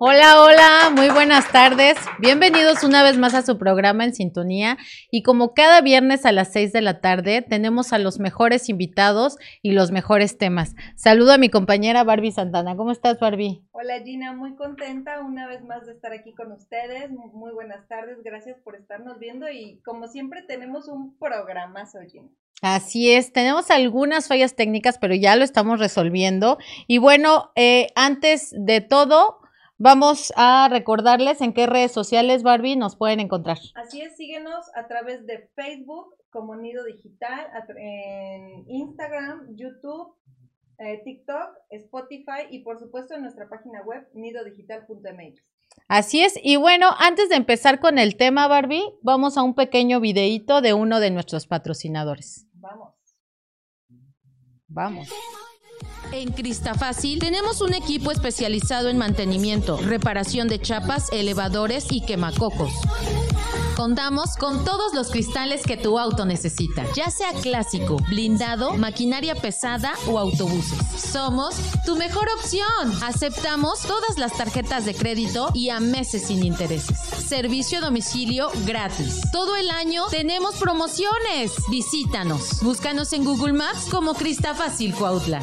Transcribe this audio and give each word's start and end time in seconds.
Hola, 0.00 0.40
hola, 0.40 0.90
muy 0.94 1.08
buenas 1.08 1.50
tardes. 1.50 1.96
Bienvenidos 2.20 2.84
una 2.84 3.02
vez 3.02 3.18
más 3.18 3.34
a 3.34 3.42
su 3.42 3.58
programa 3.58 4.04
en 4.04 4.14
sintonía. 4.14 4.78
Y 5.10 5.24
como 5.24 5.54
cada 5.54 5.80
viernes 5.80 6.24
a 6.24 6.30
las 6.30 6.52
6 6.52 6.72
de 6.72 6.82
la 6.82 7.00
tarde, 7.00 7.42
tenemos 7.42 7.92
a 7.92 7.98
los 7.98 8.20
mejores 8.20 8.68
invitados 8.68 9.38
y 9.60 9.72
los 9.72 9.90
mejores 9.90 10.38
temas. 10.38 10.76
Saludo 10.94 11.32
a 11.32 11.38
mi 11.38 11.48
compañera 11.48 12.04
Barbie 12.04 12.30
Santana. 12.30 12.76
¿Cómo 12.76 12.92
estás, 12.92 13.18
Barbie? 13.18 13.64
Hola, 13.72 14.00
Gina, 14.04 14.32
muy 14.32 14.54
contenta 14.54 15.20
una 15.20 15.48
vez 15.48 15.64
más 15.64 15.84
de 15.84 15.94
estar 15.94 16.12
aquí 16.12 16.32
con 16.32 16.52
ustedes. 16.52 17.10
Muy 17.10 17.50
buenas 17.50 17.88
tardes, 17.88 18.22
gracias 18.22 18.56
por 18.62 18.76
estarnos 18.76 19.18
viendo 19.18 19.50
y 19.50 19.80
como 19.84 20.06
siempre 20.06 20.42
tenemos 20.42 20.86
un 20.86 21.18
programa, 21.18 21.86
Gina. 22.08 22.28
Así 22.62 23.10
es, 23.10 23.32
tenemos 23.32 23.72
algunas 23.72 24.28
fallas 24.28 24.54
técnicas, 24.54 24.96
pero 24.98 25.16
ya 25.16 25.34
lo 25.34 25.42
estamos 25.42 25.80
resolviendo. 25.80 26.58
Y 26.86 26.98
bueno, 26.98 27.50
eh, 27.56 27.88
antes 27.96 28.54
de 28.56 28.80
todo, 28.80 29.40
Vamos 29.80 30.32
a 30.34 30.68
recordarles 30.68 31.40
en 31.40 31.52
qué 31.52 31.68
redes 31.68 31.92
sociales, 31.92 32.42
Barbie, 32.42 32.74
nos 32.74 32.96
pueden 32.96 33.20
encontrar. 33.20 33.58
Así 33.76 34.02
es, 34.02 34.16
síguenos 34.16 34.66
a 34.74 34.88
través 34.88 35.24
de 35.24 35.48
Facebook 35.54 36.16
como 36.30 36.56
Nido 36.56 36.84
Digital, 36.84 37.46
en 37.76 38.64
Instagram, 38.68 39.54
YouTube, 39.54 40.16
eh, 40.78 41.00
TikTok, 41.04 41.50
Spotify 41.70 42.48
y 42.50 42.64
por 42.64 42.80
supuesto 42.80 43.14
en 43.14 43.22
nuestra 43.22 43.48
página 43.48 43.82
web 43.82 44.08
nidodigital.mx. 44.14 45.44
Así 45.86 46.22
es, 46.22 46.34
y 46.42 46.56
bueno, 46.56 46.88
antes 46.98 47.28
de 47.28 47.36
empezar 47.36 47.78
con 47.78 47.98
el 47.98 48.16
tema, 48.16 48.48
Barbie, 48.48 48.82
vamos 49.02 49.38
a 49.38 49.42
un 49.42 49.54
pequeño 49.54 50.00
videíto 50.00 50.60
de 50.60 50.74
uno 50.74 50.98
de 50.98 51.12
nuestros 51.12 51.46
patrocinadores. 51.46 52.48
Vamos. 52.54 52.94
Vamos. 54.66 55.08
En 56.12 56.32
Cristafácil 56.32 57.18
tenemos 57.18 57.60
un 57.60 57.74
equipo 57.74 58.10
especializado 58.10 58.88
en 58.88 58.96
mantenimiento, 58.96 59.76
reparación 59.76 60.48
de 60.48 60.58
chapas, 60.58 61.12
elevadores 61.12 61.88
y 61.90 62.00
quemacocos. 62.00 62.72
Contamos 63.78 64.34
con 64.34 64.64
todos 64.64 64.92
los 64.92 65.08
cristales 65.08 65.62
que 65.62 65.76
tu 65.76 66.00
auto 66.00 66.24
necesita, 66.24 66.84
ya 66.96 67.12
sea 67.12 67.32
clásico, 67.32 67.98
blindado, 68.08 68.76
maquinaria 68.76 69.36
pesada 69.36 69.92
o 70.08 70.18
autobuses. 70.18 70.80
Somos 71.00 71.54
tu 71.86 71.94
mejor 71.94 72.26
opción. 72.40 72.92
Aceptamos 73.04 73.82
todas 73.82 74.18
las 74.18 74.32
tarjetas 74.36 74.84
de 74.84 74.94
crédito 74.94 75.50
y 75.54 75.68
a 75.68 75.78
meses 75.78 76.24
sin 76.24 76.44
intereses. 76.44 76.98
Servicio 77.24 77.78
a 77.78 77.82
domicilio 77.82 78.50
gratis. 78.66 79.20
Todo 79.30 79.54
el 79.54 79.70
año 79.70 80.08
tenemos 80.10 80.56
promociones. 80.56 81.52
Visítanos. 81.70 82.60
Búscanos 82.64 83.12
en 83.12 83.24
Google 83.24 83.52
Maps 83.52 83.84
como 83.88 84.14
Cristafácil 84.14 84.92
Cuautla. 84.92 85.40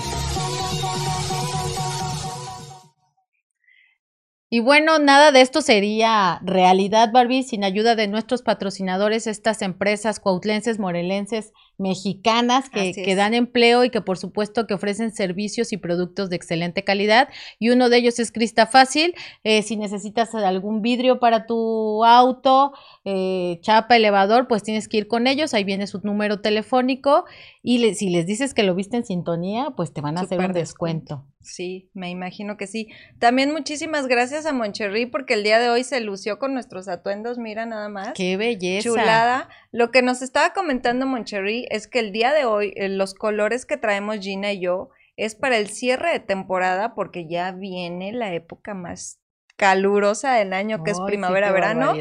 Y 4.56 4.62
bueno, 4.62 5.00
nada 5.00 5.34
de 5.34 5.42
esto 5.42 5.60
sería 5.60 6.40
realidad, 6.42 7.12
Barbie, 7.12 7.44
sin 7.44 7.66
ayuda 7.66 7.98
de 7.98 8.08
nuestros 8.08 8.42
patrocinadores, 8.42 9.28
estas 9.28 9.62
empresas 9.62 10.22
cuautlenses, 10.22 10.80
morelenses, 10.80 11.52
mexicanas 11.78 12.70
que, 12.70 12.94
que, 12.94 13.16
dan 13.16 13.34
empleo 13.34 13.84
y 13.84 13.90
que 13.90 14.00
por 14.00 14.18
supuesto 14.18 14.66
que 14.66 14.74
ofrecen 14.74 15.12
servicios 15.12 15.74
y 15.74 15.78
productos 15.78 16.30
de 16.30 16.38
excelente 16.38 16.86
calidad. 16.86 17.28
Y 17.60 17.70
uno 17.70 17.90
de 17.90 17.98
ellos 17.98 18.18
es 18.20 18.32
Crista 18.32 18.66
Fácil. 18.66 19.14
Eh, 19.44 19.62
si 19.62 19.76
necesitas 19.76 20.34
algún 20.34 20.82
vidrio 20.82 21.20
para 21.20 21.46
tu 21.48 22.06
auto, 22.06 22.72
eh, 23.04 23.60
chapa, 23.62 23.98
elevador, 23.98 24.48
pues 24.48 24.64
tienes 24.64 24.88
que 24.88 24.98
ir 24.98 25.08
con 25.10 25.28
ellos. 25.28 25.54
Ahí 25.54 25.66
viene 25.66 25.86
su 25.86 26.00
número 26.02 26.40
telefónico. 26.40 27.26
Y 27.68 27.96
si 27.96 28.12
les 28.12 28.28
dices 28.28 28.54
que 28.54 28.62
lo 28.62 28.76
viste 28.76 28.96
en 28.96 29.06
sintonía, 29.06 29.72
pues 29.76 29.92
te 29.92 30.00
van 30.00 30.20
a 30.20 30.22
hacer 30.22 30.40
un 30.40 30.54
descuento. 30.54 31.26
Sí, 31.42 31.90
me 31.96 32.12
imagino 32.12 32.58
que 32.58 32.68
sí. 32.68 32.90
También 33.18 33.52
muchísimas 33.52 34.06
gracias 34.06 34.46
a 34.46 34.54
Moncherry 34.54 35.08
porque 35.08 35.34
el 35.34 35.42
día 35.42 35.58
de 35.58 35.70
hoy 35.70 35.84
se 35.84 36.00
lució 36.00 36.38
con 36.38 36.54
nuestros 36.54 36.88
atuendos, 36.88 37.40
mira 37.40 37.66
nada 37.66 37.90
más. 37.90 38.14
Qué 38.14 38.38
belleza. 38.38 38.88
Chulada. 38.88 39.50
Lo 39.72 39.90
que 39.90 40.04
nos 40.04 40.22
estaba 40.22 40.54
comentando 40.54 41.08
Moncherry 41.08 41.66
es 41.72 41.88
que 41.88 41.98
el 41.98 42.12
día 42.12 42.34
de 42.34 42.46
hoy 42.46 42.72
eh, 42.76 42.88
los 42.88 43.16
colores 43.16 43.66
que 43.66 43.78
traemos 43.78 44.20
Gina 44.20 44.54
y 44.54 44.60
yo 44.60 44.90
es 45.18 45.34
para 45.34 45.58
el 45.58 45.70
cierre 45.70 46.12
de 46.12 46.20
temporada 46.20 46.94
porque 46.94 47.28
ya 47.28 47.52
viene 47.52 48.14
la 48.14 48.32
época 48.36 48.76
más 48.76 49.20
calurosa 49.56 50.36
del 50.36 50.54
año 50.54 50.84
que 50.84 50.92
es 50.92 51.00
primavera-verano. 51.00 51.94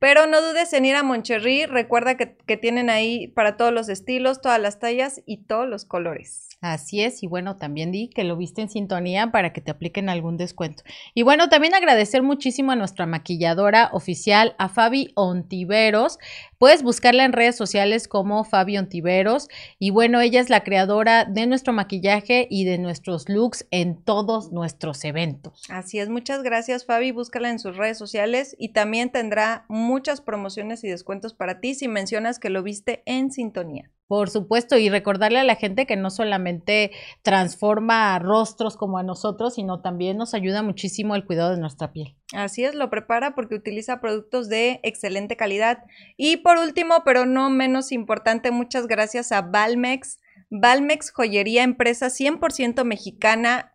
Pero 0.00 0.26
no 0.26 0.40
dudes 0.42 0.72
en 0.72 0.86
ir 0.86 0.96
a 0.96 1.04
Moncherry. 1.04 1.66
Recuerda 1.66 2.16
que, 2.16 2.34
que, 2.34 2.56
tienen 2.56 2.90
ahí 2.90 3.28
para 3.28 3.56
todos 3.56 3.72
los 3.72 3.88
estilos, 3.88 4.40
todas 4.40 4.60
las 4.60 4.80
tallas 4.80 5.22
y 5.26 5.44
todos 5.44 5.68
los 5.68 5.84
colores. 5.84 6.49
Así 6.60 7.02
es, 7.02 7.22
y 7.22 7.26
bueno, 7.26 7.56
también 7.56 7.90
di 7.90 8.08
que 8.08 8.22
lo 8.22 8.36
viste 8.36 8.60
en 8.60 8.68
sintonía 8.68 9.30
para 9.30 9.54
que 9.54 9.62
te 9.62 9.70
apliquen 9.70 10.10
algún 10.10 10.36
descuento. 10.36 10.82
Y 11.14 11.22
bueno, 11.22 11.48
también 11.48 11.74
agradecer 11.74 12.22
muchísimo 12.22 12.70
a 12.70 12.76
nuestra 12.76 13.06
maquilladora 13.06 13.88
oficial, 13.92 14.54
a 14.58 14.68
Fabi 14.68 15.10
Ontiveros. 15.14 16.18
Puedes 16.58 16.82
buscarla 16.82 17.24
en 17.24 17.32
redes 17.32 17.56
sociales 17.56 18.08
como 18.08 18.44
Fabi 18.44 18.76
Ontiveros. 18.76 19.48
Y 19.78 19.88
bueno, 19.88 20.20
ella 20.20 20.38
es 20.38 20.50
la 20.50 20.62
creadora 20.62 21.24
de 21.24 21.46
nuestro 21.46 21.72
maquillaje 21.72 22.46
y 22.50 22.66
de 22.66 22.76
nuestros 22.76 23.30
looks 23.30 23.66
en 23.70 23.96
todos 24.02 24.52
nuestros 24.52 25.02
eventos. 25.04 25.62
Así 25.70 25.98
es, 25.98 26.10
muchas 26.10 26.42
gracias 26.42 26.84
Fabi. 26.84 27.10
Búscala 27.10 27.48
en 27.48 27.58
sus 27.58 27.78
redes 27.78 27.96
sociales 27.96 28.54
y 28.58 28.74
también 28.74 29.10
tendrá 29.10 29.64
muchas 29.70 30.20
promociones 30.20 30.84
y 30.84 30.88
descuentos 30.88 31.32
para 31.32 31.58
ti 31.58 31.74
si 31.74 31.88
mencionas 31.88 32.38
que 32.38 32.50
lo 32.50 32.62
viste 32.62 33.02
en 33.06 33.30
sintonía. 33.30 33.90
Por 34.10 34.28
supuesto, 34.28 34.76
y 34.76 34.88
recordarle 34.88 35.38
a 35.38 35.44
la 35.44 35.54
gente 35.54 35.86
que 35.86 35.94
no 35.94 36.10
solamente 36.10 36.90
transforma 37.22 38.18
rostros 38.18 38.76
como 38.76 38.98
a 38.98 39.04
nosotros, 39.04 39.54
sino 39.54 39.82
también 39.82 40.16
nos 40.16 40.34
ayuda 40.34 40.64
muchísimo 40.64 41.14
el 41.14 41.24
cuidado 41.24 41.52
de 41.52 41.60
nuestra 41.60 41.92
piel. 41.92 42.16
Así 42.32 42.64
es, 42.64 42.74
lo 42.74 42.90
prepara 42.90 43.36
porque 43.36 43.54
utiliza 43.54 44.00
productos 44.00 44.48
de 44.48 44.80
excelente 44.82 45.36
calidad. 45.36 45.84
Y 46.16 46.38
por 46.38 46.58
último, 46.58 47.02
pero 47.04 47.24
no 47.24 47.50
menos 47.50 47.92
importante, 47.92 48.50
muchas 48.50 48.88
gracias 48.88 49.30
a 49.30 49.42
Valmex. 49.42 50.18
Valmex 50.50 51.12
Joyería, 51.12 51.62
empresa 51.62 52.08
100% 52.08 52.82
mexicana 52.82 53.70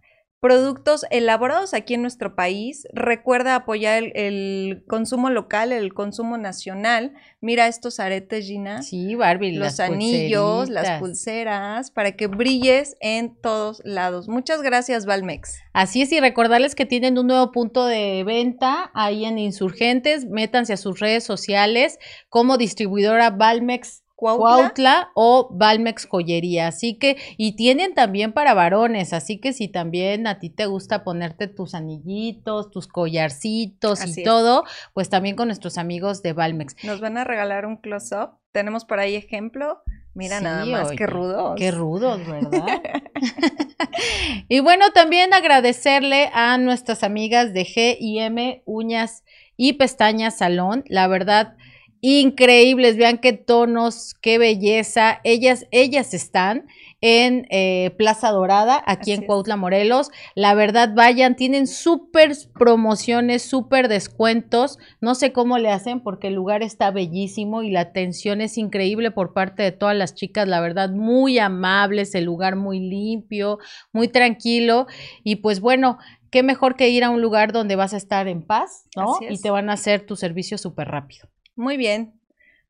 productos 0.45 1.07
elaborados 1.09 1.73
aquí 1.73 1.95
en 1.95 2.03
nuestro 2.03 2.35
país. 2.35 2.87
Recuerda 2.93 3.55
apoyar 3.55 4.03
el, 4.13 4.83
consumo 4.87 5.31
local, 5.31 5.71
el 5.71 5.91
consumo 5.95 6.37
nacional. 6.37 7.13
Mira 7.41 7.65
estos 7.65 7.99
aretes, 7.99 8.45
Gina. 8.45 8.83
Sí, 8.83 9.15
Barbie. 9.15 9.53
Los 9.53 9.79
anillos, 9.79 10.69
las 10.69 10.99
pulseras, 10.99 11.89
para 11.89 12.11
que 12.11 12.27
brilles 12.27 12.95
en 12.99 13.35
todos 13.41 13.81
lados. 13.85 14.27
Muchas 14.27 14.61
gracias, 14.61 15.07
Valmex. 15.07 15.57
Así 15.73 16.03
es, 16.03 16.11
y 16.11 16.19
recordarles 16.19 16.75
que 16.75 16.85
tienen 16.85 17.17
un 17.17 17.25
nuevo 17.25 17.51
punto 17.51 17.87
de 17.87 18.23
venta 18.23 18.91
ahí 18.93 19.25
en 19.25 19.39
Insurgentes. 19.39 20.25
Métanse 20.25 20.73
a 20.73 20.77
sus 20.77 20.99
redes 20.99 21.23
sociales 21.23 21.97
como 22.29 22.59
distribuidora 22.59 23.31
Valmex 23.31 24.04
Cuautla. 24.15 25.11
o 25.13 25.49
Valmex 25.51 26.07
Joyería. 26.07 26.67
Así 26.67 26.95
que, 26.95 27.17
y 27.37 27.55
tienen 27.55 27.93
también 27.93 28.33
para 28.33 28.53
varones, 28.53 29.13
así 29.13 29.39
que 29.39 29.53
si 29.53 29.67
también 29.67 30.27
a 30.27 30.39
ti 30.39 30.49
te 30.49 30.65
gusta 30.65 31.03
ponerte 31.03 31.47
tus 31.47 31.75
anillitos, 31.75 32.71
tus 32.71 32.87
collarcitos 32.87 34.05
y 34.05 34.23
todo, 34.23 34.63
pues 34.93 35.09
también 35.09 35.35
con 35.35 35.47
nuestros 35.47 35.77
amigos 35.77 36.21
de 36.21 36.33
Valmex. 36.33 36.75
Nos 36.83 37.01
van 37.01 37.17
a 37.17 37.23
regalar 37.23 37.65
un 37.65 37.77
close-up. 37.77 38.39
Tenemos 38.51 38.85
por 38.85 38.99
ahí 38.99 39.15
ejemplo. 39.15 39.81
Mira 40.13 40.39
nada 40.39 40.65
más, 40.65 40.91
qué 40.93 41.07
rudos. 41.07 41.55
Qué 41.57 41.71
rudos, 41.71 42.25
¿verdad? 42.25 42.81
y 44.47 44.61
bueno, 44.61 44.91
también 44.93 45.33
agradecerle 45.33 46.29
a 46.33 46.57
nuestras 46.57 47.03
amigas 47.03 47.53
de 47.53 47.65
GIM 47.65 48.61
Uñas 48.65 49.25
y 49.57 49.73
Pestañas 49.73 50.37
Salón. 50.37 50.85
La 50.87 51.07
verdad, 51.07 51.57
increíbles, 52.05 52.97
vean 52.97 53.17
qué 53.17 53.33
tonos, 53.33 54.13
qué 54.21 54.37
belleza. 54.37 55.21
Ellas, 55.23 55.65
ellas 55.71 56.13
están 56.13 56.67
en 57.01 57.47
eh, 57.49 57.95
Plaza 57.97 58.29
Dorada, 58.29 58.83
aquí 58.85 59.11
en 59.11 59.25
Cuautla, 59.25 59.55
Morelos. 59.55 60.11
La 60.35 60.53
verdad, 60.53 60.91
vayan, 60.93 61.35
tienen 61.35 61.65
súper 61.65 62.33
promociones, 62.53 63.41
súper 63.41 63.87
descuentos. 63.87 64.77
No 65.01 65.15
sé 65.15 65.33
cómo 65.33 65.57
le 65.57 65.71
hacen 65.71 65.99
porque 65.99 66.27
el 66.27 66.35
lugar 66.35 66.61
está 66.61 66.91
bellísimo 66.91 67.63
y 67.63 67.71
la 67.71 67.79
atención 67.79 68.39
es 68.39 68.59
increíble 68.59 69.09
por 69.09 69.33
parte 69.33 69.63
de 69.63 69.71
todas 69.71 69.95
las 69.95 70.13
chicas. 70.13 70.47
La 70.47 70.61
verdad, 70.61 70.91
muy 70.91 71.39
amables, 71.39 72.13
el 72.13 72.25
lugar 72.25 72.55
muy 72.55 72.81
limpio, 72.81 73.57
muy 73.91 74.09
tranquilo. 74.09 74.85
Y 75.23 75.37
pues 75.37 75.59
bueno, 75.59 75.97
qué 76.29 76.43
mejor 76.43 76.75
que 76.75 76.89
ir 76.89 77.03
a 77.03 77.09
un 77.09 77.23
lugar 77.23 77.51
donde 77.51 77.75
vas 77.75 77.95
a 77.95 77.97
estar 77.97 78.27
en 78.27 78.43
paz, 78.43 78.85
¿no? 78.95 79.17
Y 79.27 79.41
te 79.41 79.49
van 79.49 79.71
a 79.71 79.73
hacer 79.73 80.05
tu 80.05 80.15
servicio 80.15 80.59
súper 80.59 80.87
rápido. 80.89 81.27
Muy 81.55 81.77
bien. 81.77 82.19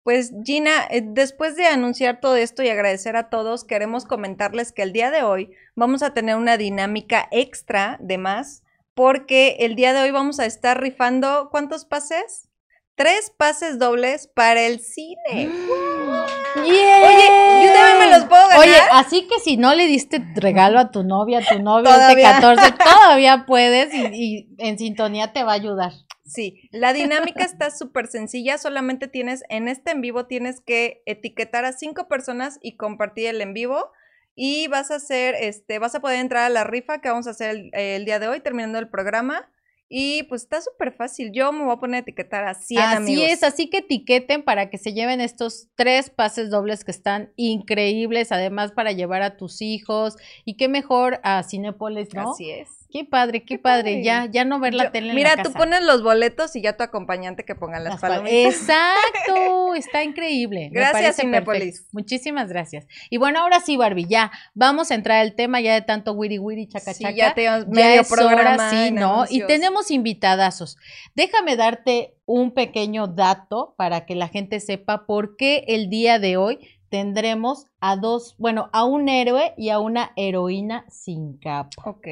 Pues 0.05 0.33
Gina, 0.43 0.85
eh, 0.91 1.01
después 1.03 1.55
de 1.55 1.65
anunciar 1.65 2.19
todo 2.19 2.35
esto 2.35 2.61
y 2.61 2.69
agradecer 2.69 3.15
a 3.15 3.29
todos, 3.31 3.63
queremos 3.63 4.05
comentarles 4.05 4.71
que 4.71 4.83
el 4.83 4.93
día 4.93 5.09
de 5.09 5.23
hoy 5.23 5.49
vamos 5.75 6.03
a 6.03 6.13
tener 6.13 6.35
una 6.35 6.57
dinámica 6.57 7.27
extra 7.31 7.97
de 7.99 8.19
más, 8.19 8.61
porque 8.93 9.57
el 9.61 9.75
día 9.75 9.93
de 9.93 10.01
hoy 10.01 10.11
vamos 10.11 10.39
a 10.39 10.45
estar 10.45 10.79
rifando, 10.79 11.49
¿cuántos 11.49 11.85
pases? 11.85 12.49
Tres 12.93 13.33
pases 13.35 13.79
dobles 13.79 14.27
para 14.27 14.61
el 14.61 14.79
cine. 14.79 15.17
Oye, 16.55 17.65
yo 17.65 17.73
también 17.73 17.99
me 17.99 18.09
los 18.11 18.25
puedo 18.25 18.47
ganar. 18.47 18.59
Oye, 18.59 18.77
así 18.91 19.27
que 19.27 19.39
si 19.39 19.57
no 19.57 19.73
le 19.73 19.87
diste 19.87 20.23
regalo 20.35 20.77
a 20.77 20.91
tu 20.91 21.03
novia, 21.03 21.39
a 21.39 21.41
tu 21.41 21.59
novio 21.63 21.89
de 21.89 21.95
Todavía. 21.95 22.31
14, 22.33 22.71
todavía 22.83 23.45
puedes 23.47 23.91
y, 23.91 24.05
y 24.13 24.55
en 24.59 24.77
sintonía 24.77 25.33
te 25.33 25.43
va 25.43 25.53
a 25.53 25.55
ayudar. 25.55 25.93
Sí, 26.25 26.69
la 26.71 26.91
dinámica 26.91 27.43
está 27.43 27.69
súper 27.69 28.07
sencilla, 28.07 28.57
solamente 28.57 29.07
tienes, 29.07 29.43
en 29.49 29.67
este 29.67 29.91
en 29.91 30.01
vivo 30.01 30.25
tienes 30.25 30.59
que 30.59 31.03
etiquetar 31.05 31.65
a 31.65 31.73
cinco 31.73 32.07
personas 32.07 32.57
y 32.61 32.77
compartir 32.77 33.27
el 33.27 33.41
en 33.41 33.53
vivo 33.53 33.91
y 34.33 34.67
vas 34.67 34.89
a 34.89 34.95
hacer, 34.95 35.35
este, 35.39 35.77
vas 35.77 35.93
a 35.93 36.01
poder 36.01 36.19
entrar 36.19 36.43
a 36.43 36.49
la 36.49 36.63
rifa 36.63 36.99
que 36.99 37.09
vamos 37.09 37.27
a 37.27 37.31
hacer 37.31 37.51
el, 37.51 37.69
el 37.73 38.05
día 38.05 38.19
de 38.19 38.27
hoy 38.27 38.39
terminando 38.39 38.79
el 38.79 38.89
programa 38.89 39.49
y 39.87 40.23
pues 40.23 40.41
está 40.41 40.61
súper 40.61 40.93
fácil, 40.93 41.31
yo 41.31 41.51
me 41.51 41.63
voy 41.63 41.73
a 41.73 41.77
poner 41.77 41.97
a 41.97 41.99
etiquetar 41.99 42.43
a 42.47 42.55
100 42.55 42.81
así 42.81 42.95
amigos. 42.95 43.25
es, 43.29 43.43
así 43.43 43.69
que 43.69 43.77
etiqueten 43.77 44.43
para 44.43 44.69
que 44.71 44.79
se 44.79 44.93
lleven 44.93 45.21
estos 45.21 45.67
tres 45.75 46.09
pases 46.09 46.49
dobles 46.49 46.83
que 46.83 46.91
están 46.91 47.31
increíbles, 47.35 48.31
además 48.31 48.71
para 48.71 48.93
llevar 48.93 49.21
a 49.21 49.37
tus 49.37 49.61
hijos 49.61 50.17
y 50.43 50.57
qué 50.57 50.67
mejor 50.69 51.19
a 51.23 51.43
Cinépolis, 51.43 52.13
¿no? 52.15 52.31
Así 52.31 52.49
es. 52.49 52.84
Qué 52.95 53.03
padre, 53.03 53.41
qué, 53.41 53.55
Qué 53.55 53.59
padre. 53.59 53.91
padre. 53.91 54.03
ya 54.03 54.25
ya 54.31 54.45
no 54.45 54.57
ver 54.61 54.73
la 54.73 54.85
Yo- 54.85 54.91
tele 54.91 55.09
en 55.09 55.15
mira, 55.15 55.35
la 55.35 55.43
tú 55.43 55.51
pones 55.51 55.83
los 55.83 56.01
boletos 56.01 56.55
y 56.55 56.61
ya 56.61 56.77
tu 56.77 56.83
acompañante 56.83 57.43
que 57.43 57.53
pongan 57.53 57.83
las, 57.83 57.95
Las 57.95 58.01
pal- 58.01 58.09
palomitas. 58.23 58.53
Exacto, 58.55 59.75
está 59.75 60.03
increíble. 60.03 60.69
Gracias, 60.71 61.17
perfecto. 61.17 61.79
Muchísimas 61.91 62.47
gracias. 62.47 62.85
Y 63.09 63.17
bueno, 63.17 63.39
ahora 63.41 63.59
sí, 63.59 63.75
Barbie, 63.75 64.05
ya 64.07 64.31
vamos 64.53 64.91
a 64.91 64.95
entrar 64.95 65.19
al 65.19 65.35
tema 65.35 65.59
ya 65.59 65.73
de 65.73 65.81
tanto 65.81 66.13
wiri 66.13 66.39
wiri 66.39 66.67
chaca 66.67 66.93
Sí, 66.93 67.03
chaca. 67.03 67.15
ya 67.15 67.35
Ya 67.35 67.65
medio 67.67 68.03
programa 68.05 68.53
hora, 68.55 68.69
sí, 68.69 68.91
¿no? 68.91 69.25
Y 69.29 69.41
tenemos 69.45 69.91
invitadazos. 69.91 70.77
Déjame 71.15 71.57
darte 71.57 72.13
un 72.25 72.53
pequeño 72.53 73.07
dato 73.07 73.75
para 73.77 74.05
que 74.05 74.15
la 74.15 74.29
gente 74.29 74.59
sepa 74.59 75.05
por 75.05 75.35
qué 75.35 75.65
el 75.67 75.89
día 75.89 76.17
de 76.17 76.37
hoy 76.37 76.59
tendremos 76.95 77.67
a 77.81 77.97
dos, 77.97 78.35
bueno, 78.37 78.69
a 78.71 78.85
un 78.85 79.09
héroe 79.09 79.53
y 79.57 79.67
a 79.69 79.79
una 79.79 80.11
heroína 80.15 80.85
sin 80.89 81.37
capa, 81.37 81.69
Ok. 81.85 82.07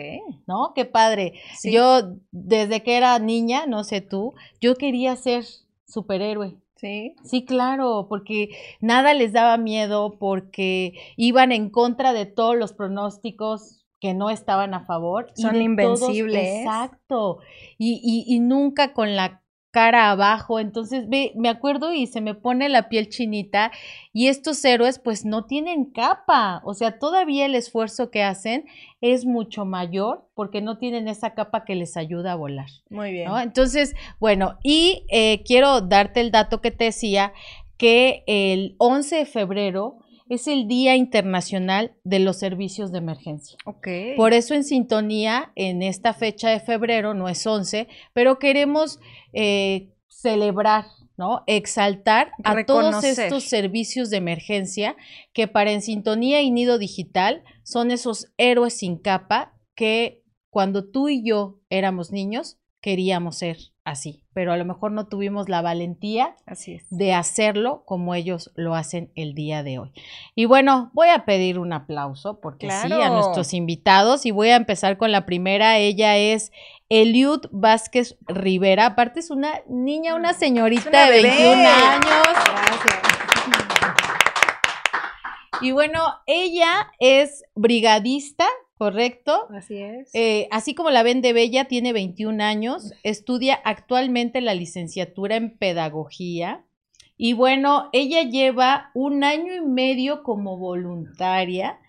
¿no? 0.45 0.73
Qué 0.75 0.83
padre. 0.83 1.33
Sí. 1.57 1.71
Yo, 1.71 2.15
desde 2.31 2.83
que 2.83 2.97
era 2.97 3.17
niña, 3.19 3.65
no 3.65 3.85
sé 3.85 4.01
tú, 4.01 4.33
yo 4.59 4.75
quería 4.75 5.15
ser 5.15 5.45
superhéroe. 5.87 6.55
Sí. 6.75 7.15
Sí, 7.23 7.45
claro, 7.45 8.07
porque 8.09 8.49
nada 8.81 9.13
les 9.13 9.31
daba 9.31 9.55
miedo, 9.55 10.17
porque 10.19 10.93
iban 11.15 11.53
en 11.53 11.69
contra 11.69 12.11
de 12.11 12.25
todos 12.25 12.57
los 12.57 12.73
pronósticos 12.73 13.85
que 14.01 14.13
no 14.13 14.29
estaban 14.29 14.73
a 14.73 14.81
favor. 14.85 15.31
y 15.37 15.41
Son 15.43 15.51
todos- 15.51 15.63
invencibles. 15.63 16.59
exacto. 16.59 17.37
Y, 17.77 18.01
y, 18.03 18.35
y 18.35 18.39
nunca 18.41 18.91
con 18.91 19.15
la 19.15 19.42
cara 19.73 20.11
abajo. 20.11 20.59
Entonces, 20.59 21.09
ve, 21.09 21.33
me 21.35 21.49
acuerdo 21.49 21.93
y 21.93 22.05
se 22.05 22.21
me 22.21 22.35
pone 22.35 22.69
la 22.69 22.89
piel 22.89 23.09
chinita. 23.09 23.71
Y 24.13 24.27
estos 24.27 24.63
héroes, 24.63 24.99
pues, 24.99 25.25
no 25.25 25.45
tienen 25.45 25.85
capa. 25.85 26.61
O 26.63 26.75
sea, 26.75 26.99
todavía 26.99 27.47
el 27.47 27.55
esfuerzo 27.55 28.11
que 28.11 28.21
hacen 28.21 28.65
es 29.01 29.25
mucho 29.25 29.65
mayor 29.65 30.29
porque 30.35 30.61
no 30.61 30.77
tienen 30.77 31.07
esa 31.07 31.33
capa 31.33 31.65
que 31.65 31.73
les 31.73 31.97
ayuda 31.97 32.33
a 32.33 32.35
volar. 32.35 32.69
Muy 32.91 33.11
bien. 33.11 33.27
¿no? 33.27 33.39
Entonces, 33.39 33.95
bueno, 34.19 34.59
y 34.63 35.05
eh, 35.09 35.41
quiero 35.43 35.81
darte 35.81 36.21
el 36.21 36.29
dato 36.29 36.61
que 36.61 36.69
te 36.69 36.85
decía, 36.85 37.33
que 37.77 38.23
el 38.27 38.75
11 38.77 39.15
de 39.17 39.25
febrero 39.25 39.97
es 40.33 40.47
el 40.47 40.67
Día 40.67 40.95
Internacional 40.95 41.95
de 42.03 42.19
los 42.19 42.37
Servicios 42.37 42.91
de 42.91 42.99
Emergencia. 42.99 43.57
Por 44.17 44.33
eso 44.33 44.53
en 44.53 44.63
sintonía, 44.63 45.51
en 45.55 45.81
esta 45.81 46.13
fecha 46.13 46.49
de 46.49 46.59
febrero, 46.59 47.13
no 47.13 47.29
es 47.29 47.45
11, 47.45 47.87
pero 48.13 48.39
queremos 48.39 48.99
eh, 49.33 49.93
celebrar, 50.07 50.85
¿no? 51.17 51.43
Exaltar 51.47 52.31
a 52.43 52.65
todos 52.65 53.03
estos 53.03 53.43
servicios 53.43 54.09
de 54.09 54.17
emergencia 54.17 54.95
que 55.33 55.47
para 55.47 55.71
En 55.71 55.81
Sintonía 55.81 56.41
y 56.41 56.51
Nido 56.51 56.77
Digital 56.77 57.43
son 57.63 57.91
esos 57.91 58.31
héroes 58.37 58.77
sin 58.77 58.97
capa 58.97 59.53
que 59.75 60.23
cuando 60.49 60.89
tú 60.89 61.09
y 61.09 61.23
yo 61.27 61.59
éramos 61.69 62.11
niños 62.11 62.57
queríamos 62.83 63.37
ser 63.37 63.57
así, 63.85 64.23
pero 64.33 64.51
a 64.51 64.57
lo 64.57 64.65
mejor 64.65 64.91
no 64.91 65.07
tuvimos 65.07 65.47
la 65.47 65.61
valentía 65.61 66.35
Así 66.45 66.73
es. 66.73 66.85
de 66.89 67.13
hacerlo 67.13 67.83
como 67.85 68.13
ellos 68.13 68.51
lo 68.55 68.75
hacen 68.75 69.09
el 69.15 69.33
día 69.33 69.63
de 69.63 69.79
hoy. 69.79 69.93
Y 70.35 70.45
bueno, 70.45 70.91
voy 70.93 71.07
a 71.07 71.23
pedir 71.23 71.59
un 71.59 71.71
aplauso 71.71 72.41
porque 72.41 72.69
sí, 72.69 72.91
a 72.91 73.09
nuestros 73.09 73.53
invitados 73.53 74.25
y 74.25 74.31
voy 74.31 74.49
a 74.49 74.57
empezar 74.57 74.97
con 74.97 75.13
la 75.13 75.25
primera. 75.25 75.77
Ella 75.77 76.17
es 76.17 76.51
Eliud 76.89 77.45
Vázquez 77.51 78.17
Rivera. 78.27 78.87
Aparte 78.87 79.21
es 79.21 79.31
una 79.31 79.61
niña, 79.69 80.15
una 80.15 80.33
señorita 80.33 80.89
una 80.89 81.05
de 81.05 81.11
bebé. 81.11 81.29
21 81.29 81.69
años. 81.69 82.27
Gracias. 82.51 83.03
Y 85.61 85.71
bueno, 85.71 85.99
ella 86.25 86.91
es 86.99 87.45
brigadista, 87.55 88.45
¿correcto? 88.77 89.47
Así 89.49 89.81
es. 89.81 90.09
Eh, 90.13 90.47
así 90.51 90.75
como 90.75 90.89
la 90.89 91.03
ven 91.03 91.21
de 91.21 91.33
Bella, 91.33 91.65
tiene 91.65 91.93
21 91.93 92.43
años, 92.43 92.93
estudia 93.03 93.55
actualmente 93.63 94.41
la 94.41 94.53
licenciatura 94.53 95.35
en 95.35 95.57
pedagogía. 95.57 96.65
Y 97.15 97.33
bueno, 97.33 97.89
ella 97.93 98.23
lleva 98.23 98.91
un 98.93 99.23
año 99.23 99.53
y 99.53 99.61
medio 99.61 100.23
como 100.23 100.57
voluntaria 100.57 101.79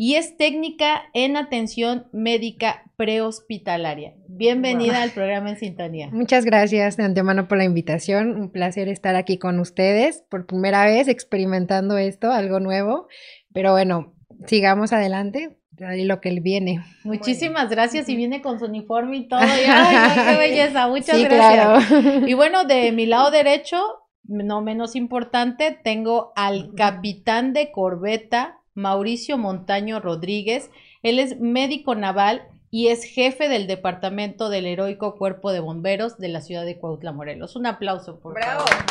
y 0.00 0.14
es 0.14 0.38
técnica 0.38 1.02
en 1.12 1.36
atención 1.36 2.06
médica 2.10 2.84
prehospitalaria. 2.96 4.14
Bienvenida 4.28 5.02
al 5.02 5.10
programa 5.10 5.50
En 5.50 5.58
Sintonía. 5.58 6.08
Muchas 6.10 6.46
gracias 6.46 6.96
de 6.96 7.04
antemano 7.04 7.48
por 7.48 7.58
la 7.58 7.64
invitación. 7.64 8.34
Un 8.34 8.50
placer 8.50 8.88
estar 8.88 9.14
aquí 9.14 9.36
con 9.36 9.60
ustedes 9.60 10.24
por 10.30 10.46
primera 10.46 10.86
vez 10.86 11.06
experimentando 11.06 11.98
esto, 11.98 12.32
algo 12.32 12.60
nuevo. 12.60 13.08
Pero 13.52 13.72
bueno, 13.72 14.14
sigamos 14.46 14.94
adelante. 14.94 15.59
Ahí 15.86 16.04
lo 16.04 16.20
que 16.20 16.30
viene. 16.40 16.84
Muchísimas 17.04 17.70
gracias 17.70 18.08
y 18.08 18.16
viene 18.16 18.42
con 18.42 18.58
su 18.58 18.66
uniforme 18.66 19.16
y 19.18 19.28
todo. 19.28 19.40
y, 19.40 19.44
ay, 19.44 19.66
ay, 19.66 20.32
qué 20.32 20.36
belleza, 20.38 20.88
muchas 20.88 21.16
sí, 21.16 21.24
gracias. 21.24 21.86
claro. 21.86 22.26
Y 22.28 22.34
bueno, 22.34 22.64
de 22.64 22.92
mi 22.92 23.06
lado 23.06 23.30
derecho, 23.30 23.80
no 24.24 24.60
menos 24.60 24.94
importante, 24.94 25.78
tengo 25.82 26.32
al 26.36 26.74
capitán 26.74 27.52
de 27.54 27.72
corbeta, 27.72 28.58
Mauricio 28.74 29.38
Montaño 29.38 30.00
Rodríguez. 30.00 30.70
Él 31.02 31.18
es 31.18 31.40
médico 31.40 31.94
naval 31.94 32.42
y 32.70 32.88
es 32.88 33.04
jefe 33.04 33.48
del 33.48 33.66
departamento 33.66 34.48
del 34.50 34.66
heroico 34.66 35.16
Cuerpo 35.16 35.50
de 35.50 35.60
Bomberos 35.60 36.18
de 36.18 36.28
la 36.28 36.40
ciudad 36.42 36.64
de 36.66 36.78
Cuautla, 36.78 37.12
Morelos. 37.12 37.56
Un 37.56 37.66
aplauso, 37.66 38.20
por 38.20 38.34
Bravo. 38.34 38.66
favor. 38.66 38.84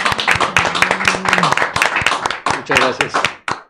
Muchas 2.57 2.79
gracias. 2.79 3.13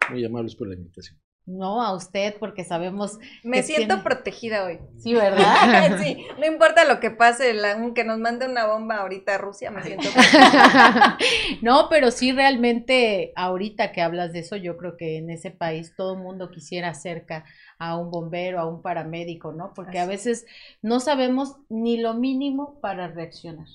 Muy 0.10 0.24
amables 0.26 0.56
por 0.56 0.68
la 0.68 0.76
invitación. 0.76 1.18
No, 1.52 1.82
a 1.82 1.96
usted, 1.96 2.36
porque 2.40 2.64
sabemos 2.64 3.18
Me 3.44 3.58
que 3.58 3.64
siento 3.64 3.88
tiene- 3.96 4.04
protegida 4.04 4.66
hoy. 4.66 4.78
Sí, 5.00 5.16
¿verdad? 5.16 5.98
sí, 6.04 6.24
no 6.38 6.46
importa 6.46 6.86
lo 6.86 7.00
que 7.00 7.10
pase, 7.10 7.56
la- 7.56 7.74
aunque 7.74 8.04
nos 8.04 8.20
mande 8.20 8.46
una 8.46 8.68
bomba 8.68 8.98
ahorita 8.98 9.34
a 9.34 9.38
Rusia, 9.40 9.72
me 9.72 9.82
siento 9.82 10.10
No, 11.62 11.88
pero 11.90 12.12
sí 12.12 12.32
realmente 12.32 13.34
ahorita 13.36 13.92
que 13.92 14.02
hablas 14.02 14.32
de 14.34 14.40
eso, 14.40 14.56
yo 14.56 14.78
creo 14.78 14.96
que 14.98 15.18
en 15.18 15.30
ese 15.30 15.52
país 15.52 15.94
todo 15.96 16.14
el 16.14 16.20
mundo 16.20 16.52
quisiera 16.52 16.94
cerca 16.94 17.46
a 17.78 17.98
un 17.98 18.12
bombero, 18.12 18.60
a 18.60 18.68
un 18.68 18.82
paramédico, 18.82 19.52
¿no? 19.52 19.74
Porque 19.74 20.00
a 20.00 20.06
veces 20.06 20.46
no 20.82 21.00
sabemos 21.00 21.56
ni 21.70 21.98
lo 21.98 22.14
mínimo 22.14 22.80
para 22.82 23.08
reaccionar, 23.08 23.68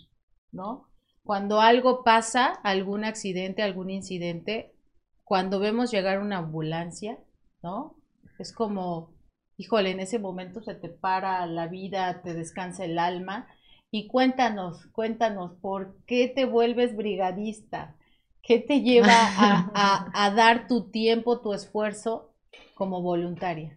¿no? 0.52 0.88
Cuando 1.24 1.60
algo 1.60 2.04
pasa, 2.04 2.46
algún 2.62 3.04
accidente, 3.04 3.62
algún 3.62 3.90
incidente, 3.90 4.74
cuando 5.22 5.58
vemos 5.58 5.90
llegar 5.90 6.20
una 6.20 6.38
ambulancia, 6.38 7.18
¿no? 7.64 7.96
Es 8.38 8.52
como, 8.52 9.10
híjole, 9.58 9.90
en 9.92 10.00
ese 10.00 10.20
momento 10.20 10.62
se 10.62 10.76
te 10.76 10.88
para 10.90 11.46
la 11.46 11.68
vida, 11.68 12.22
te 12.22 12.34
descansa 12.34 12.84
el 12.86 12.98
alma. 13.00 13.48
Y 13.90 14.08
cuéntanos, 14.08 14.86
cuéntanos, 14.92 15.54
¿por 15.60 15.96
qué 16.06 16.28
te 16.28 16.44
vuelves 16.46 16.96
brigadista? 16.96 17.96
¿Qué 18.42 18.60
te 18.60 18.82
lleva 18.82 19.32
a, 19.36 19.70
a- 19.74 20.26
a 20.26 20.30
dar 20.34 20.68
tu 20.68 20.90
tiempo, 20.90 21.40
tu 21.40 21.54
esfuerzo 21.54 22.30
como 22.76 23.02
voluntaria? 23.02 23.76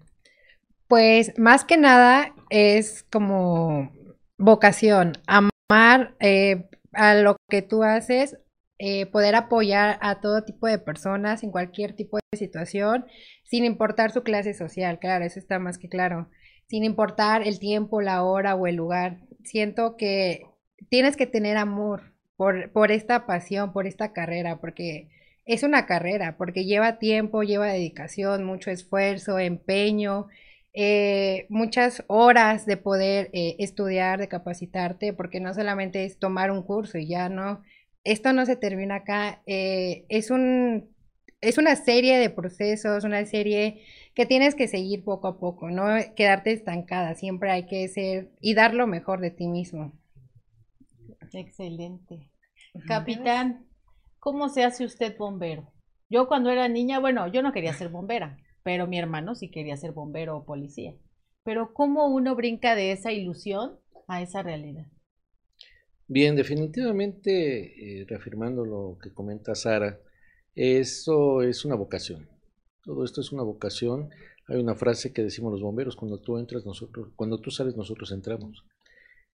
Pues 0.87 1.33
más 1.37 1.65
que 1.65 1.77
nada 1.77 2.33
es 2.49 3.03
como 3.11 3.91
vocación, 4.37 5.13
amar 5.27 6.15
eh, 6.19 6.69
a 6.93 7.15
lo 7.15 7.35
que 7.49 7.61
tú 7.61 7.83
haces, 7.83 8.37
eh, 8.79 9.07
poder 9.07 9.35
apoyar 9.35 9.97
a 10.01 10.21
todo 10.21 10.43
tipo 10.43 10.67
de 10.67 10.79
personas 10.79 11.43
en 11.43 11.51
cualquier 11.51 11.93
tipo 11.93 12.17
de 12.17 12.37
situación, 12.37 13.05
sin 13.43 13.65
importar 13.65 14.11
su 14.11 14.23
clase 14.23 14.53
social, 14.53 14.99
claro, 14.99 15.25
eso 15.25 15.39
está 15.39 15.59
más 15.59 15.77
que 15.77 15.89
claro. 15.89 16.29
sin 16.67 16.83
importar 16.83 17.47
el 17.47 17.59
tiempo, 17.59 18.01
la 18.01 18.23
hora 18.23 18.55
o 18.55 18.67
el 18.67 18.75
lugar. 18.75 19.19
Siento 19.43 19.97
que 19.97 20.45
tienes 20.89 21.17
que 21.17 21.27
tener 21.27 21.57
amor 21.57 22.13
por, 22.35 22.71
por 22.71 22.91
esta 22.91 23.25
pasión, 23.25 23.73
por 23.73 23.87
esta 23.87 24.13
carrera, 24.13 24.59
porque 24.59 25.09
es 25.45 25.63
una 25.63 25.85
carrera, 25.85 26.35
porque 26.37 26.65
lleva 26.65 26.99
tiempo, 26.99 27.43
lleva 27.43 27.67
dedicación, 27.67 28.43
mucho 28.43 28.69
esfuerzo, 28.69 29.39
empeño, 29.39 30.27
eh, 30.73 31.47
muchas 31.49 32.03
horas 32.07 32.65
de 32.65 32.77
poder 32.77 33.29
eh, 33.33 33.55
estudiar, 33.59 34.19
de 34.19 34.27
capacitarte, 34.27 35.13
porque 35.13 35.39
no 35.39 35.53
solamente 35.53 36.05
es 36.05 36.19
tomar 36.19 36.51
un 36.51 36.63
curso 36.63 36.97
y 36.97 37.07
ya 37.07 37.29
no, 37.29 37.63
esto 38.07 38.31
no 38.31 38.45
se 38.45 38.55
termina 38.55 38.95
acá, 38.95 39.41
eh, 39.45 40.05
es 40.07 40.31
un, 40.31 40.89
es 41.41 41.57
una 41.57 41.75
serie 41.75 42.17
de 42.17 42.29
procesos, 42.29 43.03
una 43.03 43.25
serie 43.25 43.81
que 44.15 44.25
tienes 44.25 44.55
que 44.55 44.69
seguir 44.69 45.03
poco 45.03 45.27
a 45.27 45.39
poco, 45.39 45.69
no 45.69 45.85
quedarte 46.15 46.53
estancada, 46.53 47.15
siempre 47.15 47.51
hay 47.51 47.65
que 47.65 47.87
ser 47.89 48.31
y 48.39 48.53
dar 48.53 48.73
lo 48.73 48.87
mejor 48.87 49.19
de 49.19 49.31
ti 49.31 49.47
mismo. 49.47 49.91
Excelente. 51.33 52.31
Capitán, 52.87 53.65
¿cómo 54.19 54.47
se 54.47 54.63
hace 54.63 54.85
usted 54.85 55.17
bombero? 55.17 55.73
Yo 56.09 56.29
cuando 56.29 56.49
era 56.49 56.69
niña, 56.69 56.99
bueno, 56.99 57.27
yo 57.27 57.41
no 57.41 57.51
quería 57.51 57.73
ser 57.73 57.89
bombera, 57.89 58.37
pero 58.63 58.87
mi 58.87 58.97
hermano 58.97 59.35
sí 59.35 59.51
quería 59.51 59.75
ser 59.75 59.91
bombero 59.91 60.37
o 60.37 60.45
policía. 60.45 60.95
Pero 61.43 61.73
¿cómo 61.73 62.07
uno 62.07 62.35
brinca 62.35 62.75
de 62.75 62.93
esa 62.93 63.11
ilusión 63.11 63.79
a 64.07 64.21
esa 64.21 64.43
realidad? 64.43 64.85
Bien, 66.09 66.35
definitivamente, 66.37 68.01
eh, 68.01 68.05
reafirmando 68.07 68.63
lo 68.65 68.97
que 69.01 69.11
comenta 69.11 69.55
Sara, 69.55 69.99
eso 70.55 71.41
es 71.41 71.65
una 71.65 71.75
vocación. 71.75 72.29
Todo 72.83 73.03
esto 73.03 73.19
es 73.19 73.33
una 73.33 73.43
vocación. 73.43 74.09
Hay 74.47 74.57
una 74.57 74.75
frase 74.75 75.11
que 75.11 75.21
decimos 75.23 75.51
los 75.51 75.61
bomberos, 75.61 75.97
cuando 75.97 76.19
tú 76.19 76.37
entras, 76.37 76.65
nosotros, 76.65 77.09
cuando 77.17 77.39
tú 77.39 77.51
sales, 77.51 77.75
nosotros 77.75 78.11
entramos. 78.13 78.63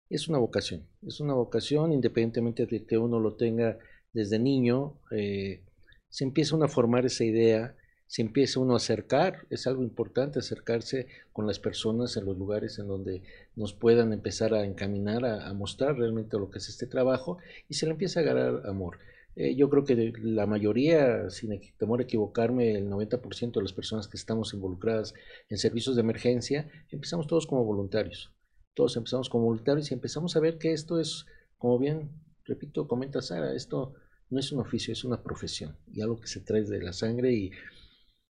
Es 0.08 0.28
una 0.28 0.38
vocación, 0.38 0.86
es 1.02 1.20
una 1.20 1.34
vocación, 1.34 1.92
independientemente 1.92 2.66
de 2.66 2.84
que 2.86 2.98
uno 2.98 3.18
lo 3.18 3.34
tenga 3.34 3.78
desde 4.12 4.38
niño, 4.38 4.94
eh, 5.10 5.62
se 6.08 6.24
empieza 6.24 6.54
uno 6.56 6.66
a 6.66 6.68
formar 6.68 7.04
esa 7.06 7.24
idea, 7.24 7.74
se 8.10 8.22
empieza 8.22 8.58
uno 8.58 8.74
a 8.74 8.78
acercar, 8.78 9.46
es 9.50 9.68
algo 9.68 9.84
importante 9.84 10.40
acercarse 10.40 11.06
con 11.32 11.46
las 11.46 11.60
personas 11.60 12.16
en 12.16 12.24
los 12.24 12.36
lugares 12.36 12.76
en 12.80 12.88
donde 12.88 13.22
nos 13.54 13.72
puedan 13.72 14.12
empezar 14.12 14.52
a 14.52 14.64
encaminar, 14.64 15.24
a, 15.24 15.52
mostrar 15.54 15.96
realmente 15.96 16.36
lo 16.36 16.50
que 16.50 16.58
es 16.58 16.68
este 16.68 16.88
trabajo 16.88 17.38
y 17.68 17.74
se 17.74 17.86
le 17.86 17.92
empieza 17.92 18.18
a 18.18 18.24
agarrar 18.24 18.66
amor. 18.66 18.98
Eh, 19.36 19.54
yo 19.54 19.70
creo 19.70 19.84
que 19.84 20.12
la 20.24 20.46
mayoría, 20.46 21.30
sin 21.30 21.60
temor 21.78 22.00
a 22.00 22.02
equivocarme, 22.02 22.72
el 22.72 22.90
90% 22.90 23.52
de 23.52 23.62
las 23.62 23.72
personas 23.72 24.08
que 24.08 24.16
estamos 24.16 24.54
involucradas 24.54 25.14
en 25.48 25.58
servicios 25.58 25.94
de 25.94 26.02
emergencia, 26.02 26.68
empezamos 26.90 27.28
todos 27.28 27.46
como 27.46 27.64
voluntarios. 27.64 28.32
Todos 28.74 28.96
empezamos 28.96 29.28
como 29.28 29.44
voluntarios 29.44 29.88
y 29.92 29.94
empezamos 29.94 30.34
a 30.34 30.40
ver 30.40 30.58
que 30.58 30.72
esto 30.72 30.98
es, 30.98 31.26
como 31.58 31.78
bien, 31.78 32.10
repito, 32.44 32.88
comenta 32.88 33.22
Sara, 33.22 33.54
esto 33.54 33.94
no 34.30 34.40
es 34.40 34.50
un 34.50 34.58
oficio, 34.58 34.92
es 34.92 35.04
una 35.04 35.22
profesión 35.22 35.76
y 35.92 36.00
algo 36.00 36.20
que 36.20 36.26
se 36.26 36.40
trae 36.40 36.62
de 36.62 36.82
la 36.82 36.92
sangre 36.92 37.32
y, 37.32 37.52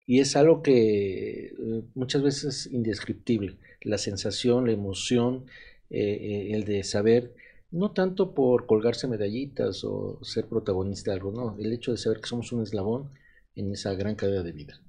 y 0.06 0.20
es 0.20 0.36
algo 0.36 0.62
que 0.62 1.46
eh, 1.46 1.82
muchas 1.94 2.22
veces 2.22 2.44
es 2.44 2.72
indescriptible. 2.72 3.58
La 3.82 3.98
sensación, 3.98 4.66
la 4.66 4.72
emoción, 4.72 5.46
eh, 5.90 5.98
eh, 6.00 6.52
el 6.52 6.64
de 6.64 6.84
saber, 6.84 7.34
no 7.72 7.90
tanto 7.90 8.32
por 8.32 8.66
colgarse 8.66 9.08
medallitas 9.08 9.82
o 9.84 10.20
ser 10.22 10.48
protagonista 10.48 11.10
de 11.10 11.16
algo, 11.16 11.32
no, 11.32 11.56
el 11.58 11.72
hecho 11.72 11.90
de 11.90 11.98
saber 11.98 12.20
que 12.20 12.28
somos 12.28 12.52
un 12.52 12.62
eslabón 12.62 13.10
en 13.56 13.72
esa 13.72 13.94
gran 13.94 14.14
cadena 14.14 14.44
de 14.44 14.52
vida. 14.52 14.80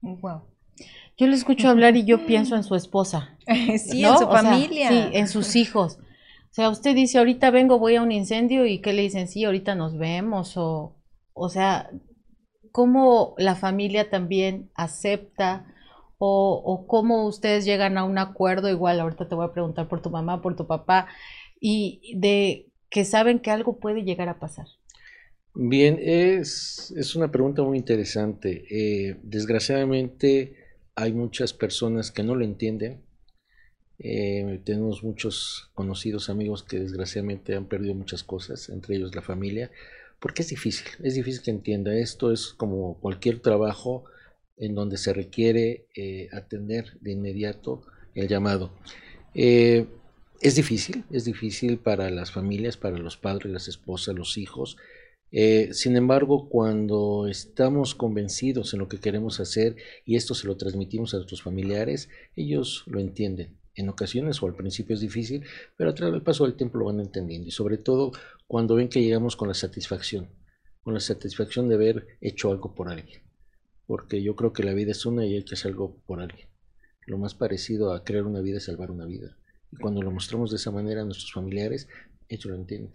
Wow. 0.00 0.42
Yo 1.18 1.26
le 1.26 1.34
escucho 1.34 1.68
hablar 1.68 1.96
y 1.96 2.04
yo 2.04 2.26
pienso 2.26 2.56
en 2.56 2.64
su 2.64 2.74
esposa. 2.74 3.36
sí, 3.78 4.02
en 4.02 4.16
su 4.16 4.26
familia. 4.26 4.88
sí, 4.88 5.10
en 5.12 5.28
sus 5.28 5.56
hijos. 5.56 5.98
O 5.98 6.54
sea, 6.54 6.70
usted 6.70 6.94
dice, 6.94 7.18
ahorita 7.18 7.50
vengo, 7.50 7.78
voy 7.78 7.96
a 7.96 8.02
un 8.02 8.12
incendio 8.12 8.66
y 8.66 8.80
¿qué 8.80 8.92
le 8.94 9.02
dicen? 9.02 9.28
Sí, 9.28 9.44
ahorita 9.44 9.74
nos 9.74 9.96
vemos. 9.96 10.56
O, 10.56 10.96
o 11.34 11.48
sea, 11.48 11.90
¿cómo 12.72 13.34
la 13.38 13.54
familia 13.54 14.10
también 14.10 14.70
acepta 14.74 15.66
o, 16.18 16.84
cómo 16.86 17.26
ustedes 17.26 17.64
llegan 17.64 17.98
a 17.98 18.04
un 18.04 18.18
acuerdo? 18.18 18.68
Igual, 18.68 19.00
ahorita 19.00 19.28
te 19.28 19.34
voy 19.34 19.46
a 19.46 19.52
preguntar 19.52 19.88
por 19.88 20.00
tu 20.00 20.10
mamá, 20.10 20.40
por 20.40 20.56
tu 20.56 20.66
papá, 20.66 21.08
y 21.60 22.14
de 22.16 22.68
que 22.90 23.04
saben 23.04 23.40
que 23.40 23.50
algo 23.50 23.78
puede 23.78 24.04
llegar 24.04 24.28
a 24.28 24.38
pasar. 24.38 24.66
Bien, 25.54 25.98
es, 26.00 26.92
es 26.96 27.16
una 27.16 27.30
pregunta 27.30 27.62
muy 27.62 27.76
interesante. 27.76 28.64
Eh, 28.70 29.16
desgraciadamente 29.22 30.56
hay 30.94 31.12
muchas 31.12 31.52
personas 31.52 32.10
que 32.10 32.22
no 32.22 32.34
lo 32.34 32.44
entienden 32.44 33.02
eh, 34.04 34.60
tenemos 34.64 35.04
muchos 35.04 35.70
conocidos 35.74 36.28
amigos 36.28 36.64
que 36.64 36.80
desgraciadamente 36.80 37.54
han 37.54 37.66
perdido 37.66 37.94
muchas 37.94 38.24
cosas, 38.24 38.68
entre 38.68 38.96
ellos 38.96 39.14
la 39.14 39.22
familia, 39.22 39.70
porque 40.22 40.42
es 40.42 40.48
difícil, 40.48 40.86
es 41.02 41.14
difícil 41.14 41.42
que 41.42 41.50
entienda. 41.50 41.92
Esto 41.94 42.32
es 42.32 42.54
como 42.54 43.00
cualquier 43.00 43.40
trabajo 43.40 44.04
en 44.56 44.76
donde 44.76 44.96
se 44.96 45.12
requiere 45.12 45.88
eh, 45.96 46.28
atender 46.32 46.96
de 47.00 47.10
inmediato 47.10 47.82
el 48.14 48.28
llamado. 48.28 48.72
Eh, 49.34 49.86
es 50.40 50.54
difícil, 50.54 51.04
es 51.10 51.24
difícil 51.24 51.78
para 51.78 52.08
las 52.10 52.30
familias, 52.30 52.76
para 52.76 52.98
los 52.98 53.16
padres, 53.16 53.52
las 53.52 53.66
esposas, 53.66 54.14
los 54.14 54.38
hijos. 54.38 54.76
sin 55.72 55.96
embargo, 55.96 56.48
cuando 56.48 57.26
estamos 57.26 57.94
convencidos 57.94 58.74
en 58.74 58.80
lo 58.80 58.88
que 58.88 59.00
queremos 59.00 59.40
hacer 59.40 59.76
y 60.04 60.16
esto 60.16 60.34
se 60.34 60.46
lo 60.46 60.56
transmitimos 60.56 61.14
a 61.14 61.16
nuestros 61.16 61.42
familiares, 61.42 62.08
ellos 62.36 62.84
lo 62.86 63.00
entienden 63.00 63.61
en 63.74 63.88
ocasiones 63.88 64.42
o 64.42 64.46
al 64.46 64.54
principio 64.54 64.94
es 64.94 65.00
difícil, 65.00 65.44
pero 65.76 65.90
a 65.90 65.94
través 65.94 66.12
del 66.12 66.22
paso 66.22 66.44
del 66.44 66.56
tiempo 66.56 66.78
lo 66.78 66.86
van 66.86 67.00
entendiendo 67.00 67.48
y 67.48 67.52
sobre 67.52 67.78
todo 67.78 68.12
cuando 68.46 68.74
ven 68.74 68.88
que 68.88 69.02
llegamos 69.02 69.36
con 69.36 69.48
la 69.48 69.54
satisfacción, 69.54 70.30
con 70.82 70.94
la 70.94 71.00
satisfacción 71.00 71.68
de 71.68 71.76
haber 71.76 72.18
hecho 72.20 72.50
algo 72.50 72.74
por 72.74 72.88
alguien, 72.88 73.22
porque 73.86 74.22
yo 74.22 74.36
creo 74.36 74.52
que 74.52 74.62
la 74.62 74.74
vida 74.74 74.92
es 74.92 75.06
una 75.06 75.24
y 75.24 75.34
hay 75.34 75.44
que 75.44 75.54
hacer 75.54 75.72
algo 75.72 75.96
por 76.06 76.20
alguien. 76.20 76.48
Lo 77.06 77.18
más 77.18 77.34
parecido 77.34 77.92
a 77.92 78.04
crear 78.04 78.24
una 78.24 78.40
vida 78.40 78.58
es 78.58 78.64
salvar 78.64 78.90
una 78.90 79.06
vida. 79.06 79.36
Y 79.72 79.76
cuando 79.76 80.02
lo 80.02 80.10
mostramos 80.10 80.50
de 80.50 80.56
esa 80.56 80.70
manera 80.70 81.02
a 81.02 81.04
nuestros 81.04 81.32
familiares, 81.32 81.88
ellos 82.28 82.46
lo 82.46 82.54
entienden. 82.54 82.94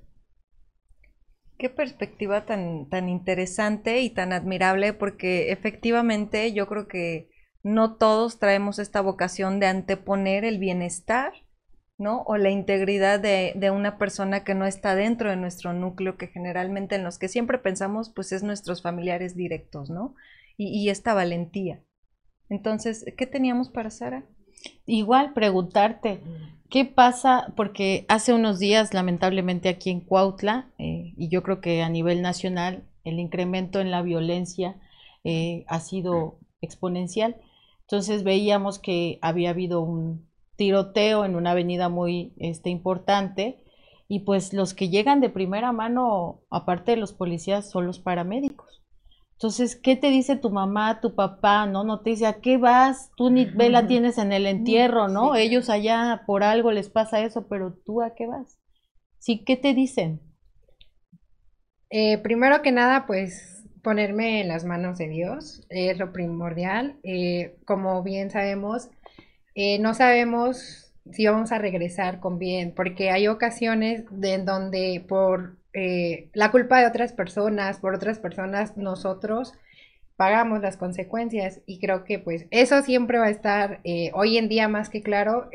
Qué 1.57 1.69
perspectiva 1.69 2.45
tan, 2.45 2.87
tan 2.87 3.09
interesante 3.09 4.01
y 4.01 4.11
tan 4.11 4.31
admirable, 4.31 4.93
porque 4.93 5.51
efectivamente 5.51 6.53
yo 6.53 6.67
creo 6.67 6.87
que 6.87 7.31
no 7.63 7.95
todos 7.95 8.39
traemos 8.39 8.79
esta 8.79 9.01
vocación 9.01 9.59
de 9.59 9.67
anteponer 9.67 10.45
el 10.45 10.59
bienestar, 10.59 11.33
¿no? 11.97 12.23
O 12.27 12.37
la 12.37 12.49
integridad 12.49 13.19
de, 13.19 13.71
una 13.71 13.97
persona 13.97 14.43
que 14.43 14.55
no 14.55 14.65
está 14.65 14.95
dentro 14.95 15.29
de 15.29 15.35
nuestro 15.35 15.73
núcleo, 15.73 16.17
que 16.17 16.27
generalmente 16.27 16.95
en 16.95 17.03
los 17.03 17.17
que 17.17 17.27
siempre 17.27 17.57
pensamos, 17.57 18.09
pues 18.09 18.31
es 18.31 18.43
nuestros 18.43 18.81
familiares 18.81 19.35
directos, 19.35 19.89
¿no? 19.89 20.15
Y, 20.57 20.67
y 20.69 20.89
esta 20.89 21.13
valentía. 21.13 21.81
Entonces, 22.49 23.05
¿qué 23.17 23.25
teníamos 23.25 23.69
para 23.69 23.89
Sara? 23.89 24.23
Igual 24.85 25.33
preguntarte, 25.33 26.21
¿qué 26.69 26.85
pasa? 26.85 27.53
Porque 27.55 28.05
hace 28.07 28.33
unos 28.33 28.59
días, 28.59 28.93
lamentablemente 28.93 29.69
aquí 29.69 29.89
en 29.89 30.01
Cuautla, 30.01 30.69
eh, 30.77 31.13
y 31.17 31.29
yo 31.29 31.43
creo 31.43 31.61
que 31.61 31.81
a 31.81 31.89
nivel 31.89 32.21
nacional, 32.21 32.83
el 33.03 33.19
incremento 33.19 33.79
en 33.79 33.91
la 33.91 34.01
violencia 34.01 34.77
eh, 35.23 35.65
ha 35.67 35.79
sido 35.79 36.39
exponencial. 36.61 37.37
Entonces 37.87 38.25
veíamos 38.25 38.79
que 38.79 39.17
había 39.21 39.51
habido 39.51 39.79
un 39.79 40.27
tiroteo 40.57 41.23
en 41.23 41.35
una 41.37 41.51
avenida 41.51 41.87
muy 41.87 42.33
este, 42.37 42.69
importante 42.69 43.63
y 44.09 44.21
pues 44.21 44.51
los 44.51 44.73
que 44.73 44.89
llegan 44.89 45.21
de 45.21 45.29
primera 45.29 45.71
mano, 45.71 46.41
aparte 46.49 46.91
de 46.91 46.97
los 46.97 47.13
policías, 47.13 47.69
son 47.69 47.87
los 47.87 47.99
paramédicos. 47.99 48.83
Entonces, 49.33 49.75
¿qué 49.75 49.95
te 49.95 50.09
dice 50.09 50.35
tu 50.35 50.49
mamá, 50.49 50.99
tu 50.99 51.15
papá? 51.15 51.65
No, 51.65 51.85
no 51.85 52.01
te 52.01 52.09
dice, 52.09 52.25
¿a 52.25 52.41
qué 52.41 52.57
vas? 52.57 53.11
Tú 53.15 53.29
ni 53.29 53.45
vela 53.45 53.87
tienes 53.87 54.17
en 54.17 54.33
el 54.33 54.47
entierro, 54.47 55.07
¿no? 55.07 55.35
Ellos 55.35 55.69
allá 55.69 56.23
por 56.25 56.43
algo 56.43 56.71
les 56.71 56.89
pasa 56.89 57.21
eso, 57.21 57.47
pero 57.47 57.73
tú 57.85 58.01
¿a 58.01 58.15
qué 58.15 58.27
vas? 58.27 58.57
Sí, 59.19 59.43
¿qué 59.45 59.55
te 59.55 59.73
dicen? 59.73 60.21
Eh, 61.89 62.17
primero 62.17 62.61
que 62.61 62.71
nada, 62.71 63.05
pues 63.05 63.56
ponerme 63.87 64.41
en 64.41 64.49
las 64.49 64.65
manos 64.65 64.97
de 64.97 65.07
Dios 65.07 65.61
es 65.69 65.97
lo 65.97 66.11
primordial. 66.11 66.97
Eh, 67.03 67.55
como 67.63 68.03
bien 68.03 68.29
sabemos, 68.29 68.89
eh, 69.55 69.79
no 69.79 69.93
sabemos 69.93 70.91
si 71.13 71.25
vamos 71.25 71.53
a 71.53 71.57
regresar 71.57 72.19
con 72.19 72.37
bien, 72.37 72.73
porque 72.75 73.11
hay 73.11 73.29
ocasiones 73.29 74.03
en 74.21 74.43
donde 74.43 75.05
por 75.07 75.55
eh, 75.71 76.27
la 76.33 76.51
culpa 76.51 76.81
de 76.81 76.87
otras 76.87 77.13
personas, 77.13 77.79
por 77.79 77.95
otras 77.95 78.19
personas, 78.19 78.75
nosotros 78.75 79.53
pagamos 80.17 80.59
las 80.59 80.75
consecuencias 80.75 81.61
y 81.65 81.79
creo 81.79 82.03
que 82.03 82.19
pues 82.19 82.45
eso 82.51 82.81
siempre 82.81 83.19
va 83.19 83.27
a 83.27 83.29
estar 83.29 83.79
hoy 84.11 84.37
en 84.37 84.49
día 84.49 84.67
más 84.67 84.89
que 84.89 85.01
claro, 85.01 85.49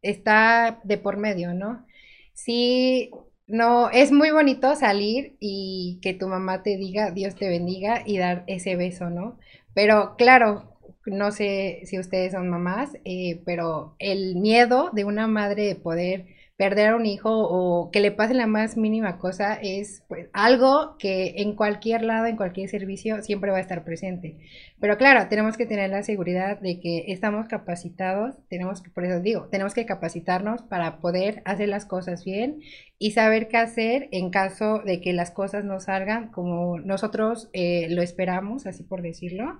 está 0.00 0.80
de 0.84 0.96
por 0.96 1.18
medio, 1.18 1.52
¿no? 1.52 1.84
Sí, 2.32 3.10
no, 3.52 3.90
es 3.90 4.12
muy 4.12 4.30
bonito 4.30 4.74
salir 4.76 5.36
y 5.38 5.98
que 6.00 6.14
tu 6.14 6.26
mamá 6.26 6.62
te 6.62 6.78
diga 6.78 7.10
Dios 7.10 7.34
te 7.36 7.48
bendiga 7.50 8.02
y 8.06 8.16
dar 8.16 8.44
ese 8.46 8.76
beso, 8.76 9.10
¿no? 9.10 9.38
Pero 9.74 10.16
claro, 10.16 10.64
no 11.04 11.32
sé 11.32 11.82
si 11.84 11.98
ustedes 11.98 12.32
son 12.32 12.48
mamás, 12.48 12.96
eh, 13.04 13.42
pero 13.44 13.94
el 13.98 14.36
miedo 14.36 14.88
de 14.92 15.04
una 15.04 15.26
madre 15.26 15.66
de 15.66 15.76
poder 15.76 16.26
perder 16.56 16.90
a 16.90 16.96
un 16.96 17.06
hijo 17.06 17.30
o 17.30 17.90
que 17.90 18.00
le 18.00 18.12
pase 18.12 18.34
la 18.34 18.46
más 18.46 18.76
mínima 18.76 19.18
cosa 19.18 19.54
es 19.54 20.04
pues 20.08 20.28
algo 20.32 20.96
que 20.98 21.34
en 21.38 21.56
cualquier 21.56 22.02
lado, 22.02 22.26
en 22.26 22.36
cualquier 22.36 22.68
servicio 22.68 23.22
siempre 23.22 23.50
va 23.50 23.58
a 23.58 23.60
estar 23.60 23.84
presente. 23.84 24.38
Pero 24.78 24.96
claro, 24.98 25.28
tenemos 25.28 25.56
que 25.56 25.66
tener 25.66 25.90
la 25.90 26.02
seguridad 26.02 26.60
de 26.60 26.80
que 26.80 27.04
estamos 27.08 27.48
capacitados, 27.48 28.36
tenemos 28.48 28.82
que, 28.82 28.90
por 28.90 29.04
eso 29.04 29.20
digo, 29.20 29.48
tenemos 29.50 29.74
que 29.74 29.86
capacitarnos 29.86 30.62
para 30.62 31.00
poder 31.00 31.42
hacer 31.44 31.68
las 31.68 31.86
cosas 31.86 32.24
bien 32.24 32.60
y 32.98 33.12
saber 33.12 33.48
qué 33.48 33.56
hacer 33.56 34.08
en 34.12 34.30
caso 34.30 34.80
de 34.84 35.00
que 35.00 35.12
las 35.12 35.30
cosas 35.30 35.64
no 35.64 35.80
salgan 35.80 36.30
como 36.30 36.78
nosotros 36.78 37.48
eh, 37.52 37.88
lo 37.90 38.02
esperamos, 38.02 38.66
así 38.66 38.84
por 38.84 39.02
decirlo. 39.02 39.58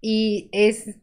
Y 0.00 0.48
es, 0.52 0.98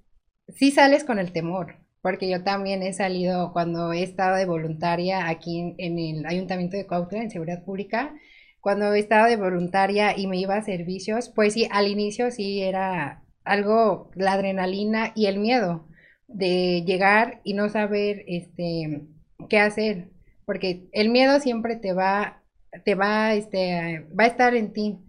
sí 0.49 0.71
sales 0.71 1.03
con 1.03 1.19
el 1.19 1.31
temor, 1.31 1.80
porque 2.01 2.29
yo 2.29 2.43
también 2.43 2.83
he 2.83 2.93
salido 2.93 3.53
cuando 3.53 3.93
he 3.93 4.03
estado 4.03 4.35
de 4.35 4.45
voluntaria 4.45 5.27
aquí 5.29 5.75
en, 5.77 5.99
el 5.99 6.25
Ayuntamiento 6.25 6.77
de 6.77 6.87
Cuautla, 6.87 7.21
en 7.21 7.31
Seguridad 7.31 7.63
Pública, 7.63 8.13
cuando 8.59 8.93
he 8.93 8.99
estado 8.99 9.27
de 9.27 9.37
voluntaria 9.37 10.17
y 10.17 10.27
me 10.27 10.37
iba 10.37 10.55
a 10.55 10.63
servicios, 10.63 11.29
pues 11.29 11.53
sí, 11.53 11.67
al 11.71 11.87
inicio 11.87 12.31
sí 12.31 12.61
era 12.61 13.23
algo, 13.43 14.11
la 14.15 14.33
adrenalina 14.33 15.13
y 15.15 15.27
el 15.27 15.39
miedo 15.39 15.87
de 16.27 16.83
llegar 16.85 17.41
y 17.43 17.53
no 17.53 17.69
saber 17.69 18.23
este, 18.27 19.07
qué 19.49 19.59
hacer, 19.59 20.09
porque 20.45 20.87
el 20.93 21.09
miedo 21.09 21.39
siempre 21.39 21.75
te 21.75 21.93
va, 21.93 22.43
te 22.85 22.95
va, 22.95 23.33
este, 23.33 24.05
va 24.17 24.25
a 24.25 24.27
estar 24.27 24.55
en 24.55 24.73
ti. 24.73 24.99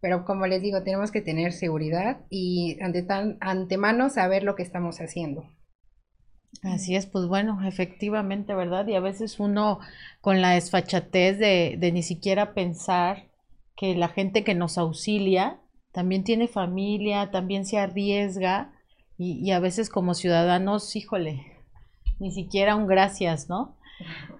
Pero 0.00 0.24
como 0.24 0.46
les 0.46 0.62
digo, 0.62 0.82
tenemos 0.82 1.10
que 1.10 1.20
tener 1.20 1.52
seguridad 1.52 2.20
y 2.30 2.78
ante 2.80 3.02
tan, 3.02 3.36
antemano 3.40 4.08
saber 4.08 4.44
lo 4.44 4.54
que 4.56 4.62
estamos 4.62 5.00
haciendo. 5.00 5.44
Así 6.62 6.94
es, 6.94 7.06
pues 7.06 7.26
bueno, 7.26 7.66
efectivamente, 7.66 8.54
¿verdad? 8.54 8.86
Y 8.86 8.94
a 8.94 9.00
veces 9.00 9.40
uno 9.40 9.80
con 10.20 10.42
la 10.42 10.50
desfachatez 10.50 11.38
de, 11.38 11.76
de 11.78 11.92
ni 11.92 12.02
siquiera 12.02 12.54
pensar 12.54 13.28
que 13.76 13.94
la 13.94 14.08
gente 14.08 14.44
que 14.44 14.54
nos 14.54 14.76
auxilia 14.76 15.58
también 15.92 16.22
tiene 16.22 16.48
familia, 16.48 17.30
también 17.30 17.64
se 17.64 17.78
arriesga 17.78 18.72
y, 19.16 19.38
y 19.42 19.52
a 19.52 19.60
veces 19.60 19.88
como 19.88 20.14
ciudadanos, 20.14 20.94
híjole, 20.96 21.46
ni 22.18 22.30
siquiera 22.30 22.76
un 22.76 22.86
gracias, 22.86 23.48
¿no? 23.48 23.76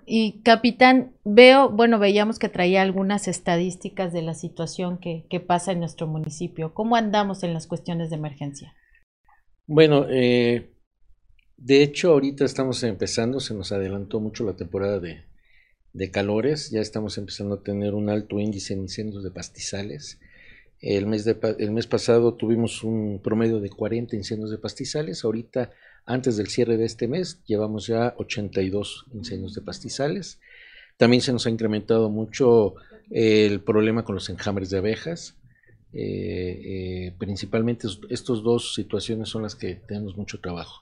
Y 0.07 0.41
capitán, 0.43 1.13
veo, 1.25 1.71
bueno, 1.71 1.99
veíamos 1.99 2.39
que 2.39 2.49
traía 2.49 2.83
algunas 2.83 3.29
estadísticas 3.29 4.13
de 4.13 4.23
la 4.23 4.35
situación 4.35 4.99
que, 4.99 5.27
que 5.29 5.41
pasa 5.41 5.73
en 5.73 5.81
nuestro 5.81 6.07
municipio. 6.07 6.75
¿Cómo 6.75 6.97
andamos 6.97 7.43
en 7.43 7.55
las 7.55 7.67
cuestiones 7.67 8.11
de 8.11 8.17
emergencia? 8.17 8.75
Bueno, 9.67 10.07
eh, 10.09 10.73
de 11.61 11.83
hecho, 11.83 12.13
ahorita 12.13 12.47
estamos 12.47 12.83
empezando, 12.85 13.39
se 13.39 13.53
nos 13.53 13.71
adelantó 13.71 14.19
mucho 14.19 14.45
la 14.45 14.57
temporada 14.57 14.99
de, 14.99 16.11
calores, 16.11 16.71
ya 16.71 16.81
estamos 16.81 17.19
empezando 17.19 17.57
a 17.57 17.63
tener 17.63 17.93
un 17.93 18.09
alto 18.09 18.41
índice 18.41 18.73
en 18.73 18.81
incendios 18.81 19.23
de 19.23 19.31
pastizales. 19.31 20.19
El 20.81 21.07
mes, 21.07 21.27
de, 21.27 21.37
el 21.59 21.71
mes 21.73 21.87
pasado 21.87 22.33
tuvimos 22.33 22.83
un 22.83 23.21
promedio 23.23 23.61
de 23.61 23.69
40 23.69 24.17
incendios 24.17 24.51
de 24.51 24.57
pastizales, 24.57 25.23
ahorita 25.23 25.71
antes 26.07 26.39
del 26.39 26.47
cierre 26.47 26.79
de 26.79 26.87
este 26.87 27.09
mes 27.09 27.43
llevamos 27.45 27.87
ya 27.87 28.15
82 28.17 29.05
incendios 29.13 29.55
de 29.55 29.61
pastizales. 29.61 30.41
También 30.97 31.21
se 31.21 31.31
nos 31.31 31.47
ha 31.47 31.51
incrementado 31.51 32.09
mucho 32.09 32.77
el 33.11 33.61
problema 33.61 34.03
con 34.03 34.15
los 34.15 34.31
enjambres 34.31 34.71
de 34.71 34.79
abejas. 34.79 35.37
Eh, 35.93 36.63
eh, 36.65 37.15
principalmente 37.19 37.87
estas 38.09 38.43
dos 38.43 38.75
situaciones 38.75 39.29
son 39.29 39.43
las 39.43 39.55
que 39.55 39.75
tenemos 39.75 40.17
mucho 40.17 40.41
trabajo. 40.41 40.81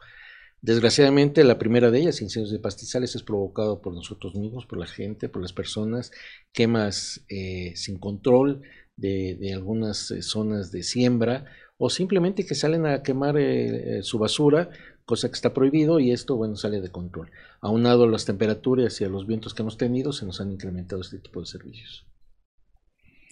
Desgraciadamente, 0.60 1.44
la 1.44 1.58
primera 1.58 1.90
de 1.90 2.00
ellas, 2.00 2.20
incendios 2.20 2.50
de 2.50 2.58
pastizales, 2.58 3.14
es 3.14 3.22
provocado 3.22 3.80
por 3.80 3.94
nosotros 3.94 4.34
mismos, 4.34 4.66
por 4.66 4.78
la 4.78 4.86
gente, 4.86 5.28
por 5.28 5.40
las 5.40 5.52
personas, 5.52 6.10
quemas 6.52 7.24
eh, 7.28 7.72
sin 7.76 7.98
control 7.98 8.62
de, 8.96 9.52
algunas 9.54 10.10
eh, 10.10 10.22
zonas 10.22 10.72
de 10.72 10.82
siembra 10.82 11.44
o 11.76 11.90
simplemente 11.90 12.44
que 12.44 12.56
salen 12.56 12.86
a 12.86 13.04
quemar 13.04 13.36
eh, 13.38 14.02
su 14.02 14.18
basura, 14.18 14.70
cosa 15.04 15.28
que 15.28 15.34
está 15.34 15.54
prohibido 15.54 16.00
y 16.00 16.10
esto, 16.10 16.36
bueno, 16.36 16.56
sale 16.56 16.80
de 16.80 16.90
control. 16.90 17.30
Aunado 17.60 18.04
a 18.04 18.08
las 18.08 18.24
temperaturas 18.24 19.00
y 19.00 19.04
a 19.04 19.08
los 19.08 19.28
vientos 19.28 19.54
que 19.54 19.62
hemos 19.62 19.76
tenido, 19.76 20.12
se 20.12 20.26
nos 20.26 20.40
han 20.40 20.50
incrementado 20.50 21.00
este 21.00 21.18
tipo 21.18 21.38
de 21.38 21.46
servicios. 21.46 22.07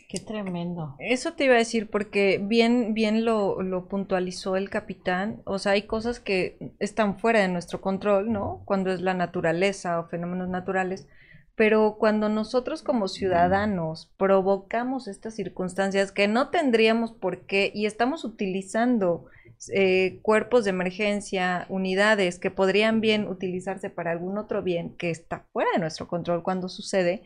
Qué 0.09 0.21
tremendo. 0.21 0.95
Eso 1.01 1.33
te 1.33 1.45
iba 1.45 1.55
a 1.55 1.59
decir 1.59 1.90
porque 1.90 2.38
bien, 2.40 2.95
bien 2.95 3.25
lo, 3.25 3.61
lo, 3.62 3.88
puntualizó 3.88 4.57
el 4.57 4.71
capitán. 4.71 5.42
O 5.45 5.59
sea, 5.59 5.73
hay 5.73 5.83
cosas 5.83 6.21
que 6.21 6.73
están 6.79 7.19
fuera 7.19 7.40
de 7.40 7.49
nuestro 7.49 7.81
control, 7.81 8.33
¿no? 8.33 8.62
Cuando 8.66 8.92
es 8.92 9.01
la 9.01 9.14
naturaleza 9.14 9.99
o 9.99 10.09
fenómenos 10.09 10.49
naturales. 10.49 11.09
Pero 11.57 11.97
cuando 11.99 12.29
nosotros 12.29 12.83
como 12.83 13.09
ciudadanos 13.09 14.12
provocamos 14.16 15.09
estas 15.09 15.35
circunstancias 15.35 16.12
que 16.12 16.29
no 16.29 16.51
tendríamos 16.51 17.12
por 17.12 17.47
qué 17.47 17.73
y 17.75 17.87
estamos 17.87 18.25
utilizando 18.25 19.25
eh, 19.73 20.19
cuerpos 20.23 20.64
de 20.64 20.71
emergencia, 20.71 21.64
unidades 21.71 22.38
que 22.38 22.51
podrían 22.51 23.01
bien 23.01 23.27
utilizarse 23.27 23.88
para 23.88 24.11
algún 24.12 24.37
otro 24.37 24.62
bien 24.62 24.95
que 24.97 25.11
está 25.11 25.47
fuera 25.53 25.71
de 25.73 25.81
nuestro 25.81 26.07
control 26.09 26.42
cuando 26.42 26.69
sucede, 26.69 27.23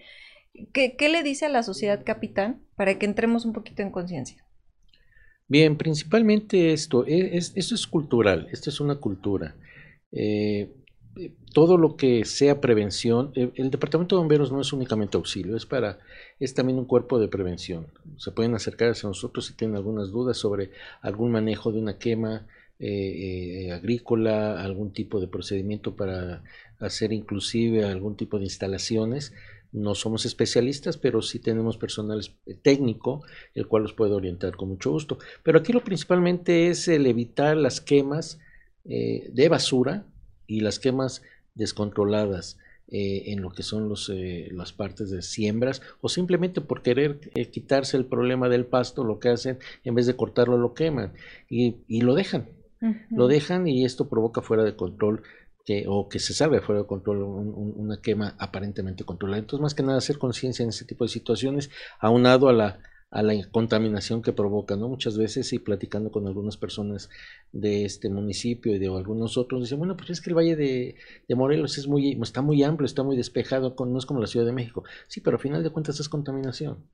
¿Qué, 0.73 1.09
le 1.09 1.23
dice 1.23 1.47
a 1.47 1.49
la 1.49 1.63
sociedad 1.63 2.03
capitán 2.05 2.63
para 2.77 2.99
que 2.99 3.07
entremos 3.07 3.45
un 3.45 3.53
poquito 3.53 3.83
en 3.83 3.91
conciencia? 3.91 4.45
Bien, 5.49 5.77
principalmente 5.77 6.73
esto, 6.73 7.07
e, 7.07 7.37
es, 7.37 7.53
esto 7.57 7.75
es 7.75 7.87
cultural, 7.87 8.49
esto 8.53 8.71
es 8.71 8.81
una 8.81 8.97
cultura. 8.97 9.57
Eh, 10.13 10.71
todo 11.53 11.77
lo 11.77 11.97
que 11.97 12.25
sea 12.25 12.61
prevención, 12.61 13.33
el, 13.35 13.53
el, 13.57 13.71
departamento 13.71 14.15
de 14.15 14.21
bomberos 14.21 14.53
no 14.53 14.61
es 14.61 14.73
únicamente 14.73 15.17
auxilio, 15.17 15.57
es 15.57 15.67
para, 15.67 15.99
es 16.39 16.55
también 16.55 16.79
un 16.79 16.85
cuerpo 16.85 17.19
de 17.19 17.29
prevención. 17.29 17.89
Se 18.17 18.31
pueden 18.31 18.55
acercar 18.55 18.89
a 18.89 19.07
nosotros 19.07 19.47
si 19.47 19.55
tienen 19.55 19.77
algunas 19.77 20.11
dudas 20.11 20.37
sobre 20.37 20.71
algún 21.03 21.33
manejo 21.33 21.73
de 21.73 21.81
una 21.81 21.99
quema 21.99 22.47
eh, 22.83 23.67
eh, 23.67 23.73
agrícola, 23.73 24.63
algún 24.63 24.93
tipo 24.93 25.21
de 25.21 25.29
procedimiento 25.29 25.97
para 25.97 26.43
hacer 26.79 27.13
inclusive 27.13 27.85
algún 27.85 28.17
tipo 28.17 28.39
de 28.39 28.45
instalaciones. 28.45 29.35
No 29.73 29.95
somos 29.95 30.27
especialistas, 30.27 30.97
pero 30.97 31.23
sí 31.23 31.39
tenemos 31.39 31.77
personal 31.77 32.21
técnico, 32.63 33.23
el 33.55 33.67
cual 33.69 33.85
los 33.85 33.93
puede 33.93 34.15
orientar 34.15 34.57
con 34.57 34.71
mucho 34.71 34.91
gusto. 34.91 35.19
Pero 35.43 35.59
aquí 35.59 35.73
lo 35.73 35.85
principalmente 35.85 36.69
es 36.69 36.89
el 36.89 37.07
evitar 37.07 37.57
las 37.57 37.81
quemas 37.81 38.41
eh, 38.85 39.31
de 39.33 39.49
basura 39.49 40.07
y 40.47 40.61
las 40.61 40.79
quemas 40.79 41.23
descontroladas. 41.55 42.59
Eh, 42.93 43.31
en 43.31 43.41
lo 43.41 43.53
que 43.53 43.63
son 43.63 43.89
los, 43.89 44.11
eh, 44.13 44.49
las 44.51 44.73
partes 44.73 45.11
de 45.11 45.23
siembras 45.23 45.81
o 46.01 46.09
simplemente 46.09 46.61
por 46.61 46.83
querer 46.83 47.21
quitarse 47.53 47.97
el 47.97 48.05
problema 48.05 48.49
del 48.49 48.67
pasto 48.67 49.05
lo 49.05 49.21
que 49.21 49.29
hacen 49.29 49.61
en 49.85 49.95
vez 49.95 50.07
de 50.07 50.17
cortarlo 50.17 50.59
lo 50.59 50.75
queman 50.75 51.13
y, 51.49 51.77
y 51.87 52.01
lo 52.01 52.17
dejan 52.17 52.49
lo 53.11 53.29
dejan 53.29 53.69
y 53.69 53.85
esto 53.85 54.09
provoca 54.09 54.41
fuera 54.41 54.65
de 54.65 54.75
control 54.75 55.23
que, 55.65 55.85
o 55.89 56.09
que 56.09 56.19
se 56.19 56.35
salga 56.35 56.61
fuera 56.61 56.83
de 56.83 56.87
control 56.87 57.23
una 57.23 58.01
quema 58.01 58.35
aparentemente 58.39 59.05
controlada. 59.05 59.41
Entonces, 59.41 59.63
más 59.63 59.75
que 59.75 59.83
nada, 59.83 59.99
hacer 59.99 60.19
conciencia 60.19 60.63
en 60.63 60.71
este 60.71 60.85
tipo 60.85 61.05
de 61.05 61.09
situaciones, 61.09 61.71
aunado 62.01 62.49
a 62.49 62.53
la, 62.53 62.79
a 63.11 63.23
la 63.23 63.35
contaminación 63.51 64.23
que 64.23 64.33
provoca, 64.33 64.77
¿no? 64.77 64.89
Muchas 64.89 65.19
veces, 65.19 65.53
y 65.53 65.59
platicando 65.59 66.13
con 66.13 66.27
algunas 66.27 66.57
personas 66.57 67.11
de 67.53 67.85
este 67.85 68.09
municipio 68.09 68.75
y 68.75 68.79
de 68.79 68.87
algunos 68.87 69.37
otros, 69.37 69.63
dicen, 69.63 69.79
bueno, 69.79 69.97
pues 69.97 70.11
es 70.11 70.21
que 70.21 70.31
el 70.31 70.37
Valle 70.37 70.57
de, 70.57 70.97
Morelos 71.35 71.77
es 71.77 71.89
muy, 71.89 72.19
está 72.23 72.41
muy 72.41 72.63
amplio, 72.63 72.87
está 72.87 73.03
muy 73.03 73.17
despejado, 73.17 73.75
no 73.79 73.99
es 73.99 74.07
como 74.07 74.21
la 74.21 74.29
Ciudad 74.29 74.47
de 74.47 74.53
México. 74.53 74.85
Sí, 75.09 75.21
pero 75.21 75.37
al 75.37 75.43
final 75.43 75.63
de 75.63 75.71
cuentas 75.71 75.99
es 75.99 76.09
contaminación. 76.09 76.87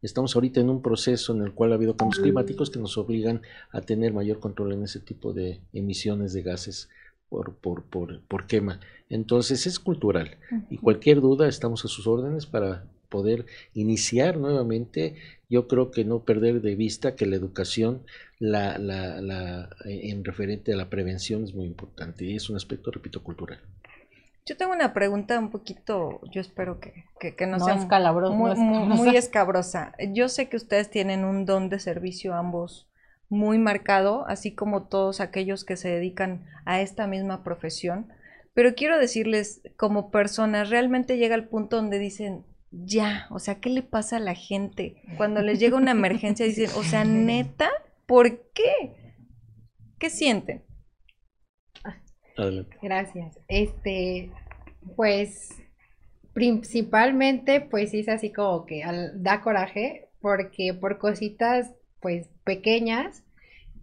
Estamos 0.00 0.36
ahorita 0.36 0.60
en 0.60 0.70
un 0.70 0.80
proceso 0.80 1.34
en 1.34 1.42
el 1.42 1.54
cual 1.54 1.72
ha 1.72 1.74
habido 1.74 1.96
cambios 1.96 2.20
climáticos 2.20 2.70
que 2.70 2.78
nos 2.78 2.96
obligan 2.98 3.42
a 3.72 3.80
tener 3.80 4.12
mayor 4.12 4.38
control 4.38 4.72
en 4.74 4.84
ese 4.84 5.00
tipo 5.00 5.32
de 5.32 5.60
emisiones 5.72 6.32
de 6.32 6.42
gases 6.42 6.88
por, 7.28 7.54
por, 7.54 7.84
por, 7.84 8.20
por 8.22 8.46
quema. 8.46 8.80
Entonces 9.10 9.66
es 9.66 9.78
cultural 9.78 10.36
y 10.70 10.78
cualquier 10.78 11.20
duda 11.20 11.48
estamos 11.48 11.84
a 11.84 11.88
sus 11.88 12.06
órdenes 12.06 12.46
para 12.46 12.84
poder 13.08 13.46
iniciar 13.74 14.36
nuevamente. 14.36 15.16
Yo 15.48 15.66
creo 15.66 15.90
que 15.90 16.04
no 16.04 16.24
perder 16.24 16.60
de 16.60 16.74
vista 16.74 17.16
que 17.16 17.26
la 17.26 17.36
educación 17.36 18.02
la, 18.38 18.78
la, 18.78 19.20
la, 19.20 19.70
en 19.84 20.24
referente 20.24 20.72
a 20.72 20.76
la 20.76 20.90
prevención 20.90 21.44
es 21.44 21.54
muy 21.54 21.66
importante 21.66 22.24
y 22.24 22.36
es 22.36 22.50
un 22.50 22.56
aspecto, 22.56 22.90
repito, 22.90 23.22
cultural. 23.22 23.60
Yo 24.46 24.56
tengo 24.56 24.72
una 24.72 24.94
pregunta 24.94 25.38
un 25.38 25.50
poquito, 25.50 26.20
yo 26.30 26.40
espero 26.40 26.80
que, 26.80 27.04
que, 27.20 27.46
no, 27.46 27.60
sea 27.60 27.74
muy, 27.76 28.54
muy, 28.54 29.16
escabrosa. 29.16 29.92
Yo 30.12 30.30
sé 30.30 30.48
que 30.48 30.56
ustedes 30.56 30.88
tienen 30.88 31.24
un 31.24 31.44
don 31.44 31.68
de 31.68 31.78
servicio 31.78 32.34
ambos 32.34 32.86
muy 33.28 33.58
marcado, 33.58 34.26
así 34.26 34.54
como 34.54 34.88
todos 34.88 35.20
aquellos 35.20 35.64
que 35.64 35.76
se 35.76 35.88
dedican 35.88 36.46
a 36.64 36.80
esta 36.80 37.06
misma 37.06 37.44
profesión. 37.44 38.08
Pero 38.54 38.74
quiero 38.74 38.98
decirles, 38.98 39.62
como 39.76 40.10
personas, 40.10 40.70
realmente 40.70 41.18
llega 41.18 41.34
el 41.34 41.48
punto 41.48 41.76
donde 41.76 41.98
dicen, 41.98 42.44
ya, 42.70 43.26
o 43.30 43.38
sea, 43.38 43.60
¿qué 43.60 43.70
le 43.70 43.82
pasa 43.82 44.16
a 44.16 44.20
la 44.20 44.34
gente? 44.34 45.02
Cuando 45.16 45.40
les 45.42 45.58
llega 45.60 45.76
una 45.76 45.92
emergencia, 45.92 46.44
dicen, 46.46 46.70
o 46.76 46.82
sea, 46.82 47.04
neta, 47.04 47.70
¿por 48.06 48.50
qué? 48.52 49.14
¿Qué 49.98 50.10
sienten? 50.10 50.64
Adelante. 52.36 52.76
Gracias. 52.82 53.38
Este, 53.48 54.30
pues, 54.96 55.50
principalmente, 56.32 57.60
pues 57.60 57.94
es 57.94 58.08
así 58.08 58.32
como 58.32 58.64
que 58.64 58.84
al- 58.84 59.22
da 59.22 59.40
coraje, 59.40 60.08
porque 60.20 60.72
por 60.74 60.98
cositas, 60.98 61.72
pues, 62.00 62.28
pequeñas, 62.44 63.24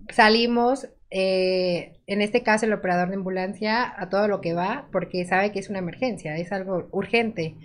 salimos, 0.10 0.90
eh, 1.12 1.94
en 2.08 2.22
este 2.22 2.44
caso 2.44 2.66
el 2.66 2.74
operador 2.74 3.10
de 3.10 3.16
ambulancia, 3.16 3.94
a 3.98 4.10
todo 4.10 4.28
lo 4.28 4.42
que 4.42 4.54
va, 4.54 4.88
porque 4.92 5.26
sabe 5.26 5.52
que 5.52 5.60
es 5.60 5.70
una 5.70 5.80
emergencia, 5.80 6.38
es 6.38 6.52
algo 6.52 6.88
urgente. 6.92 7.56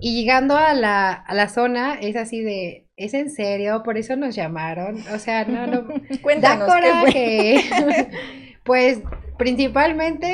Y 0.00 0.20
llegando 0.20 0.56
a 0.56 0.74
la, 0.74 1.12
a 1.12 1.34
la 1.34 1.48
zona, 1.48 1.94
es 1.94 2.16
así 2.16 2.42
de, 2.42 2.86
¿es 2.96 3.14
en 3.14 3.30
serio? 3.30 3.82
Por 3.82 3.96
eso 3.96 4.14
nos 4.16 4.34
llamaron. 4.34 5.02
O 5.14 5.18
sea, 5.18 5.44
no, 5.46 5.66
no, 5.66 5.82
Da 6.10 6.18
Cuéntanos. 6.22 6.68
¿qué 7.12 7.60
fue? 7.70 7.80
coraje. 7.80 8.10
Pues 8.66 9.00
principalmente 9.38 10.26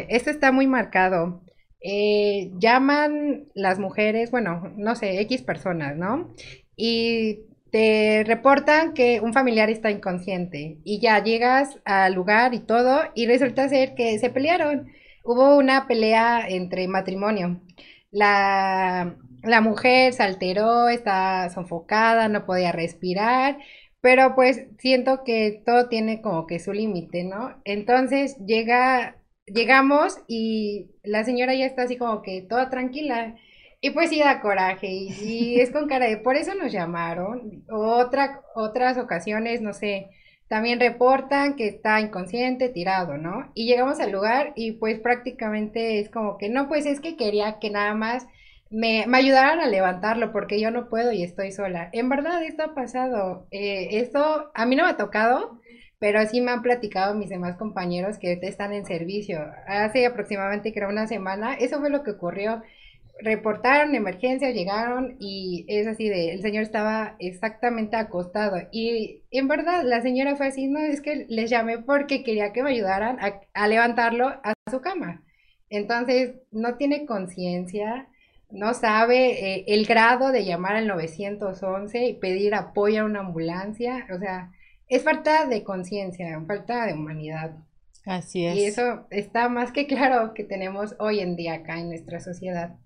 eh, 0.00 0.06
esto 0.10 0.30
está 0.30 0.52
muy 0.52 0.68
marcado. 0.68 1.42
Eh, 1.80 2.52
llaman 2.58 3.46
las 3.54 3.80
mujeres, 3.80 4.30
bueno, 4.30 4.72
no 4.76 4.94
sé, 4.94 5.20
X 5.22 5.42
personas, 5.42 5.96
¿no? 5.96 6.32
Y 6.76 7.40
te 7.74 8.22
reportan 8.24 8.94
que 8.94 9.20
un 9.20 9.32
familiar 9.32 9.68
está 9.68 9.90
inconsciente 9.90 10.78
y 10.84 11.00
ya 11.00 11.20
llegas 11.24 11.80
al 11.84 12.14
lugar 12.14 12.54
y 12.54 12.60
todo 12.60 13.02
y 13.16 13.26
resulta 13.26 13.68
ser 13.68 13.96
que 13.96 14.16
se 14.20 14.30
pelearon. 14.30 14.92
Hubo 15.24 15.56
una 15.56 15.88
pelea 15.88 16.46
entre 16.48 16.86
matrimonio. 16.86 17.60
La, 18.12 19.16
la 19.42 19.60
mujer 19.60 20.12
se 20.12 20.22
alteró, 20.22 20.88
está 20.88 21.50
sofocada, 21.50 22.28
no 22.28 22.46
podía 22.46 22.70
respirar. 22.70 23.58
Pero 24.00 24.36
pues 24.36 24.68
siento 24.78 25.24
que 25.24 25.60
todo 25.66 25.88
tiene 25.88 26.22
como 26.22 26.46
que 26.46 26.60
su 26.60 26.72
límite, 26.72 27.24
¿no? 27.24 27.60
Entonces 27.64 28.36
llega, 28.46 29.16
llegamos 29.46 30.18
y 30.28 30.92
la 31.02 31.24
señora 31.24 31.54
ya 31.56 31.66
está 31.66 31.82
así 31.82 31.96
como 31.96 32.22
que 32.22 32.40
toda 32.42 32.70
tranquila. 32.70 33.34
Y 33.84 33.90
pues 33.90 34.08
sí 34.08 34.18
da 34.18 34.40
coraje 34.40 34.86
y, 34.86 35.60
es 35.60 35.70
con 35.70 35.86
cara 35.88 36.06
de, 36.06 36.16
por 36.16 36.36
eso 36.36 36.54
nos 36.54 36.72
llamaron. 36.72 37.64
Otra, 37.68 38.40
otras 38.54 38.96
ocasiones, 38.96 39.60
no 39.60 39.74
sé, 39.74 40.08
también 40.48 40.80
reportan 40.80 41.54
que 41.54 41.68
está 41.68 42.00
inconsciente, 42.00 42.70
tirado, 42.70 43.18
¿no? 43.18 43.52
Y 43.52 43.66
llegamos 43.66 44.00
al 44.00 44.10
lugar 44.10 44.54
y 44.56 44.72
pues 44.72 45.00
prácticamente 45.00 46.00
es 46.00 46.08
como 46.08 46.38
que, 46.38 46.48
no, 46.48 46.66
pues 46.66 46.86
es 46.86 46.98
que 47.02 47.18
quería 47.18 47.58
que 47.58 47.68
nada 47.68 47.92
más 47.92 48.26
me, 48.70 49.04
me 49.06 49.18
ayudaran 49.18 49.60
a 49.60 49.68
levantarlo 49.68 50.32
porque 50.32 50.58
yo 50.58 50.70
no 50.70 50.88
puedo 50.88 51.12
y 51.12 51.22
estoy 51.22 51.52
sola. 51.52 51.90
En 51.92 52.08
verdad, 52.08 52.42
esto 52.42 52.62
ha 52.62 52.74
pasado. 52.74 53.46
Eh, 53.50 54.00
esto 54.00 54.50
a 54.54 54.64
mí 54.64 54.76
no 54.76 54.84
me 54.84 54.92
ha 54.92 54.96
tocado, 54.96 55.60
pero 55.98 56.24
sí 56.24 56.40
me 56.40 56.52
han 56.52 56.62
platicado 56.62 57.14
mis 57.14 57.28
demás 57.28 57.58
compañeros 57.58 58.16
que 58.18 58.38
están 58.40 58.72
en 58.72 58.86
servicio. 58.86 59.44
Hace 59.66 60.06
aproximadamente, 60.06 60.72
creo, 60.72 60.88
una 60.88 61.06
semana, 61.06 61.52
eso 61.52 61.80
fue 61.80 61.90
lo 61.90 62.02
que 62.02 62.12
ocurrió. 62.12 62.62
Reportaron 63.20 63.94
emergencia, 63.94 64.50
llegaron 64.50 65.16
y 65.20 65.64
es 65.68 65.86
así 65.86 66.08
de, 66.08 66.32
el 66.32 66.42
señor 66.42 66.64
estaba 66.64 67.16
exactamente 67.18 67.96
acostado. 67.96 68.56
Y 68.72 69.22
en 69.30 69.48
verdad, 69.48 69.84
la 69.84 70.02
señora 70.02 70.36
fue 70.36 70.48
así, 70.48 70.66
no, 70.66 70.80
es 70.80 71.00
que 71.00 71.26
les 71.28 71.50
llamé 71.50 71.78
porque 71.78 72.24
quería 72.24 72.52
que 72.52 72.62
me 72.62 72.70
ayudaran 72.70 73.18
a, 73.20 73.40
a 73.54 73.68
levantarlo 73.68 74.28
a 74.28 74.52
su 74.70 74.80
cama. 74.80 75.22
Entonces, 75.70 76.34
no 76.50 76.76
tiene 76.76 77.06
conciencia, 77.06 78.08
no 78.50 78.74
sabe 78.74 79.56
eh, 79.56 79.64
el 79.68 79.86
grado 79.86 80.30
de 80.30 80.44
llamar 80.44 80.76
al 80.76 80.86
911 80.86 82.06
y 82.06 82.14
pedir 82.14 82.54
apoyo 82.54 83.02
a 83.02 83.04
una 83.04 83.20
ambulancia. 83.20 84.06
O 84.14 84.18
sea, 84.18 84.52
es 84.88 85.02
falta 85.02 85.46
de 85.46 85.64
conciencia, 85.64 86.40
falta 86.46 86.86
de 86.86 86.94
humanidad. 86.94 87.56
Así 88.06 88.46
es. 88.46 88.56
Y 88.56 88.64
eso 88.64 89.06
está 89.10 89.48
más 89.48 89.72
que 89.72 89.86
claro 89.86 90.34
que 90.34 90.44
tenemos 90.44 90.94
hoy 90.98 91.20
en 91.20 91.36
día 91.36 91.54
acá 91.54 91.80
en 91.80 91.88
nuestra 91.88 92.20
sociedad. 92.20 92.76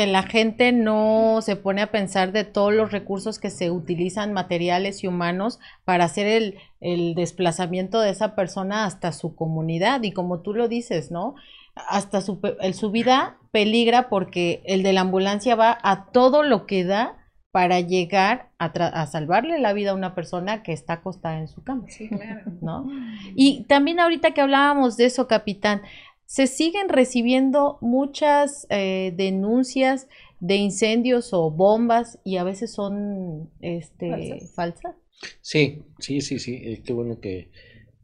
Que 0.00 0.06
la 0.06 0.22
gente 0.22 0.72
no 0.72 1.40
se 1.42 1.56
pone 1.56 1.82
a 1.82 1.90
pensar 1.90 2.32
de 2.32 2.44
todos 2.44 2.72
los 2.72 2.90
recursos 2.90 3.38
que 3.38 3.50
se 3.50 3.70
utilizan 3.70 4.32
materiales 4.32 5.04
y 5.04 5.08
humanos 5.08 5.58
para 5.84 6.04
hacer 6.04 6.26
el, 6.26 6.58
el 6.80 7.14
desplazamiento 7.14 8.00
de 8.00 8.08
esa 8.08 8.34
persona 8.34 8.86
hasta 8.86 9.12
su 9.12 9.34
comunidad 9.34 10.02
y 10.02 10.12
como 10.12 10.40
tú 10.40 10.54
lo 10.54 10.68
dices, 10.68 11.10
¿no? 11.10 11.34
Hasta 11.74 12.22
su, 12.22 12.40
el- 12.60 12.72
su 12.72 12.90
vida 12.90 13.36
peligra 13.52 14.08
porque 14.08 14.62
el 14.64 14.82
de 14.82 14.94
la 14.94 15.02
ambulancia 15.02 15.54
va 15.54 15.76
a 15.82 16.06
todo 16.12 16.44
lo 16.44 16.64
que 16.64 16.84
da 16.84 17.18
para 17.52 17.80
llegar 17.80 18.48
a, 18.58 18.72
tra- 18.72 18.92
a 18.94 19.06
salvarle 19.06 19.58
la 19.58 19.74
vida 19.74 19.90
a 19.90 19.94
una 19.94 20.14
persona 20.14 20.62
que 20.62 20.72
está 20.72 20.94
acostada 20.94 21.38
en 21.40 21.48
su 21.48 21.62
cama. 21.62 21.82
Sí, 21.88 22.08
claro. 22.08 22.52
¿no? 22.62 22.88
Y 23.34 23.64
también 23.64 24.00
ahorita 24.00 24.30
que 24.30 24.40
hablábamos 24.40 24.96
de 24.96 25.04
eso, 25.06 25.26
capitán, 25.26 25.82
se 26.30 26.46
siguen 26.46 26.88
recibiendo 26.88 27.76
muchas 27.80 28.68
eh, 28.70 29.12
denuncias 29.16 30.06
de 30.38 30.54
incendios 30.54 31.32
o 31.32 31.50
bombas 31.50 32.20
y 32.22 32.36
a 32.36 32.44
veces 32.44 32.70
son 32.70 33.50
este, 33.60 34.46
Falsas. 34.54 34.94
Sí, 35.40 35.82
sí, 35.98 36.20
sí, 36.20 36.38
sí. 36.38 36.54
eh, 36.54 36.82
qué 36.84 36.92
bueno 36.92 37.18
que 37.18 37.50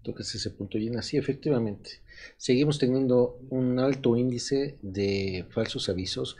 tocas 0.02 0.34
ese 0.34 0.50
punto, 0.50 0.76
Gina. 0.76 1.02
Sí, 1.02 1.16
efectivamente. 1.16 2.02
Seguimos 2.36 2.80
teniendo 2.80 3.38
un 3.50 3.78
alto 3.78 4.16
índice 4.16 4.76
de 4.82 5.46
falsos 5.50 5.88
avisos 5.88 6.36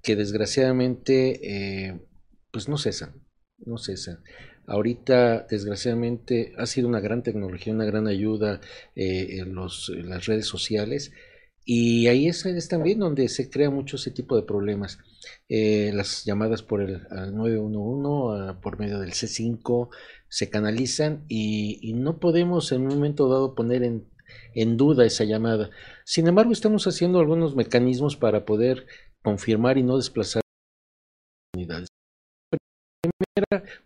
que 0.00 0.16
desgraciadamente 0.16 1.40
eh, 1.42 2.00
pues 2.50 2.70
no 2.70 2.78
cesan, 2.78 3.22
no 3.58 3.76
cesan. 3.76 4.24
Ahorita, 4.68 5.46
desgraciadamente, 5.48 6.52
ha 6.58 6.66
sido 6.66 6.88
una 6.88 7.00
gran 7.00 7.22
tecnología, 7.22 7.72
una 7.72 7.86
gran 7.86 8.06
ayuda 8.06 8.60
eh, 8.94 9.38
en, 9.38 9.54
las 9.54 10.26
redes 10.26 10.46
sociales. 10.46 11.10
Y 11.64 12.06
ahí 12.06 12.28
es, 12.28 12.44
también 12.68 12.98
donde 12.98 13.28
se 13.28 13.48
crea 13.48 13.70
mucho 13.70 13.96
ese 13.96 14.10
tipo 14.10 14.36
de 14.36 14.42
problemas. 14.42 14.98
Eh, 15.48 15.90
las 15.94 16.24
llamadas 16.26 16.62
por 16.62 16.82
el 16.82 17.06
al 17.10 17.34
911, 17.34 18.50
ah, 18.50 18.60
por 18.60 18.78
medio 18.78 19.00
del 19.00 19.12
C5, 19.12 19.88
se 20.28 20.50
canalizan 20.50 21.24
y, 21.28 21.94
no 21.94 22.18
podemos 22.20 22.70
en 22.72 22.82
un 22.82 22.88
momento 22.88 23.28
dado 23.28 23.54
poner 23.54 23.82
en, 23.82 24.76
duda 24.76 25.06
esa 25.06 25.24
llamada. 25.24 25.70
Sin 26.04 26.26
embargo, 26.28 26.52
estamos 26.52 26.86
haciendo 26.86 27.20
algunos 27.20 27.56
mecanismos 27.56 28.16
para 28.16 28.44
poder 28.44 28.86
confirmar 29.22 29.78
y 29.78 29.82
no 29.82 29.96
desplazar 29.96 30.42
unidades. 31.54 31.88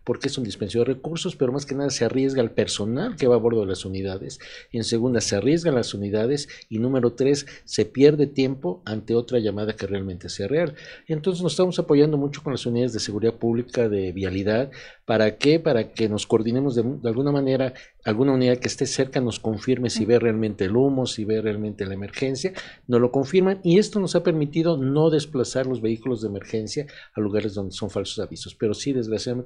Porque 0.03 0.27
es 0.27 0.37
un 0.37 0.43
dispendio 0.43 0.81
de 0.81 0.93
recursos, 0.93 1.35
pero 1.35 1.51
más 1.51 1.65
que 1.65 1.75
nada 1.75 1.89
se 1.89 2.05
arriesga 2.05 2.41
el 2.41 2.51
personal 2.51 3.15
que 3.15 3.27
va 3.27 3.35
a 3.35 3.39
bordo 3.39 3.61
de 3.61 3.67
las 3.67 3.85
unidades. 3.85 4.39
En 4.71 4.83
segunda, 4.83 5.21
se 5.21 5.35
arriesgan 5.35 5.75
las 5.75 5.93
unidades. 5.93 6.49
Y 6.69 6.79
número 6.79 7.13
tres, 7.13 7.45
se 7.65 7.85
pierde 7.85 8.27
tiempo 8.27 8.81
ante 8.85 9.15
otra 9.15 9.39
llamada 9.39 9.75
que 9.75 9.87
realmente 9.87 10.29
sea 10.29 10.47
real. 10.47 10.75
Entonces 11.07 11.43
nos 11.43 11.53
estamos 11.53 11.79
apoyando 11.79 12.17
mucho 12.17 12.43
con 12.43 12.53
las 12.53 12.65
unidades 12.65 12.93
de 12.93 12.99
seguridad 12.99 13.35
pública, 13.35 13.89
de 13.89 14.11
vialidad. 14.11 14.71
¿Para 15.05 15.37
qué? 15.37 15.59
Para 15.59 15.93
que 15.93 16.07
nos 16.07 16.25
coordinemos 16.25 16.75
de 16.75 17.09
alguna 17.09 17.31
manera, 17.31 17.73
alguna 18.05 18.33
unidad 18.33 18.57
que 18.57 18.67
esté 18.67 18.85
cerca 18.85 19.19
nos 19.19 19.39
confirme 19.39 19.89
si 19.89 20.05
ve 20.05 20.17
realmente 20.19 20.65
el 20.65 20.75
humo, 20.75 21.05
si 21.05 21.25
ve 21.25 21.41
realmente 21.41 21.85
la 21.85 21.93
emergencia, 21.93 22.53
nos 22.87 23.01
lo 23.01 23.11
confirman 23.11 23.59
y 23.63 23.79
esto 23.79 23.99
nos 23.99 24.15
ha 24.15 24.23
permitido 24.23 24.77
no 24.77 25.09
desplazar 25.09 25.67
los 25.67 25.81
vehículos 25.81 26.21
de 26.21 26.29
emergencia 26.29 26.85
a 27.13 27.21
lugares 27.21 27.53
donde 27.53 27.73
son 27.73 27.89
falsos 27.89 28.19
avisos. 28.19 28.55
Pero 28.55 28.73
sí, 28.73 28.93
desgraciadamente, 28.93 29.42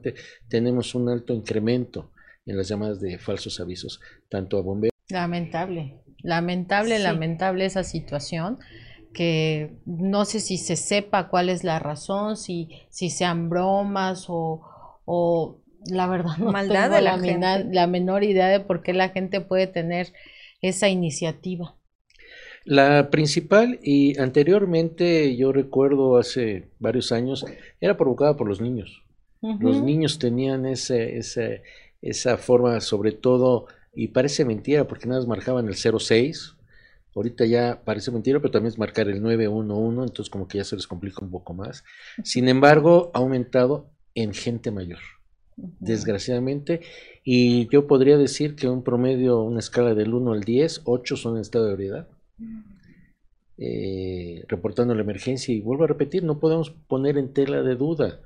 tenemos 0.48 0.96
un 0.96 1.10
alto 1.10 1.34
incremento 1.34 2.12
en 2.46 2.58
las 2.58 2.68
llamadas 2.70 3.00
de 3.02 3.18
falsos 3.18 3.60
avisos, 3.60 4.00
tanto 4.30 4.58
a 4.58 4.62
bomberos. 4.62 4.94
Lamentable, 5.10 6.00
lamentable, 6.24 6.98
Sí. 6.98 7.04
lamentable 7.04 7.66
esa 7.66 7.84
situación 7.84 8.58
que 9.14 9.78
no 9.86 10.26
sé 10.26 10.40
si 10.40 10.58
se 10.58 10.76
sepa 10.76 11.30
cuál 11.30 11.50
es 11.50 11.64
la 11.64 11.80
razón, 11.80 12.38
si, 12.38 12.70
si 12.90 13.10
sean 13.10 13.50
bromas 13.50 14.26
o, 14.30 14.62
o 15.06 15.62
la 15.90 16.08
verdad 16.08 16.38
no 16.38 16.52
Maldad 16.52 16.84
tengo 16.84 16.96
de 16.98 17.02
la 17.02 17.12
la, 17.12 17.18
mena- 17.18 17.58
gente. 17.58 17.74
la 17.74 17.88
menor 17.88 18.24
idea 18.24 18.48
de 18.48 18.60
por 18.60 18.84
qué 18.84 18.94
la 18.94 19.10
gente 19.10 19.42
puede 19.42 19.68
tener 19.68 20.14
esa 20.62 20.90
iniciativa. 20.90 21.76
La 22.66 23.10
principal 23.10 23.80
y 23.82 24.20
anteriormente, 24.20 25.38
yo 25.38 25.54
recuerdo 25.54 26.18
hace 26.18 26.70
varios 26.80 27.12
años, 27.14 27.46
era 27.80 27.96
provocada 27.96 28.36
por 28.36 28.48
los 28.48 28.60
niños. 28.60 29.04
Los 29.58 29.82
niños 29.82 30.20
tenían 30.20 30.66
ese, 30.66 31.18
ese- 31.18 31.64
esa 32.02 32.38
forma, 32.38 32.80
sobre 32.82 33.12
todo, 33.12 33.68
y 33.94 34.10
parece 34.10 34.46
mentira, 34.46 34.88
porque 34.88 35.08
nada 35.08 35.20
más 35.22 35.28
marcaban 35.28 35.68
el 35.68 35.76
06. 35.76 36.56
Ahorita 37.16 37.46
ya 37.46 37.82
parece 37.84 38.12
mentira, 38.12 38.40
pero 38.40 38.52
también 38.52 38.72
es 38.74 38.78
marcar 38.78 39.08
el 39.10 39.22
911, 39.24 40.04
entonces 40.04 40.30
como 40.30 40.48
que 40.48 40.60
ya 40.60 40.64
se 40.64 40.76
les 40.76 40.86
complica 40.88 41.26
un 41.26 41.32
poco 41.32 41.54
más. 41.54 41.84
Sin 42.24 42.48
embargo, 42.48 43.12
ha 43.14 43.20
aumentado 43.20 43.90
en 44.14 44.34
gente 44.34 44.70
mayor, 44.72 45.00
desgraciadamente, 45.80 46.82
y 47.24 47.68
yo 47.72 47.88
podría 47.88 48.18
decir 48.18 48.56
que 48.56 48.70
un 48.70 48.84
promedio, 48.84 49.42
una 49.42 49.60
escala 49.60 49.96
del 49.96 50.14
1 50.14 50.34
al 50.34 50.44
10, 50.44 50.82
8 50.86 51.18
son 51.18 51.36
en 51.38 51.42
estado 51.42 51.66
de 51.68 51.74
ebriedad. 51.74 52.08
eh, 53.58 54.44
reportando 54.48 54.94
la 54.94 55.02
emergencia 55.02 55.54
y 55.54 55.62
vuelvo 55.62 55.84
a 55.86 55.88
repetir, 55.88 56.24
no 56.24 56.40
podemos 56.40 56.70
poner 56.88 57.18
en 57.18 57.34
tela 57.34 57.64
de 57.64 57.76
duda 57.76 58.22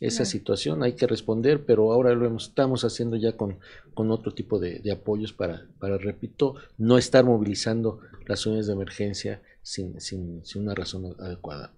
esa 0.00 0.24
situación, 0.24 0.82
hay 0.82 0.94
que 0.94 1.06
responder, 1.06 1.64
pero 1.64 1.92
ahora 1.92 2.14
lo 2.14 2.36
estamos 2.36 2.84
haciendo 2.84 3.16
ya 3.16 3.36
con, 3.36 3.58
con 3.94 4.10
otro 4.10 4.32
tipo 4.32 4.58
de, 4.58 4.80
apoyos 4.92 5.32
para, 5.32 5.66
para, 5.80 5.98
repito, 5.98 6.54
no 6.76 6.98
estar 6.98 7.24
movilizando 7.24 8.00
las 8.26 8.46
unidades 8.46 8.68
de 8.68 8.72
emergencia 8.74 9.42
sin, 9.62 10.00
sin, 10.00 10.44
sin 10.44 10.62
una 10.62 10.74
razón 10.74 11.16
adecuada. 11.18 11.72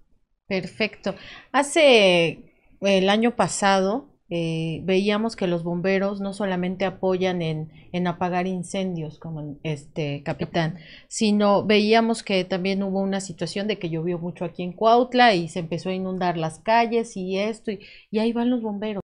Perfecto. 0.47 1.15
Hace 1.51 2.53
el 2.81 3.09
año 3.09 3.35
pasado 3.35 4.10
eh, 4.33 4.79
veíamos 4.85 5.35
que 5.35 5.45
los 5.45 5.61
bomberos 5.61 6.21
no 6.21 6.33
solamente 6.33 6.85
apoyan 6.85 7.41
en, 7.41 7.69
en, 7.91 8.07
apagar 8.07 8.47
incendios, 8.47 9.19
como 9.19 9.57
este 9.63 10.23
capitán, 10.23 10.77
sino 11.09 11.65
veíamos 11.65 12.23
que 12.23 12.45
también 12.45 12.81
hubo 12.81 13.01
una 13.01 13.19
situación 13.19 13.67
de 13.67 13.77
que 13.77 13.89
llovió 13.89 14.19
mucho 14.19 14.45
aquí 14.45 14.63
en 14.63 14.71
Cuautla 14.71 15.35
y 15.35 15.49
se 15.49 15.59
empezó 15.59 15.89
a 15.89 15.93
inundar 15.93 16.37
las 16.37 16.59
calles 16.59 17.17
y 17.17 17.37
esto, 17.39 17.71
y, 17.71 18.19
ahí 18.19 18.31
van 18.31 18.49
los 18.49 18.61
bomberos. 18.61 19.03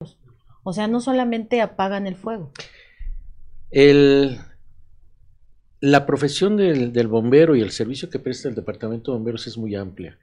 O 0.63 0.73
sea, 0.73 0.87
no 0.87 0.99
solamente 0.99 1.61
apagan 1.61 2.05
el 2.05 2.15
fuego. 2.15 2.51
El, 3.71 4.39
la 5.79 6.05
profesión 6.05 6.57
del, 6.57 6.91
del 6.91 7.07
bombero 7.07 7.55
y 7.55 7.61
el 7.61 7.71
servicio 7.71 8.09
que 8.09 8.19
presta 8.19 8.49
el 8.49 8.55
Departamento 8.55 9.11
de 9.11 9.19
Bomberos 9.19 9.47
es 9.47 9.57
muy 9.57 9.73
amplia. 9.73 10.17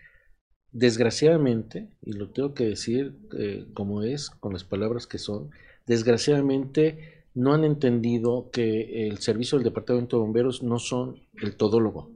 Desgraciadamente, 0.72 1.88
y 2.02 2.12
lo 2.12 2.28
tengo 2.28 2.54
que 2.54 2.64
decir 2.64 3.14
eh, 3.36 3.66
como 3.74 4.02
es, 4.02 4.30
con 4.30 4.52
las 4.52 4.62
palabras 4.62 5.06
que 5.06 5.18
son, 5.18 5.50
desgraciadamente 5.86 7.24
no 7.34 7.54
han 7.54 7.64
entendido 7.64 8.50
que 8.52 9.08
el 9.08 9.18
servicio 9.18 9.58
del 9.58 9.64
Departamento 9.64 10.16
de 10.16 10.22
Bomberos 10.22 10.62
no 10.62 10.78
son 10.78 11.20
el 11.42 11.56
todólogo, 11.56 12.10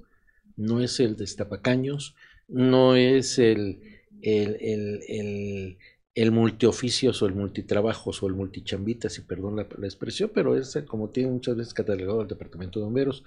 no 0.56 0.80
es 0.80 1.00
el 1.00 1.16
destapacaños, 1.16 2.14
no 2.46 2.94
es 2.94 3.38
el, 3.40 3.80
el, 4.22 4.56
el, 4.60 5.78
el, 6.14 6.32
multioficios 6.32 7.22
o 7.22 7.26
el 7.26 7.34
multitrabajos 7.34 8.22
o 8.22 8.28
el 8.28 8.34
multichambita, 8.34 9.08
si 9.08 9.22
perdón 9.22 9.56
la, 9.56 9.66
la, 9.78 9.86
expresión, 9.86 10.30
pero 10.32 10.56
es 10.56 10.78
como 10.86 11.10
tiene 11.10 11.30
muchas 11.30 11.56
veces 11.56 11.74
catalogado 11.74 12.22
el 12.22 12.28
Departamento 12.28 12.78
de 12.78 12.84
Bomberos. 12.84 13.24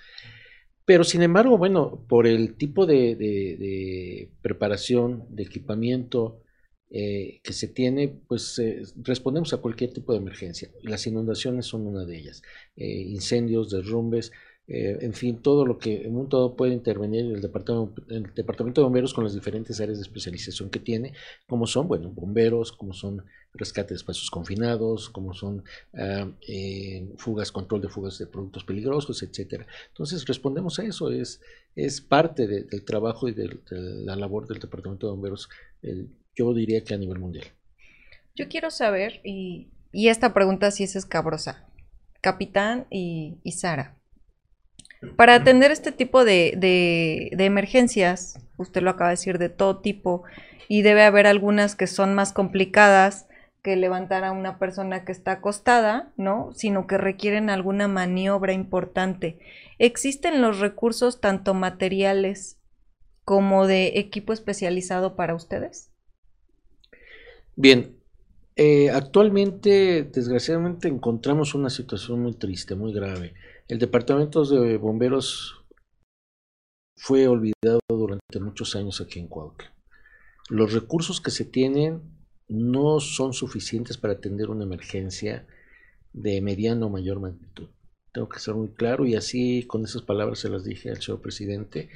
Pero 0.87 1.03
sin 1.03 1.21
embargo, 1.21 1.57
bueno, 1.57 2.05
por 2.07 2.27
el 2.27 2.55
tipo 2.55 2.85
de, 2.85 4.31
preparación, 4.41 5.25
de 5.29 5.43
equipamiento 5.43 6.39
eh, 6.89 7.41
que 7.43 7.51
se 7.51 7.67
tiene, 7.67 8.21
pues 8.25 8.57
eh, 8.59 8.83
respondemos 9.03 9.51
a 9.51 9.57
cualquier 9.57 9.91
tipo 9.91 10.13
de 10.13 10.19
emergencia. 10.19 10.71
Las 10.83 11.05
inundaciones 11.05 11.65
son 11.65 11.87
una 11.87 12.05
de 12.05 12.17
ellas. 12.17 12.41
Eh, 12.77 13.01
incendios, 13.01 13.69
derrumbes, 13.69 14.31
eh, 14.69 14.97
en 14.99 15.13
fin, 15.13 15.41
todo 15.41 15.65
lo 15.65 15.77
que 15.77 16.03
en 16.03 16.17
un 16.17 16.27
todo 16.27 16.57
puede 16.57 16.73
intervenir 16.73 17.25
el 17.25 17.41
departamento, 17.41 18.01
el 18.09 18.33
departamento 18.33 18.81
de 18.81 18.85
bomberos 18.85 19.13
con 19.13 19.23
las 19.23 19.33
diferentes 19.33 19.79
áreas 19.79 19.97
de 19.97 20.01
especialización 20.01 20.69
que 20.69 20.79
tiene, 20.79 21.13
como 21.47 21.65
son, 21.67 21.87
bueno, 21.87 22.09
bomberos, 22.09 22.73
como 22.73 22.91
son 22.91 23.23
rescate 23.53 23.89
de 23.89 23.95
espacios 23.95 24.29
confinados, 24.29 25.09
como 25.09 25.33
son 25.33 25.63
eh, 25.93 27.09
fugas, 27.15 27.51
control 27.51 27.81
de 27.81 27.87
fugas 27.87 28.17
de 28.19 28.27
productos 28.27 28.65
peligrosos, 28.65 29.23
etcétera. 29.23 29.65
Entonces 29.87 30.25
respondemos 30.25 30.77
a 30.79 30.83
eso, 30.83 31.11
es, 31.11 31.41
es 31.75 32.01
parte 32.01 32.45
del 32.45 32.83
trabajo 32.83 33.29
y 33.29 33.33
de, 33.33 33.59
la 33.71 34.17
labor 34.17 34.47
del 34.47 34.59
departamento 34.59 35.07
de 35.07 35.11
bomberos, 35.11 35.49
yo 36.35 36.53
diría 36.53 36.83
que 36.83 36.93
a 36.93 36.97
nivel 36.97 37.19
mundial. 37.19 37.45
Yo 38.35 38.49
quiero 38.49 38.69
saber, 38.69 39.21
y, 39.23 39.69
y 39.93 40.09
esta 40.09 40.33
pregunta 40.33 40.71
sí 40.71 40.83
es 40.83 40.97
escabrosa, 40.97 41.69
Capitán 42.21 42.85
y, 42.91 43.37
y 43.43 43.53
Sara. 43.53 43.96
Para 45.15 45.35
atender 45.35 45.71
este 45.71 45.91
tipo 45.91 46.25
de, 46.25 46.53
de, 46.57 47.45
emergencias, 47.45 48.39
usted 48.57 48.81
lo 48.81 48.89
acaba 48.89 49.09
de 49.09 49.13
decir, 49.13 49.37
de 49.37 49.49
todo 49.49 49.79
tipo, 49.79 50.23
y 50.67 50.81
debe 50.81 51.03
haber 51.03 51.27
algunas 51.27 51.75
que 51.75 51.87
son 51.87 52.15
más 52.15 52.33
complicadas 52.33 53.27
que 53.61 53.75
levantar 53.75 54.23
a 54.23 54.31
una 54.31 54.59
persona 54.59 55.05
que 55.05 55.11
está 55.11 55.33
acostada, 55.33 56.13
¿no? 56.17 56.51
Sino 56.53 56.87
que 56.87 56.97
requieren 56.97 57.49
alguna 57.49 57.87
maniobra 57.87 58.53
importante. 58.53 59.39
¿Existen 59.77 60.41
los 60.41 60.59
recursos 60.59 61.21
tanto 61.21 61.53
materiales 61.53 62.59
como 63.23 63.67
de 63.67 63.99
equipo 63.99 64.33
especializado 64.33 65.15
para 65.15 65.35
ustedes? 65.35 65.91
Bien, 67.55 67.96
eh, 68.57 68.89
actualmente, 68.89 70.03
desgraciadamente, 70.03 70.87
encontramos 70.87 71.53
una 71.53 71.69
situación 71.69 72.21
muy 72.21 72.33
triste, 72.33 72.73
muy 72.73 72.91
grave. 72.91 73.35
El 73.67 73.77
departamento 73.77 74.43
de 74.43 74.77
bomberos 74.77 75.63
fue 76.95 77.27
olvidado 77.27 77.79
durante 77.87 78.39
muchos 78.39 78.75
años 78.75 78.99
aquí 78.99 79.19
en 79.19 79.27
Cuautla. 79.27 79.71
Los 80.49 80.73
recursos 80.73 81.21
que 81.21 81.29
se 81.29 81.45
tienen 81.45 82.01
no 82.47 82.99
son 82.99 83.33
suficientes 83.33 83.97
para 83.97 84.13
atender 84.13 84.49
una 84.49 84.63
emergencia 84.63 85.45
de 86.13 86.41
mediano 86.41 86.87
o 86.87 86.89
mayor 86.89 87.19
magnitud. 87.19 87.69
Tengo 88.11 88.27
que 88.27 88.39
ser 88.39 88.55
muy 88.55 88.69
claro 88.69 89.05
y 89.05 89.13
así 89.13 89.67
con 89.67 89.83
esas 89.83 90.01
palabras 90.01 90.39
se 90.39 90.49
las 90.49 90.63
dije 90.63 90.89
al 90.89 91.01
señor 91.01 91.21
presidente. 91.21 91.89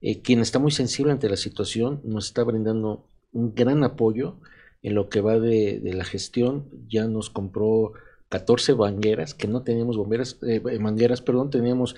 Eh, 0.00 0.22
quien 0.22 0.40
está 0.40 0.58
muy 0.58 0.70
sensible 0.70 1.12
ante 1.12 1.28
la 1.28 1.36
situación 1.36 2.00
nos 2.04 2.26
está 2.26 2.42
brindando 2.42 3.06
un 3.32 3.54
gran 3.54 3.84
apoyo 3.84 4.38
en 4.84 4.94
lo 4.94 5.08
que 5.08 5.22
va 5.22 5.40
de, 5.40 5.80
la 5.82 6.04
gestión. 6.04 6.68
Ya 6.88 7.08
nos 7.08 7.30
compró 7.30 7.94
14 8.28 8.74
mangueras, 8.74 9.34
que 9.34 9.48
no 9.48 9.62
teníamos 9.62 9.96
bomberas, 9.96 10.38
eh, 10.46 10.62
eh, 10.70 10.78
mangueras, 10.78 11.22
perdón, 11.22 11.50
teníamos 11.50 11.96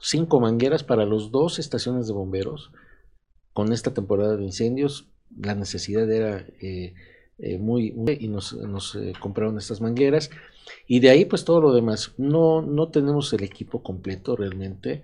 5 0.00 0.40
mangueras 0.40 0.84
para 0.84 1.04
los 1.04 1.32
dos 1.32 1.58
estaciones 1.58 2.06
de 2.06 2.12
bomberos. 2.14 2.70
Con 3.52 3.72
esta 3.72 3.92
temporada 3.92 4.36
de 4.36 4.44
incendios, 4.44 5.08
la 5.36 5.56
necesidad 5.56 6.08
era 6.10 6.46
eh, 6.60 6.94
muy, 7.58 7.92
y 8.20 8.28
nos, 8.28 8.54
nos 8.54 8.96
compraron 9.18 9.58
estas 9.58 9.80
mangueras. 9.80 10.30
Y 10.86 11.00
de 11.00 11.10
ahí, 11.10 11.24
pues 11.24 11.44
todo 11.44 11.60
lo 11.60 11.74
demás. 11.74 12.14
No, 12.18 12.62
no 12.62 12.88
tenemos 12.88 13.32
el 13.32 13.42
equipo 13.42 13.82
completo 13.82 14.36
realmente. 14.36 15.02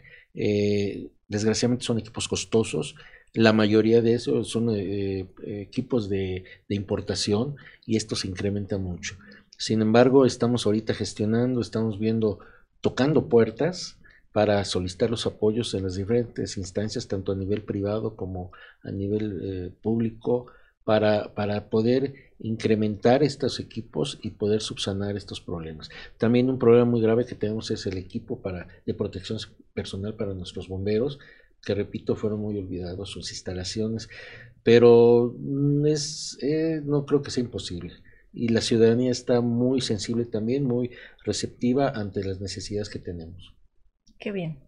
desgraciadamente 1.27 1.85
son 1.85 1.99
equipos 1.99 2.29
costosos. 2.29 2.95
La 3.35 3.53
mayoría 3.53 4.01
de 4.01 4.15
esos 4.15 4.49
son 4.49 4.71
equipos 4.73 6.09
de, 6.09 6.45
de, 6.69 6.75
importación 6.75 7.57
y 7.85 7.97
esto 7.97 8.15
se 8.15 8.29
incrementa 8.29 8.79
mucho. 8.79 9.17
Sin 9.59 9.83
embargo, 9.83 10.25
estamos 10.25 10.67
ahorita 10.67 10.95
gestionando, 10.95 11.61
estamos 11.61 11.99
viendo, 11.99 12.39
tocando 12.81 13.29
puertas 13.29 13.99
para 14.35 14.65
solicitar 14.65 15.11
los 15.11 15.27
apoyos 15.27 15.75
en 15.75 15.85
las 15.85 15.95
diferentes 15.95 16.57
instancias, 16.57 17.07
tanto 17.07 17.31
a 17.31 17.37
nivel 17.37 17.63
privado 17.63 18.17
como 18.17 18.51
a 18.83 18.91
nivel 18.91 19.41
eh, 19.43 19.71
público, 19.81 20.47
para, 20.83 21.33
para, 21.35 21.71
poder 21.71 22.33
incrementar 22.41 23.23
estos 23.23 23.59
equipos 23.61 24.19
y 24.23 24.33
poder 24.33 24.61
subsanar 24.61 25.17
estos 25.17 25.41
problemas. 25.41 25.89
También 26.19 26.51
un 26.51 26.59
problema 26.59 26.85
muy 26.85 27.01
grave 27.01 27.25
que 27.25 27.37
tenemos 27.37 27.71
es 27.71 27.87
el 27.87 27.97
equipo 27.97 28.43
para, 28.43 28.67
de 28.85 28.93
protección 28.93 29.39
personal 29.73 30.15
para 30.15 30.35
nuestros 30.35 30.69
bomberos, 30.69 31.21
que 31.65 31.75
repito, 31.75 32.17
fueron 32.17 32.41
muy 32.41 32.59
olvidados 32.59 33.11
sus 33.11 33.31
instalaciones, 33.31 34.09
pero 34.63 35.35
mm, 35.39 35.87
es, 35.87 36.39
eh, 36.43 36.81
no 36.85 37.07
creo 37.07 37.23
que 37.23 37.31
sea 37.31 37.45
imposible 37.45 37.95
y 38.35 38.49
la 38.49 38.61
ciudadanía 38.61 39.11
está 39.11 39.41
muy 39.41 39.81
sensible 39.81 40.25
también, 40.27 40.65
muy 40.65 40.91
receptiva 41.25 41.89
ante 41.89 42.25
las 42.25 42.41
necesidades 42.41 42.91
que 42.91 42.99
tenemos. 42.99 43.55
Qué 44.19 44.33
bien. 44.33 44.59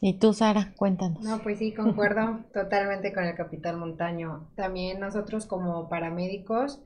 ¿Y 0.00 0.18
tú, 0.18 0.32
Sara? 0.32 0.72
Cuéntanos. 0.76 1.22
No, 1.22 1.42
pues 1.42 1.58
sí, 1.58 1.72
concuerdo 1.72 2.44
totalmente 2.52 3.12
con 3.12 3.24
el 3.24 3.36
capitán 3.36 3.78
Montaño. 3.78 4.50
También 4.56 4.98
nosotros 4.98 5.46
como 5.46 5.88
paramédicos, 5.88 6.80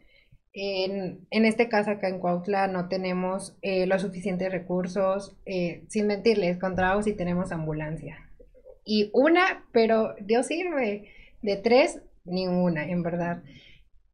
en, 0.52 1.26
en 1.30 1.44
este 1.46 1.68
caso 1.68 1.92
acá 1.92 2.08
en 2.08 2.20
Cuautla 2.20 2.68
no 2.68 2.88
tenemos 2.88 3.56
eh, 3.62 3.86
los 3.86 4.02
suficientes 4.02 4.52
recursos, 4.52 5.36
eh, 5.46 5.84
sin 5.88 6.06
mentirles, 6.06 6.58
contamos 6.58 7.06
y 7.06 7.14
tenemos 7.14 7.50
ambulancia. 7.50 8.23
Y 8.84 9.10
una, 9.12 9.64
pero 9.72 10.14
Dios 10.20 10.46
sirve, 10.46 11.10
de 11.42 11.56
tres, 11.56 12.00
ninguna, 12.24 12.88
en 12.88 13.02
verdad. 13.02 13.42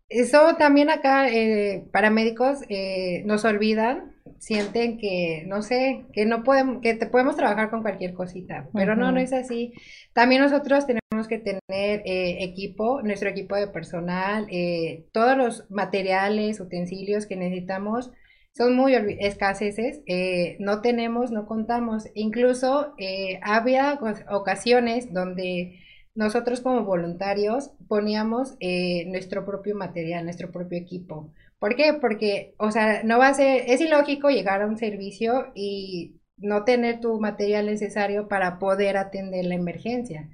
Eso 0.08 0.56
también 0.56 0.90
acá, 0.90 1.28
eh, 1.28 1.84
paramédicos, 1.92 2.58
eh, 2.68 3.22
nos 3.26 3.44
olvidan, 3.44 4.12
sienten 4.38 4.98
que, 4.98 5.44
no 5.46 5.62
sé, 5.62 6.04
que 6.12 6.26
no 6.26 6.42
podemos, 6.42 6.80
que 6.82 6.94
te 6.94 7.06
podemos 7.06 7.36
trabajar 7.36 7.70
con 7.70 7.82
cualquier 7.82 8.14
cosita, 8.14 8.68
pero 8.74 8.96
no, 8.96 9.12
no 9.12 9.20
es 9.20 9.32
así. 9.32 9.72
También 10.12 10.42
nosotros 10.42 10.86
tenemos 10.86 11.28
que 11.28 11.38
tener 11.38 12.02
eh, 12.04 12.42
equipo, 12.42 13.02
nuestro 13.02 13.28
equipo 13.28 13.54
de 13.54 13.68
personal, 13.68 14.46
eh, 14.50 15.04
todos 15.12 15.36
los 15.36 15.70
materiales, 15.70 16.58
utensilios 16.58 17.26
que 17.26 17.36
necesitamos 17.36 18.10
son 18.54 18.76
muy 18.76 18.94
escaseces, 19.20 20.00
eh, 20.06 20.56
no 20.60 20.80
tenemos, 20.82 21.30
no 21.30 21.46
contamos. 21.46 22.04
Incluso 22.14 22.94
había 23.42 23.98
ocasiones 24.28 25.12
donde 25.12 25.80
nosotros 26.14 26.60
como 26.60 26.84
voluntarios 26.84 27.70
poníamos 27.88 28.54
eh, 28.60 29.04
nuestro 29.06 29.44
propio 29.46 29.76
material, 29.76 30.24
nuestro 30.24 30.50
propio 30.50 30.78
equipo. 30.78 31.32
¿Por 31.58 31.76
qué? 31.76 31.94
Porque, 31.94 32.54
o 32.58 32.70
sea, 32.70 33.02
no 33.04 33.18
va 33.18 33.28
a 33.28 33.34
ser, 33.34 33.64
es 33.66 33.80
ilógico 33.80 34.28
llegar 34.30 34.62
a 34.62 34.66
un 34.66 34.76
servicio 34.78 35.52
y 35.54 36.20
no 36.36 36.64
tener 36.64 37.00
tu 37.00 37.20
material 37.20 37.66
necesario 37.66 38.28
para 38.28 38.58
poder 38.58 38.96
atender 38.96 39.44
la 39.44 39.54
emergencia. 39.54 40.28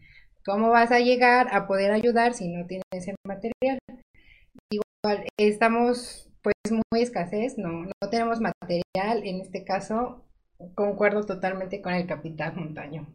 ¿Cómo 0.44 0.70
vas 0.70 0.92
a 0.92 1.00
llegar 1.00 1.48
a 1.52 1.66
poder 1.66 1.90
ayudar 1.92 2.34
si 2.34 2.48
no 2.48 2.66
tienes 2.66 2.84
ese 2.92 3.14
material? 3.24 3.78
Igual, 4.70 5.26
estamos 5.36 6.25
pues 6.46 6.80
muy 6.92 7.02
escasez, 7.02 7.58
no, 7.58 7.86
no 7.86 8.08
tenemos 8.08 8.38
material, 8.40 9.24
en 9.24 9.40
este 9.40 9.64
caso 9.64 10.22
concuerdo 10.76 11.26
totalmente 11.26 11.82
con 11.82 11.92
el 11.92 12.06
capitán 12.06 12.54
Montaño. 12.54 13.08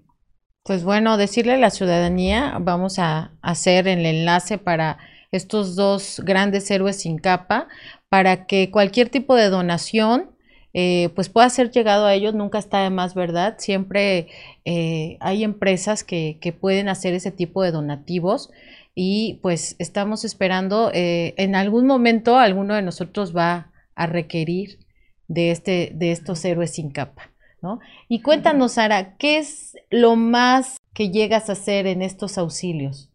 Pues 0.63 0.83
bueno, 0.83 1.15
decirle 1.15 1.53
a 1.53 1.57
la 1.57 1.69
ciudadanía, 1.69 2.57
vamos 2.59 2.99
a 2.99 3.31
hacer 3.41 3.87
el 3.87 4.05
enlace 4.05 4.57
para 4.57 4.97
estos 5.31 5.77
dos 5.77 6.21
grandes 6.25 6.69
héroes 6.69 6.97
sin 6.97 7.19
capa, 7.19 7.69
para 8.09 8.47
que 8.47 8.69
cualquier 8.69 9.07
tipo 9.07 9.35
de 9.35 9.49
donación 9.49 10.31
eh, 10.73 11.09
pues 11.15 11.29
pueda 11.29 11.49
ser 11.49 11.71
llegado 11.71 12.05
a 12.05 12.13
ellos, 12.13 12.33
nunca 12.33 12.59
está 12.59 12.83
de 12.83 12.89
más, 12.89 13.15
¿verdad? 13.15 13.55
Siempre 13.59 14.27
eh, 14.65 15.17
hay 15.21 15.45
empresas 15.45 16.03
que, 16.03 16.37
que, 16.41 16.51
pueden 16.51 16.89
hacer 16.89 17.13
ese 17.13 17.31
tipo 17.31 17.63
de 17.63 17.71
donativos 17.71 18.51
y 18.93 19.39
pues 19.41 19.75
estamos 19.79 20.25
esperando, 20.25 20.91
eh, 20.93 21.33
en 21.37 21.55
algún 21.55 21.87
momento 21.87 22.37
alguno 22.37 22.75
de 22.75 22.81
nosotros 22.81 23.35
va 23.35 23.71
a 23.95 24.05
requerir 24.05 24.79
de, 25.27 25.51
este, 25.51 25.91
de 25.95 26.11
estos 26.11 26.43
héroes 26.43 26.71
sin 26.71 26.91
capa, 26.91 27.31
¿no? 27.61 27.79
Y 28.09 28.21
cuéntanos, 28.21 28.73
Sara, 28.73 29.15
¿qué 29.17 29.37
es 29.37 29.75
lo 29.89 30.15
más 30.15 30.77
que 30.93 31.09
llegas 31.09 31.49
a 31.49 31.53
hacer 31.53 31.87
en 31.87 32.01
estos 32.01 32.37
auxilios? 32.37 33.09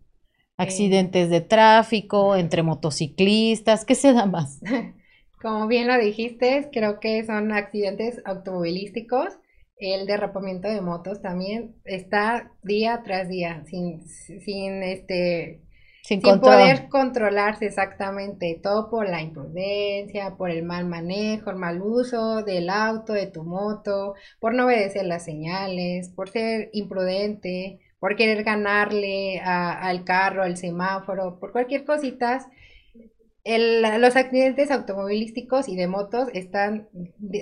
Accidentes 0.57 1.29
de 1.29 1.43
tráfico, 1.43 2.35
entre 2.35 2.63
motociclistas, 2.63 3.85
¿qué 3.85 3.95
se 3.95 4.15
da 4.15 4.25
más? 4.25 4.61
Como 5.43 5.67
bien 5.67 5.87
lo 5.87 5.99
dijiste, 5.99 6.71
creo 6.73 6.99
que 6.99 7.25
son 7.27 7.53
accidentes 7.53 8.23
automovilísticos. 8.25 9.35
El 9.77 10.07
derrapamiento 10.07 10.69
de 10.69 10.81
motos 10.81 11.21
también 11.21 11.77
está 11.85 12.53
día 12.63 13.03
tras 13.05 13.29
día, 13.29 13.63
sin, 13.67 14.09
sin 14.09 14.83
este 14.83 15.66
sin, 16.07 16.21
poder 16.21 16.89
controlarse 16.89 17.67
exactamente, 17.67 18.61
todo 18.63 18.89
por 18.91 19.09
la 19.09 19.23
imprudencia, 19.23 20.37
por 20.37 20.51
el 20.51 20.63
mal 20.63 20.87
manejo, 20.87 21.51
el 21.51 21.57
mal 21.57 21.83
uso 21.83 22.45
del 22.45 22.71
auto, 22.71 23.13
de 23.13 23.27
tu 23.27 23.43
moto, 23.43 24.15
por 24.39 24.55
no 24.55 24.67
obedecer 24.67 25.05
las 25.05 25.25
señales, 25.25 26.11
por 26.11 26.29
ser 26.29 26.71
imprudente, 26.73 27.81
por 27.99 28.15
querer 28.15 28.45
ganarle 28.45 29.41
al 29.41 30.05
carro, 30.05 30.45
al 30.45 30.57
semáforo, 30.57 31.41
por 31.41 31.51
cualquier 31.51 31.85
cosita. 31.85 32.47
los 33.45 34.15
accidentes 34.15 34.71
automovilísticos 34.71 35.69
y 35.69 35.75
de 35.75 35.89
motos 35.89 36.29
están 36.35 36.89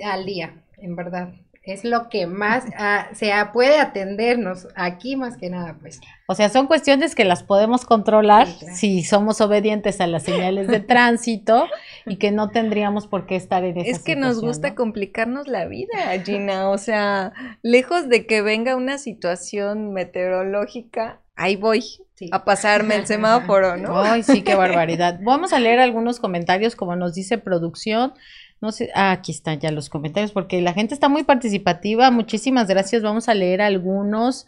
al 0.03 0.25
día, 0.25 0.63
en 0.77 0.95
verdad 0.95 1.35
es 1.65 1.83
lo 1.83 2.09
que 2.09 2.27
más 2.27 2.65
ah, 2.77 3.07
se 3.13 3.31
puede 3.53 3.79
atendernos 3.79 4.67
aquí 4.75 5.15
más 5.15 5.37
que 5.37 5.49
nada, 5.49 5.77
pues. 5.79 5.99
O 6.27 6.35
sea, 6.35 6.49
son 6.49 6.67
cuestiones 6.67 7.13
que 7.13 7.25
las 7.25 7.43
podemos 7.43 7.85
controlar 7.85 8.47
si 8.47 9.03
somos 9.03 9.41
obedientes 9.41 10.01
a 10.01 10.07
las 10.07 10.23
señales 10.23 10.67
de 10.67 10.79
tránsito 10.81 11.67
y 12.05 12.17
que 12.17 12.31
no 12.31 12.49
tendríamos 12.49 13.07
por 13.07 13.25
qué 13.25 13.35
estar 13.35 13.63
en 13.63 13.77
esa 13.77 13.91
Es 13.91 14.03
que 14.03 14.15
nos 14.15 14.41
gusta 14.41 14.73
complicarnos 14.75 15.47
la 15.47 15.65
vida, 15.65 15.93
Gina. 16.23 16.69
O 16.69 16.77
sea, 16.77 17.33
lejos 17.61 18.09
de 18.09 18.25
que 18.25 18.41
venga 18.41 18.75
una 18.75 18.97
situación 18.97 19.93
meteorológica, 19.93 21.21
ahí 21.35 21.55
voy. 21.55 21.83
A 22.31 22.45
pasarme 22.45 22.95
el 22.95 23.05
semáforo, 23.05 23.75
¿no? 23.75 23.99
Ay, 23.99 24.23
sí, 24.23 24.41
qué 24.41 24.55
barbaridad. 24.55 25.19
Vamos 25.21 25.51
a 25.51 25.59
leer 25.59 25.79
algunos 25.79 26.21
comentarios, 26.21 26.75
como 26.77 26.95
nos 26.95 27.13
dice 27.13 27.37
producción. 27.37 28.13
No 28.61 28.71
sé, 28.71 28.89
ah, 28.95 29.11
aquí 29.11 29.31
están 29.31 29.59
ya 29.59 29.71
los 29.71 29.89
comentarios, 29.89 30.31
porque 30.31 30.61
la 30.61 30.73
gente 30.73 30.93
está 30.93 31.09
muy 31.09 31.23
participativa. 31.23 32.09
Muchísimas 32.11 32.67
gracias. 32.67 33.03
Vamos 33.03 33.29
a 33.29 33.33
leer 33.33 33.61
algunos. 33.61 34.47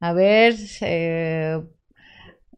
A 0.00 0.12
ver, 0.12 0.54
eh, 0.80 1.60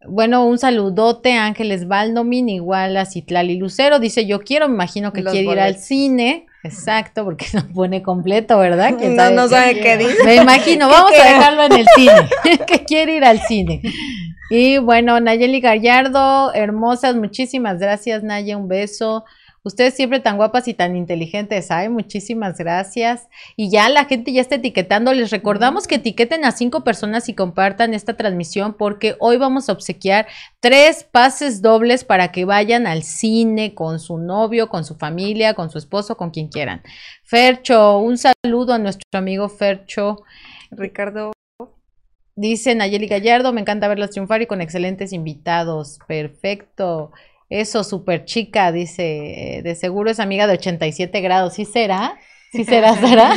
bueno, 0.06 0.46
un 0.46 0.58
saludote, 0.58 1.32
Ángeles 1.32 1.86
Valdomin, 1.86 2.48
igual 2.48 2.96
a 2.96 3.06
Citlali 3.06 3.56
Lucero. 3.56 3.98
Dice, 3.98 4.26
yo 4.26 4.40
quiero, 4.40 4.68
me 4.68 4.74
imagino 4.74 5.12
que 5.12 5.24
quiere 5.24 5.52
ir 5.52 5.60
al 5.60 5.76
cine. 5.76 6.46
Exacto, 6.62 7.24
porque 7.24 7.46
no 7.54 7.66
pone 7.74 8.02
completo, 8.02 8.58
¿verdad? 8.58 8.92
No, 8.98 9.30
no 9.30 9.48
sabe 9.48 9.80
qué 9.80 9.96
dice. 9.96 10.24
Me 10.24 10.36
imagino, 10.36 10.88
vamos 10.90 11.12
a 11.18 11.24
dejarlo 11.24 11.64
en 11.64 11.72
el 11.72 11.86
cine, 11.94 12.28
que 12.66 12.84
quiere 12.84 13.16
ir 13.16 13.24
al 13.24 13.40
cine. 13.40 13.82
Y 14.50 14.78
bueno, 14.78 15.20
Nayeli 15.20 15.60
Gallardo, 15.60 16.52
hermosas, 16.54 17.14
muchísimas 17.14 17.78
gracias, 17.78 18.22
Naya, 18.22 18.56
un 18.56 18.68
beso. 18.68 19.24
Ustedes 19.62 19.94
siempre 19.94 20.20
tan 20.20 20.38
guapas 20.38 20.68
y 20.68 20.74
tan 20.74 20.96
inteligentes, 20.96 21.70
ay, 21.70 21.90
muchísimas 21.90 22.56
gracias. 22.56 23.28
Y 23.56 23.70
ya 23.70 23.90
la 23.90 24.06
gente 24.06 24.32
ya 24.32 24.40
está 24.40 24.54
etiquetando. 24.54 25.12
Les 25.12 25.30
recordamos 25.30 25.86
que 25.86 25.96
etiqueten 25.96 26.46
a 26.46 26.52
cinco 26.52 26.82
personas 26.82 27.28
y 27.28 27.34
compartan 27.34 27.92
esta 27.92 28.16
transmisión 28.16 28.74
porque 28.74 29.16
hoy 29.18 29.36
vamos 29.36 29.68
a 29.68 29.72
obsequiar 29.72 30.26
tres 30.60 31.04
pases 31.04 31.60
dobles 31.60 32.04
para 32.04 32.32
que 32.32 32.46
vayan 32.46 32.86
al 32.86 33.02
cine 33.02 33.74
con 33.74 34.00
su 34.00 34.16
novio, 34.16 34.70
con 34.70 34.84
su 34.84 34.94
familia, 34.94 35.52
con 35.52 35.70
su 35.70 35.76
esposo, 35.76 36.16
con 36.16 36.30
quien 36.30 36.48
quieran. 36.48 36.82
Fercho, 37.22 37.98
un 37.98 38.16
saludo 38.16 38.72
a 38.72 38.78
nuestro 38.78 39.04
amigo 39.12 39.48
Fercho. 39.50 40.22
Ricardo. 40.70 41.32
Dice 42.34 42.74
Nayeli 42.74 43.06
Gallardo, 43.06 43.52
me 43.52 43.60
encanta 43.60 43.88
verlos 43.88 44.10
triunfar 44.10 44.40
y 44.40 44.46
con 44.46 44.62
excelentes 44.62 45.12
invitados. 45.12 45.98
Perfecto. 46.08 47.12
Eso, 47.50 47.84
súper 47.84 48.24
chica, 48.24 48.72
dice, 48.72 49.60
de 49.64 49.74
seguro 49.74 50.10
es 50.10 50.20
amiga 50.20 50.46
de 50.46 50.54
87 50.54 51.20
grados. 51.20 51.54
¿Sí 51.54 51.64
será? 51.64 52.18
¿Sí 52.52 52.64
será, 52.64 52.94
Sara? 53.00 53.32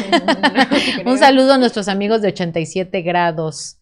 un 1.06 1.18
saludo 1.18 1.54
a 1.54 1.58
nuestros 1.58 1.88
amigos 1.88 2.22
de 2.22 2.30
87 2.30 3.02
grados. 3.02 3.80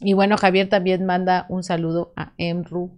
Y 0.00 0.14
bueno, 0.14 0.36
Javier 0.36 0.68
también 0.68 1.06
manda 1.06 1.46
un 1.48 1.62
saludo 1.62 2.12
a 2.16 2.32
Emru. 2.38 2.90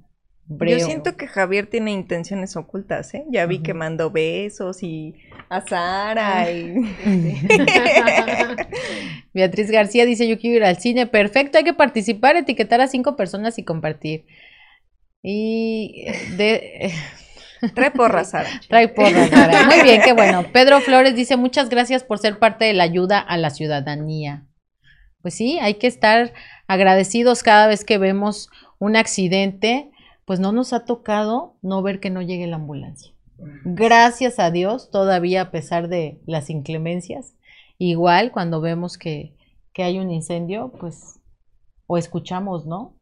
Yo 0.46 0.79
siento 0.79 1.16
que 1.16 1.27
Javier 1.27 1.66
tiene 1.66 1.90
intenciones 1.90 2.55
ocultas, 2.57 3.14
¿eh? 3.14 3.24
Ya 3.31 3.46
vi 3.46 3.61
que 3.61 3.72
mandó 3.72 4.11
besos 4.11 4.83
y 4.83 5.14
a 5.48 5.66
Sara 5.66 6.50
y... 6.50 6.83
Beatriz 9.33 9.70
García 9.70 10.05
dice, 10.05 10.29
yo 10.29 10.38
quiero 10.38 10.57
ir 10.57 10.64
al 10.64 10.77
cine. 10.77 11.07
Perfecto, 11.07 11.57
hay 11.57 11.64
que 11.64 11.72
participar, 11.72 12.37
etiquetar 12.37 12.83
a 12.83 12.88
cinco 12.88 13.16
personas 13.16 13.59
y 13.59 13.64
compartir. 13.64 14.27
Y 15.27 16.05
de... 16.37 16.93
Trae 17.75 17.91
porras, 17.91 18.31
Sara. 18.31 18.61
Trae 18.69 18.89
porras, 18.89 19.31
Sara. 19.31 19.65
Muy 19.65 19.83
bien, 19.83 20.03
qué 20.05 20.13
bueno. 20.13 20.45
Pedro 20.53 20.83
Flores 20.83 21.17
dice, 21.17 21.39
muchas 21.39 21.71
gracias 21.71 22.05
por 22.05 22.19
ser 22.19 22.39
parte 22.39 22.67
de 22.67 22.75
la 22.75 22.85
ayuda 22.85 23.21
a 23.21 23.39
la 23.39 23.49
ciudadanía. 23.49 24.47
Pues 25.23 25.33
sí, 25.33 25.59
hay 25.61 25.75
que 25.75 25.87
estar 25.87 26.35
agradecidos 26.67 27.43
cada 27.43 27.67
vez 27.67 27.87
que 27.87 27.97
vemos 27.97 28.51
un 28.79 28.97
accidente, 28.97 29.91
pues 30.27 30.41
no 30.41 30.53
nos 30.53 30.75
ha 30.75 30.85
tocado 30.85 31.57
no 31.63 31.81
ver 31.83 32.01
que 32.01 32.11
no 32.11 32.21
llegue 32.21 32.47
la 32.47 32.57
ambulancia. 32.57 33.15
Gracias 33.65 34.39
a 34.39 34.51
Dios, 34.51 34.91
todavía 34.91 35.41
a 35.41 35.51
pesar 35.51 35.89
de 35.89 36.21
las 36.27 36.51
inclemencias, 36.51 37.35
igual 37.79 38.31
cuando 38.31 38.61
vemos 38.61 38.99
que, 38.99 39.35
que 39.73 39.83
hay 39.83 39.99
un 39.99 40.11
incendio, 40.11 40.71
pues, 40.79 41.19
o 41.87 41.97
escuchamos, 41.97 42.67
¿no? 42.67 42.95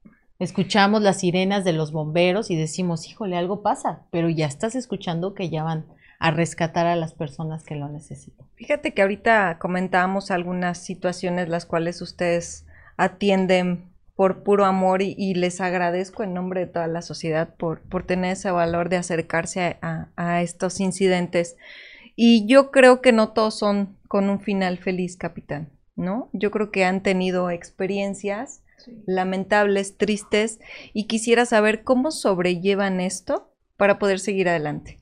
Escuchamos 0.42 1.02
las 1.02 1.20
sirenas 1.20 1.64
de 1.64 1.72
los 1.72 1.92
bomberos 1.92 2.50
y 2.50 2.56
decimos, 2.56 3.08
híjole, 3.08 3.36
algo 3.36 3.62
pasa, 3.62 4.02
pero 4.10 4.28
ya 4.28 4.46
estás 4.46 4.74
escuchando 4.74 5.34
que 5.34 5.50
ya 5.50 5.62
van 5.62 5.86
a 6.18 6.30
rescatar 6.32 6.86
a 6.86 6.96
las 6.96 7.14
personas 7.14 7.62
que 7.62 7.76
lo 7.76 7.88
necesitan. 7.88 8.46
Fíjate 8.56 8.92
que 8.92 9.02
ahorita 9.02 9.58
comentábamos 9.60 10.30
algunas 10.30 10.78
situaciones 10.78 11.48
las 11.48 11.64
cuales 11.64 12.02
ustedes 12.02 12.66
atienden 12.96 13.92
por 14.16 14.42
puro 14.42 14.64
amor 14.64 15.00
y, 15.02 15.34
les 15.34 15.60
agradezco 15.60 16.22
en 16.22 16.34
nombre 16.34 16.60
de 16.60 16.66
toda 16.66 16.86
la 16.86 17.02
sociedad 17.02 17.54
por, 17.56 17.80
por 17.82 18.04
tener 18.04 18.32
ese 18.32 18.50
valor 18.50 18.88
de 18.88 18.96
acercarse 18.96 19.78
a, 19.80 20.08
a 20.16 20.42
estos 20.42 20.80
incidentes. 20.80 21.56
Y 22.14 22.46
yo 22.46 22.70
creo 22.70 23.00
que 23.00 23.12
no 23.12 23.30
todos 23.30 23.58
son 23.58 23.96
con 24.08 24.28
un 24.28 24.40
final 24.40 24.78
feliz, 24.78 25.16
capitán, 25.16 25.70
¿no? 25.96 26.28
Yo 26.32 26.50
creo 26.50 26.70
que 26.70 26.84
han 26.84 27.02
tenido 27.02 27.50
experiencias 27.50 28.61
lamentables, 29.06 29.96
tristes, 29.96 30.58
y 30.92 31.06
quisiera 31.06 31.46
saber 31.46 31.84
cómo 31.84 32.10
sobrellevan 32.10 33.00
esto 33.00 33.52
para 33.76 33.98
poder 33.98 34.18
seguir 34.18 34.48
adelante. 34.48 34.98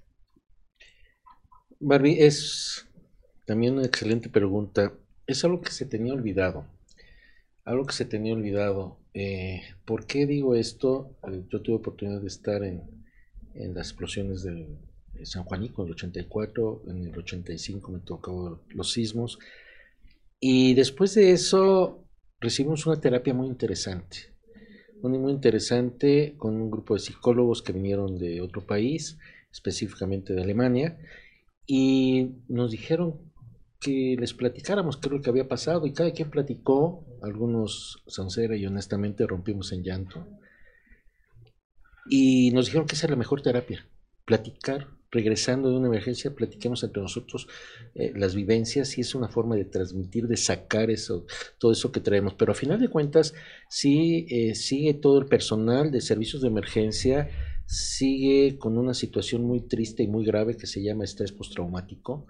Barbie, 1.78 2.22
es 2.22 2.86
también 3.46 3.74
una 3.74 3.86
excelente 3.86 4.28
pregunta. 4.28 4.92
Es 5.26 5.44
algo 5.44 5.60
que 5.60 5.72
se 5.72 5.86
tenía 5.86 6.12
olvidado. 6.12 6.66
Algo 7.64 7.86
que 7.86 7.94
se 7.94 8.04
tenía 8.04 8.34
olvidado. 8.34 8.98
Eh, 9.14 9.62
¿Por 9.84 10.06
qué 10.06 10.26
digo 10.26 10.54
esto? 10.54 11.16
Eh, 11.30 11.42
yo 11.48 11.60
tuve 11.62 11.76
oportunidad 11.76 12.20
de 12.20 12.26
estar 12.26 12.62
en, 12.62 12.82
en 13.54 13.74
las 13.74 13.88
explosiones 13.88 14.42
de 14.42 14.66
San 15.24 15.44
Juanico 15.44 15.82
en 15.82 15.88
el 15.88 15.94
84, 15.94 16.82
en 16.88 17.06
el 17.08 17.18
85 17.18 17.92
me 17.92 17.98
tocó 18.00 18.62
los 18.68 18.92
sismos. 18.92 19.38
Y 20.38 20.74
después 20.74 21.14
de 21.14 21.32
eso 21.32 22.04
recibimos 22.40 22.86
una 22.86 23.00
terapia 23.00 23.34
muy 23.34 23.46
interesante, 23.46 24.34
muy, 25.02 25.18
muy 25.18 25.32
interesante 25.32 26.34
con 26.36 26.54
un 26.54 26.70
grupo 26.70 26.94
de 26.94 27.00
psicólogos 27.00 27.62
que 27.62 27.72
vinieron 27.72 28.18
de 28.18 28.40
otro 28.40 28.66
país, 28.66 29.18
específicamente 29.52 30.32
de 30.32 30.42
Alemania, 30.42 30.98
y 31.66 32.32
nos 32.48 32.70
dijeron 32.70 33.20
que 33.80 34.16
les 34.18 34.34
platicáramos 34.34 34.96
qué 34.96 35.08
es 35.08 35.12
lo 35.12 35.22
que 35.22 35.30
había 35.30 35.48
pasado 35.48 35.86
y 35.86 35.92
cada 35.92 36.12
quien 36.12 36.30
platicó, 36.30 37.04
algunos 37.22 38.02
sincera 38.06 38.56
y 38.56 38.66
honestamente 38.66 39.26
rompimos 39.26 39.72
en 39.72 39.82
llanto. 39.82 40.26
Y 42.08 42.50
nos 42.50 42.66
dijeron 42.66 42.86
que 42.86 42.94
esa 42.94 43.06
es 43.06 43.10
la 43.10 43.16
mejor 43.16 43.40
terapia, 43.42 43.86
platicar 44.24 44.88
regresando 45.10 45.70
de 45.70 45.76
una 45.76 45.88
emergencia, 45.88 46.34
platiquemos 46.34 46.82
entre 46.84 47.02
nosotros 47.02 47.48
eh, 47.94 48.12
las 48.14 48.34
vivencias 48.34 48.96
y 48.96 49.00
es 49.00 49.14
una 49.14 49.28
forma 49.28 49.56
de 49.56 49.64
transmitir, 49.64 50.28
de 50.28 50.36
sacar 50.36 50.90
eso, 50.90 51.26
todo 51.58 51.72
eso 51.72 51.90
que 51.90 52.00
traemos. 52.00 52.34
Pero 52.34 52.52
a 52.52 52.54
final 52.54 52.80
de 52.80 52.88
cuentas, 52.88 53.34
sí 53.68 54.26
eh, 54.30 54.54
sigue 54.54 54.94
todo 54.94 55.18
el 55.18 55.26
personal 55.26 55.90
de 55.90 56.00
servicios 56.00 56.42
de 56.42 56.48
emergencia, 56.48 57.28
sigue 57.66 58.58
con 58.58 58.78
una 58.78 58.94
situación 58.94 59.44
muy 59.44 59.60
triste 59.60 60.02
y 60.02 60.08
muy 60.08 60.24
grave 60.24 60.56
que 60.56 60.66
se 60.66 60.82
llama 60.82 61.04
estrés 61.04 61.32
postraumático, 61.32 62.26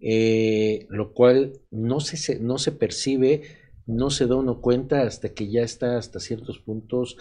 eh, 0.00 0.86
lo 0.88 1.12
cual 1.12 1.60
no 1.70 2.00
se, 2.00 2.38
no 2.38 2.58
se 2.58 2.72
percibe, 2.72 3.42
no 3.86 4.10
se 4.10 4.26
da 4.26 4.36
uno 4.36 4.60
cuenta 4.60 5.02
hasta 5.02 5.30
que 5.34 5.50
ya 5.50 5.62
está 5.62 5.98
hasta 5.98 6.20
ciertos 6.20 6.58
puntos 6.58 7.16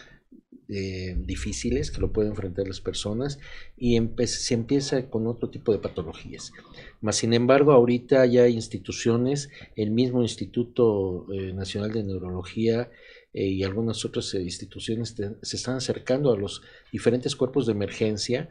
eh, 0.71 1.15
difíciles 1.17 1.89
que 1.89 1.99
lo 1.99 2.11
pueden 2.11 2.31
enfrentar 2.31 2.67
las 2.67 2.79
personas 2.79 3.39
y 3.75 3.99
se 4.25 4.53
empieza 4.53 5.09
con 5.09 5.25
otro 5.25 5.49
tipo 5.49 5.71
de 5.71 5.79
patologías. 5.79 6.53
Mas, 7.01 7.15
sin 7.15 7.33
embargo, 7.33 7.71
ahorita 7.71 8.25
ya 8.27 8.43
hay 8.43 8.53
instituciones, 8.53 9.49
el 9.75 9.89
mismo 9.89 10.21
Instituto 10.21 11.25
eh, 11.33 11.53
Nacional 11.53 11.91
de 11.91 12.03
Neurología 12.03 12.91
eh, 13.33 13.47
y 13.47 13.63
algunas 13.63 14.05
otras 14.05 14.33
instituciones 14.35 15.15
se 15.41 15.55
están 15.55 15.77
acercando 15.77 16.31
a 16.31 16.37
los 16.37 16.61
diferentes 16.91 17.35
cuerpos 17.35 17.65
de 17.65 17.71
emergencia 17.71 18.49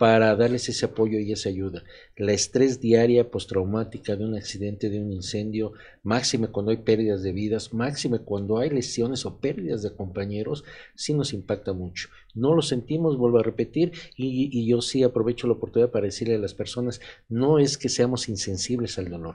para 0.00 0.34
darles 0.34 0.66
ese 0.70 0.86
apoyo 0.86 1.18
y 1.18 1.30
esa 1.30 1.50
ayuda. 1.50 1.84
La 2.16 2.32
estrés 2.32 2.80
diaria 2.80 3.30
postraumática 3.30 4.16
de 4.16 4.24
un 4.24 4.34
accidente, 4.34 4.88
de 4.88 4.98
un 4.98 5.12
incendio, 5.12 5.74
máxime 6.02 6.48
cuando 6.48 6.70
hay 6.70 6.78
pérdidas 6.78 7.22
de 7.22 7.32
vidas, 7.32 7.74
máxime 7.74 8.20
cuando 8.20 8.56
hay 8.56 8.70
lesiones 8.70 9.26
o 9.26 9.36
pérdidas 9.40 9.82
de 9.82 9.92
compañeros, 9.92 10.64
sí 10.94 11.12
nos 11.12 11.34
impacta 11.34 11.74
mucho. 11.74 12.08
No 12.34 12.54
lo 12.54 12.62
sentimos, 12.62 13.18
vuelvo 13.18 13.40
a 13.40 13.42
repetir, 13.42 13.92
y, 14.16 14.48
y 14.58 14.66
yo 14.66 14.80
sí 14.80 15.02
aprovecho 15.02 15.46
la 15.46 15.52
oportunidad 15.52 15.90
para 15.90 16.06
decirle 16.06 16.36
a 16.36 16.38
las 16.38 16.54
personas, 16.54 17.02
no 17.28 17.58
es 17.58 17.76
que 17.76 17.90
seamos 17.90 18.30
insensibles 18.30 18.98
al 18.98 19.10
dolor, 19.10 19.34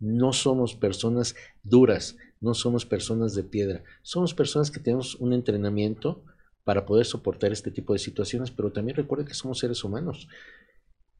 no 0.00 0.32
somos 0.32 0.74
personas 0.74 1.36
duras, 1.62 2.16
no 2.40 2.54
somos 2.54 2.86
personas 2.86 3.34
de 3.34 3.44
piedra, 3.44 3.84
somos 4.00 4.32
personas 4.32 4.70
que 4.70 4.80
tenemos 4.80 5.16
un 5.16 5.34
entrenamiento, 5.34 6.22
para 6.66 6.84
poder 6.84 7.06
soportar 7.06 7.52
este 7.52 7.70
tipo 7.70 7.92
de 7.92 8.00
situaciones, 8.00 8.50
pero 8.50 8.72
también 8.72 8.96
recuerden 8.96 9.28
que 9.28 9.34
somos 9.34 9.60
seres 9.60 9.84
humanos 9.84 10.26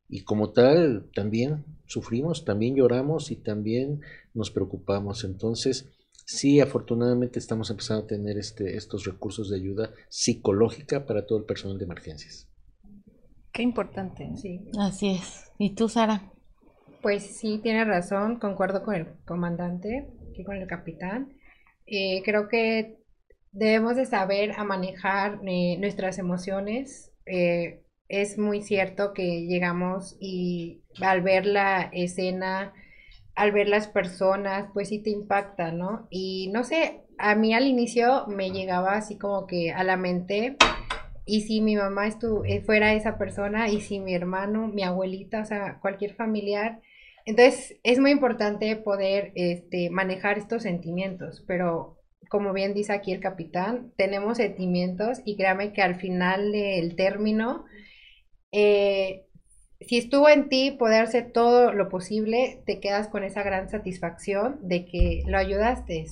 y 0.09 0.25
como 0.25 0.51
tal 0.51 1.09
también 1.15 1.65
sufrimos, 1.87 2.45
también 2.45 2.75
lloramos 2.75 3.31
y 3.31 3.37
también 3.37 4.01
nos 4.35 4.51
preocupamos. 4.51 5.23
Entonces, 5.23 5.89
sí, 6.25 6.59
afortunadamente 6.59 7.39
estamos 7.39 7.71
empezando 7.71 8.03
a 8.03 8.09
tener 8.09 8.39
este, 8.39 8.77
estos 8.77 9.05
recursos 9.05 9.49
de 9.49 9.57
ayuda 9.57 9.93
psicológica 10.09 11.07
para 11.07 11.27
todo 11.27 11.39
el 11.39 11.45
personal 11.45 11.79
de 11.79 11.85
emergencias. 11.85 12.49
Qué 13.53 13.63
importante. 13.63 14.29
Sí. 14.35 14.69
Así 14.81 15.11
es. 15.11 15.53
¿Y 15.59 15.77
tú, 15.77 15.89
Sara? 15.89 16.33
Pues 17.03 17.23
sí, 17.23 17.61
tiene 17.63 17.85
razón, 17.85 18.41
concuerdo 18.41 18.83
con 18.83 18.97
el 18.97 19.07
comandante 19.25 20.09
y 20.35 20.43
con 20.43 20.57
el 20.57 20.67
capitán. 20.67 21.37
Eh, 21.87 22.21
creo 22.25 22.49
que 22.49 23.06
debemos 23.57 23.97
de 23.97 24.05
saber 24.05 24.53
a 24.53 24.65
manejar 24.65 25.41
eh, 25.47 25.77
nuestras 25.79 26.19
emociones. 26.19 27.13
Eh, 27.25 27.83
es 28.09 28.39
muy 28.39 28.63
cierto 28.63 29.15
que 29.15 29.47
llegamos 29.47 30.17
y 30.21 30.83
al 31.01 31.23
ver 31.23 31.47
la 31.47 31.91
escena, 31.93 32.75
al 33.35 33.53
ver 33.53 33.69
las 33.69 33.89
personas, 33.89 34.69
pues 34.75 34.91
sí 34.91 35.03
te 35.03 35.11
impacta, 35.11 35.73
¿no? 35.73 36.07
Y 36.11 36.51
no 36.53 36.65
sé, 36.65 37.03
a 37.19 37.35
mí 37.35 37.55
al 37.55 37.67
inicio 37.67 38.27
me 38.29 38.51
llegaba 38.51 38.93
así 38.93 39.17
como 39.19 39.47
que 39.47 39.73
a 39.73 39.83
la 39.85 39.97
mente, 39.97 40.57
y 41.25 41.41
si 41.41 41.61
mi 41.61 41.77
mamá 41.77 42.07
estu 42.07 42.45
eh, 42.45 42.61
fuera 42.61 42.93
esa 42.93 43.19
persona, 43.19 43.69
y 43.69 43.81
si 43.81 43.99
mi 44.01 44.15
hermano, 44.15 44.69
mi 44.69 44.85
abuelita, 44.85 45.41
o 45.41 45.47
sea, 45.47 45.81
cualquier 45.81 46.15
familiar, 46.15 46.81
entonces 47.25 47.81
es 47.83 47.99
muy 47.99 48.13
importante 48.13 48.77
poder 48.77 49.33
este, 49.35 49.91
manejar 49.91 50.39
estos 50.39 50.63
sentimientos, 50.63 51.43
pero 51.49 51.96
como 52.29 52.53
bien 52.53 52.75
dice 52.75 52.93
aquí 52.93 53.13
el 53.13 53.21
capitán, 53.21 53.93
tenemos 53.97 54.39
sentimientos 54.39 55.21
y 55.25 55.37
créame 55.37 55.73
que 55.73 55.83
al 55.83 55.97
final 55.97 56.53
del 56.53 56.97
término, 56.97 57.65
eh, 58.53 59.27
si 59.81 59.99
estuvo 59.99 60.29
en 60.29 60.49
ti 60.49 60.71
poder 60.73 61.03
hacer 61.05 61.33
todo 61.33 61.73
lo 61.73 61.89
posible, 61.89 62.63
te 62.67 62.81
quedas 62.81 63.09
con 63.09 63.25
esa 63.25 63.43
gran 63.43 63.69
satisfacción 63.69 64.59
de 64.63 64.87
que 64.87 65.23
lo 65.27 65.39
ayudaste 65.39 66.07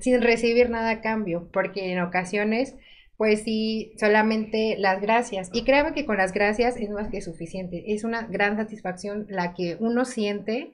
sin 0.00 0.22
recibir 0.22 0.70
nada 0.70 0.90
a 0.90 1.00
cambio, 1.00 1.48
porque 1.52 1.92
en 1.92 2.00
ocasiones, 2.00 2.76
pues 3.16 3.42
sí, 3.42 3.92
solamente 3.98 4.76
las 4.78 5.00
gracias. 5.00 5.50
Y 5.52 5.64
créame 5.64 5.94
que 5.94 6.04
con 6.04 6.18
las 6.18 6.32
gracias 6.32 6.76
es 6.76 6.90
más 6.90 7.08
que 7.08 7.22
suficiente. 7.22 7.94
Es 7.94 8.04
una 8.04 8.26
gran 8.26 8.56
satisfacción 8.56 9.26
la 9.28 9.54
que 9.54 9.76
uno 9.80 10.04
siente 10.04 10.72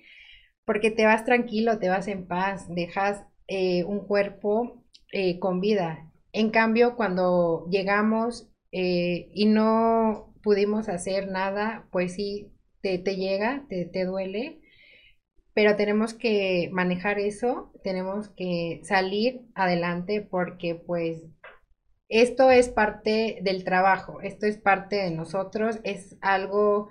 porque 0.64 0.90
te 0.90 1.06
vas 1.06 1.24
tranquilo, 1.24 1.78
te 1.78 1.88
vas 1.88 2.08
en 2.08 2.26
paz, 2.26 2.66
dejas 2.68 3.24
eh, 3.48 3.84
un 3.84 4.00
cuerpo 4.06 4.84
eh, 5.12 5.38
con 5.38 5.60
vida. 5.60 6.10
En 6.32 6.50
cambio, 6.50 6.96
cuando 6.96 7.66
llegamos 7.70 8.50
eh, 8.72 9.30
y 9.34 9.46
no 9.46 10.34
pudimos 10.42 10.88
hacer 10.88 11.28
nada, 11.28 11.88
pues 11.90 12.14
sí, 12.14 12.52
te, 12.82 12.98
llega, 12.98 13.66
te, 13.68 13.84
te 13.86 14.04
duele, 14.04 14.60
pero 15.54 15.76
tenemos 15.76 16.14
que 16.14 16.70
manejar 16.72 17.18
eso, 17.18 17.72
tenemos 17.82 18.28
que 18.30 18.80
salir 18.84 19.42
adelante 19.54 20.20
porque 20.22 20.74
pues 20.74 21.22
esto 22.08 22.50
es 22.50 22.68
parte 22.68 23.40
del 23.42 23.64
trabajo, 23.64 24.20
esto 24.20 24.46
es 24.46 24.56
parte 24.58 24.96
de 24.96 25.10
nosotros, 25.10 25.80
es 25.84 26.16
algo 26.20 26.88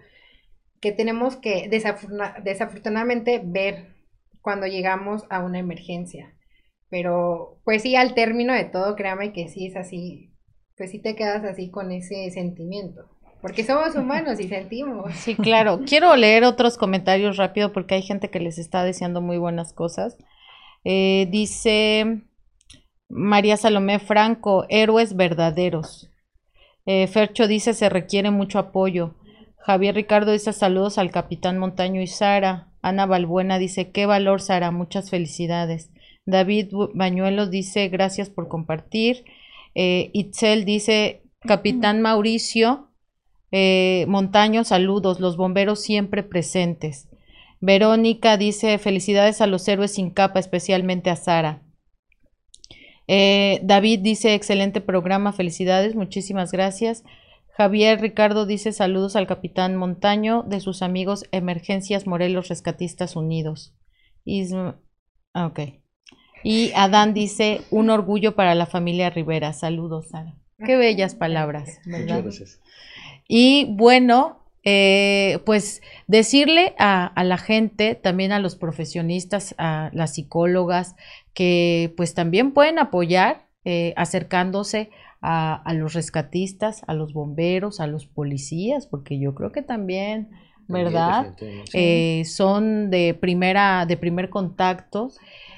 que 0.81 0.91
tenemos 0.91 1.35
que 1.37 1.69
desafortunadamente 1.69 3.41
ver 3.43 3.95
cuando 4.41 4.67
llegamos 4.67 5.23
a 5.29 5.39
una 5.39 5.59
emergencia. 5.59 6.36
Pero 6.89 7.59
pues 7.63 7.81
sí, 7.81 7.95
al 7.95 8.13
término 8.13 8.53
de 8.53 8.65
todo, 8.65 8.95
créame 8.95 9.33
que 9.33 9.49
sí 9.49 9.67
es 9.67 9.75
así, 9.75 10.31
pues 10.77 10.91
sí 10.91 10.99
te 10.99 11.15
quedas 11.15 11.43
así 11.43 11.69
con 11.69 11.91
ese 11.91 12.29
sentimiento. 12.31 13.05
Porque 13.41 13.63
somos 13.63 13.95
humanos 13.95 14.39
y 14.39 14.47
sentimos. 14.47 15.13
Sí, 15.13 15.35
claro. 15.35 15.81
Quiero 15.85 16.15
leer 16.15 16.43
otros 16.43 16.77
comentarios 16.77 17.37
rápido 17.37 17.71
porque 17.71 17.95
hay 17.95 18.01
gente 18.01 18.29
que 18.29 18.39
les 18.39 18.57
está 18.57 18.83
deseando 18.83 19.21
muy 19.21 19.37
buenas 19.37 19.73
cosas. 19.73 20.17
Eh, 20.83 21.27
dice 21.29 22.23
María 23.09 23.57
Salomé 23.57 23.99
Franco, 23.99 24.65
héroes 24.69 25.15
verdaderos. 25.15 26.09
Eh, 26.85 27.07
Fercho 27.07 27.47
dice, 27.47 27.73
se 27.73 27.89
requiere 27.89 28.31
mucho 28.31 28.59
apoyo. 28.59 29.15
Javier 29.59 29.95
Ricardo 29.95 30.31
dice, 30.31 30.53
saludos 30.53 30.97
al 30.97 31.11
capitán 31.11 31.57
Montaño 31.57 32.01
y 32.01 32.07
Sara. 32.07 32.69
Ana 32.81 33.05
Balbuena 33.05 33.59
dice, 33.59 33.91
qué 33.91 34.05
valor, 34.05 34.41
Sara, 34.41 34.71
muchas 34.71 35.09
felicidades. 35.09 35.91
David 36.27 36.67
Bañuelos 36.93 37.49
dice 37.49 37.87
gracias 37.87 38.29
por 38.29 38.47
compartir. 38.47 39.25
Eh, 39.73 40.11
Itzel 40.13 40.65
dice, 40.65 41.23
Capitán 41.39 42.01
Mauricio 42.01 42.87
eh, 43.51 44.05
Montaño, 44.07 44.63
saludos, 44.63 45.19
los 45.19 45.37
bomberos 45.37 45.81
siempre 45.81 46.23
presentes. 46.23 47.07
Verónica 47.59 48.37
dice, 48.37 48.77
felicidades 48.77 49.41
a 49.41 49.47
los 49.47 49.67
héroes 49.67 49.93
sin 49.93 50.11
capa, 50.11 50.39
especialmente 50.39 51.09
a 51.09 51.15
Sara. 51.15 51.63
Eh, 53.07 53.59
David 53.63 54.01
dice, 54.01 54.33
excelente 54.33 54.81
programa, 54.81 55.31
felicidades, 55.31 55.95
muchísimas 55.95 56.51
gracias. 56.51 57.03
Javier 57.55 57.99
Ricardo 58.01 58.45
dice, 58.45 58.73
saludos 58.73 59.15
al 59.15 59.25
Capitán 59.25 59.75
Montaño 59.77 60.43
de 60.43 60.59
sus 60.59 60.81
amigos 60.81 61.23
Emergencias 61.31 62.05
Morelos 62.05 62.49
Rescatistas 62.49 63.15
Unidos. 63.15 63.73
Ah, 65.33 65.47
ok. 65.47 65.59
Y 66.43 66.71
Adán 66.75 67.13
dice, 67.13 67.61
un 67.71 67.89
orgullo 67.89 68.35
para 68.35 68.55
la 68.55 68.65
familia 68.65 69.09
Rivera. 69.09 69.53
Saludos, 69.53 70.09
Sara. 70.09 70.35
Qué 70.65 70.75
bellas 70.75 71.15
palabras. 71.15 71.79
Muchas 71.85 72.23
gracias. 72.23 72.61
Y 73.27 73.65
bueno, 73.75 74.39
eh, 74.63 75.39
pues 75.45 75.81
decirle 76.07 76.75
a, 76.79 77.11
la 77.23 77.37
gente, 77.37 77.95
también 77.95 78.31
a 78.31 78.39
los 78.39 78.55
profesionistas, 78.55 79.55
a 79.57 79.91
las 79.93 80.15
psicólogas, 80.15 80.95
que 81.33 81.93
pues 81.95 82.13
también 82.13 82.51
pueden 82.51 82.79
apoyar 82.79 83.47
eh, 83.65 83.93
acercándose 83.95 84.89
a, 85.21 85.73
los 85.73 85.93
rescatistas, 85.93 86.83
a 86.87 86.93
los 86.93 87.13
bomberos, 87.13 87.79
a 87.79 87.87
los 87.87 88.05
policías, 88.05 88.87
porque 88.87 89.19
yo 89.19 89.35
creo 89.35 89.51
que 89.51 89.61
también, 89.61 90.29
¿verdad? 90.67 91.35
Eh, 91.73 92.23
son 92.25 92.89
de 92.89 93.13
primera, 93.13 93.85
de 93.85 93.97
primer 93.97 94.29
contacto 94.29 95.11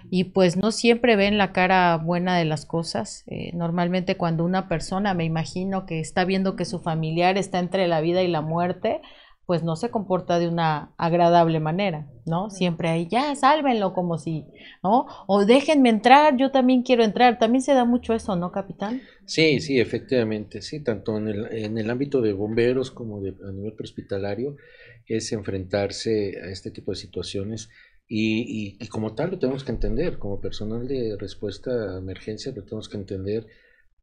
y 0.10 0.26
pues 0.26 0.58
no 0.58 0.72
siempre 0.72 1.16
ven 1.16 1.38
la 1.38 1.52
cara 1.54 1.98
buena 1.98 2.38
de 2.38 2.46
las 2.46 2.66
cosas. 2.66 3.24
Eh, 3.28 3.52
normalmente 3.54 4.18
cuando 4.18 4.44
una 4.44 4.68
persona, 4.68 5.14
me 5.14 5.26
imagino 5.26 5.86
que 5.86 6.00
está 6.00 6.26
viendo 6.26 6.56
que 6.56 6.66
su 6.66 6.80
familiar 6.80 7.38
está 7.38 7.60
entre 7.60 7.88
la 7.88 8.02
vida 8.02 8.24
y 8.24 8.28
la 8.28 8.42
muerte, 8.42 9.02
pues 9.50 9.64
no 9.64 9.76
se 9.76 9.90
comporta 9.90 10.38
de 10.38 10.48
una 10.48 10.94
agradable 11.00 11.60
manera, 11.60 12.08
¿no? 12.28 12.52
Siempre 12.52 12.90
hay, 12.90 13.08
ya, 13.08 13.34
sálvenlo 13.34 13.94
como 13.94 14.20
si, 14.20 14.46
¿no? 14.84 15.08
O 15.26 15.44
déjenme 15.44 15.90
entrar, 15.90 16.38
yo 16.38 16.52
también 16.52 16.84
quiero 16.84 17.04
entrar. 17.04 17.40
También 17.40 17.64
se 17.64 17.74
da 17.74 17.84
mucho 17.84 18.14
eso, 18.14 18.36
¿no, 18.36 18.52
capitán? 18.52 19.02
Sí, 19.26 19.60
sí, 19.60 19.80
efectivamente, 19.80 20.62
sí, 20.62 20.84
tanto 20.84 21.18
en 21.18 21.30
el, 21.30 21.52
en 21.52 21.80
el 21.80 21.90
ámbito 21.90 22.22
de 22.22 22.34
bomberos 22.34 22.92
como 22.92 23.22
de, 23.22 23.30
a 23.44 23.52
nivel 23.52 23.74
prehospitalario, 23.74 24.56
es 25.08 25.32
enfrentarse 25.32 26.40
a 26.44 26.52
este 26.52 26.70
tipo 26.70 26.92
de 26.92 26.98
situaciones 26.98 27.70
y, 28.12 28.78
y, 28.80 28.88
como 28.88 29.14
tal 29.14 29.30
lo 29.32 29.40
tenemos 29.40 29.64
que 29.64 29.72
entender, 29.72 30.18
como 30.18 30.42
personal 30.42 30.88
de 30.88 31.16
respuesta 31.18 31.96
a 31.96 32.00
emergencia 32.00 32.52
lo 32.52 32.64
tenemos 32.64 32.90
que 32.90 32.98
entender, 32.98 33.46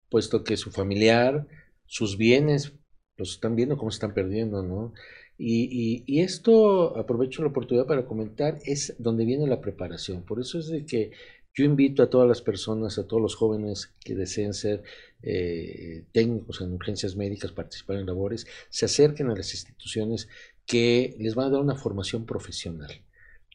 puesto 0.08 0.44
que 0.44 0.56
su 0.56 0.70
familiar, 0.70 1.48
sus 1.86 2.16
bienes, 2.16 2.72
los 3.16 3.32
están 3.32 3.56
viendo 3.56 3.76
cómo 3.76 3.90
se 3.90 3.96
están 3.96 4.14
perdiendo, 4.14 4.62
¿no? 4.62 4.92
Y, 5.38 6.04
y, 6.06 6.20
esto, 6.20 6.96
aprovecho 6.96 7.42
la 7.42 7.48
oportunidad 7.48 7.86
para 7.86 8.06
comentar, 8.06 8.58
es 8.64 8.94
donde 8.98 9.24
viene 9.24 9.46
la 9.48 9.60
preparación. 9.60 10.24
Por 10.24 10.40
eso 10.40 10.60
es 10.60 10.68
de 10.68 10.86
que 10.86 11.10
yo 11.52 11.64
invito 11.64 12.02
a 12.02 12.10
todas 12.10 12.28
las 12.28 12.42
personas, 12.42 12.98
a 12.98 13.06
todos 13.06 13.20
los 13.20 13.34
jóvenes 13.34 13.92
que 14.04 14.14
deseen 14.14 14.54
ser 14.54 14.84
eh, 15.22 16.04
técnicos 16.12 16.60
en 16.60 16.72
urgencias 16.72 17.16
médicas, 17.16 17.50
participar 17.50 17.96
en 17.96 18.06
labores, 18.06 18.46
se 18.70 18.84
acerquen 18.84 19.30
a 19.30 19.34
las 19.34 19.52
instituciones 19.52 20.28
que 20.64 21.16
les 21.18 21.34
van 21.34 21.48
a 21.48 21.50
dar 21.50 21.60
una 21.60 21.74
formación 21.74 22.24
profesional. 22.24 22.92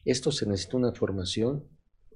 Esto 0.04 0.32
se 0.32 0.46
necesita 0.46 0.76
una 0.76 0.92
formación 0.92 1.64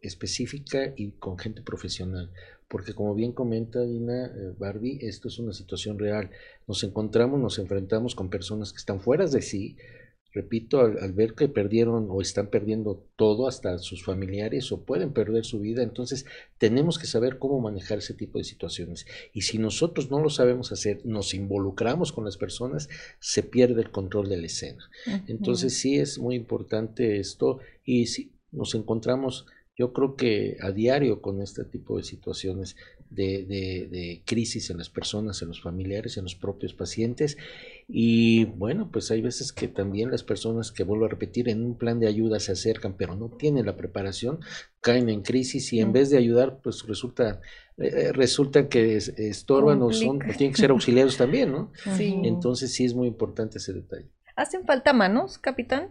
específica 0.00 0.92
y 0.96 1.12
con 1.12 1.38
gente 1.38 1.62
profesional 1.62 2.30
porque 2.68 2.94
como 2.94 3.14
bien 3.14 3.32
comenta 3.32 3.84
Dina 3.84 4.26
eh, 4.26 4.54
Barbie, 4.58 4.98
esto 5.02 5.28
es 5.28 5.38
una 5.38 5.52
situación 5.52 5.98
real. 5.98 6.30
Nos 6.66 6.82
encontramos, 6.82 7.40
nos 7.40 7.58
enfrentamos 7.58 8.14
con 8.14 8.28
personas 8.28 8.72
que 8.72 8.78
están 8.78 9.00
fuera 9.00 9.26
de 9.26 9.42
sí, 9.42 9.76
repito, 10.36 10.80
al, 10.80 11.12
ver 11.14 11.32
que 11.34 11.48
perdieron 11.48 12.08
o 12.10 12.20
están 12.20 12.48
perdiendo 12.48 13.02
todo, 13.16 13.48
hasta 13.48 13.78
sus 13.78 14.04
familiares, 14.04 14.70
o 14.70 14.82
pueden 14.82 15.12
perder 15.14 15.46
su 15.46 15.60
vida, 15.60 15.82
entonces 15.82 16.26
tenemos 16.58 16.98
que 16.98 17.06
saber 17.06 17.38
cómo 17.38 17.58
manejar 17.58 17.98
ese 17.98 18.12
tipo 18.12 18.36
de 18.36 18.44
situaciones. 18.44 19.06
Y 19.32 19.42
si 19.42 19.58
nosotros 19.58 20.10
no 20.10 20.20
lo 20.20 20.28
sabemos 20.28 20.72
hacer, 20.72 21.00
nos 21.04 21.32
involucramos 21.32 22.12
con 22.12 22.26
las 22.26 22.36
personas, 22.36 22.90
se 23.18 23.42
pierde 23.42 23.80
el 23.80 23.90
control 23.90 24.28
de 24.28 24.36
la 24.36 24.46
escena. 24.46 24.90
Entonces 25.26 25.78
sí 25.78 25.98
es 25.98 26.18
muy 26.18 26.34
importante 26.34 27.18
esto 27.18 27.60
y 27.84 28.06
si 28.06 28.32
nos 28.52 28.74
encontramos 28.74 29.46
yo 29.78 29.92
creo 29.92 30.16
que 30.16 30.56
a 30.60 30.70
diario 30.70 31.20
con 31.20 31.42
este 31.42 31.64
tipo 31.64 31.98
de 31.98 32.02
situaciones 32.02 32.76
de, 33.10 33.44
de, 33.44 34.22
crisis 34.24 34.70
en 34.70 34.78
las 34.78 34.88
personas, 34.88 35.42
en 35.42 35.48
los 35.48 35.60
familiares, 35.60 36.16
en 36.16 36.24
los 36.24 36.34
propios 36.34 36.72
pacientes. 36.72 37.36
Y 37.88 38.46
bueno, 38.46 38.90
pues 38.90 39.12
hay 39.12 39.20
veces 39.20 39.52
que 39.52 39.68
también 39.68 40.10
las 40.10 40.24
personas 40.24 40.72
que 40.72 40.82
vuelvo 40.82 41.04
a 41.04 41.08
repetir 41.08 41.48
en 41.48 41.64
un 41.64 41.78
plan 41.78 42.00
de 42.00 42.08
ayuda 42.08 42.40
se 42.40 42.52
acercan, 42.52 42.96
pero 42.96 43.14
no 43.14 43.28
tienen 43.28 43.66
la 43.66 43.76
preparación, 43.76 44.40
caen 44.80 45.08
en 45.08 45.22
crisis 45.22 45.72
y 45.72 45.80
en 45.80 45.92
vez 45.92 46.10
de 46.10 46.18
ayudar, 46.18 46.58
pues 46.62 46.84
resulta 46.86 47.40
eh, 47.78 48.12
resulta 48.12 48.68
que 48.68 48.96
estorban 48.96 49.82
o 49.82 49.92
son 49.92 50.18
tienen 50.18 50.52
que 50.52 50.60
ser 50.60 50.70
auxiliados 50.70 51.16
también, 51.16 51.52
¿no? 51.52 51.72
Sí. 51.96 52.20
Entonces 52.24 52.72
sí 52.72 52.84
es 52.84 52.94
muy 52.94 53.06
importante 53.06 53.58
ese 53.58 53.72
detalle. 53.72 54.10
¿Hacen 54.34 54.64
falta 54.64 54.92
manos, 54.92 55.38
capitán? 55.38 55.90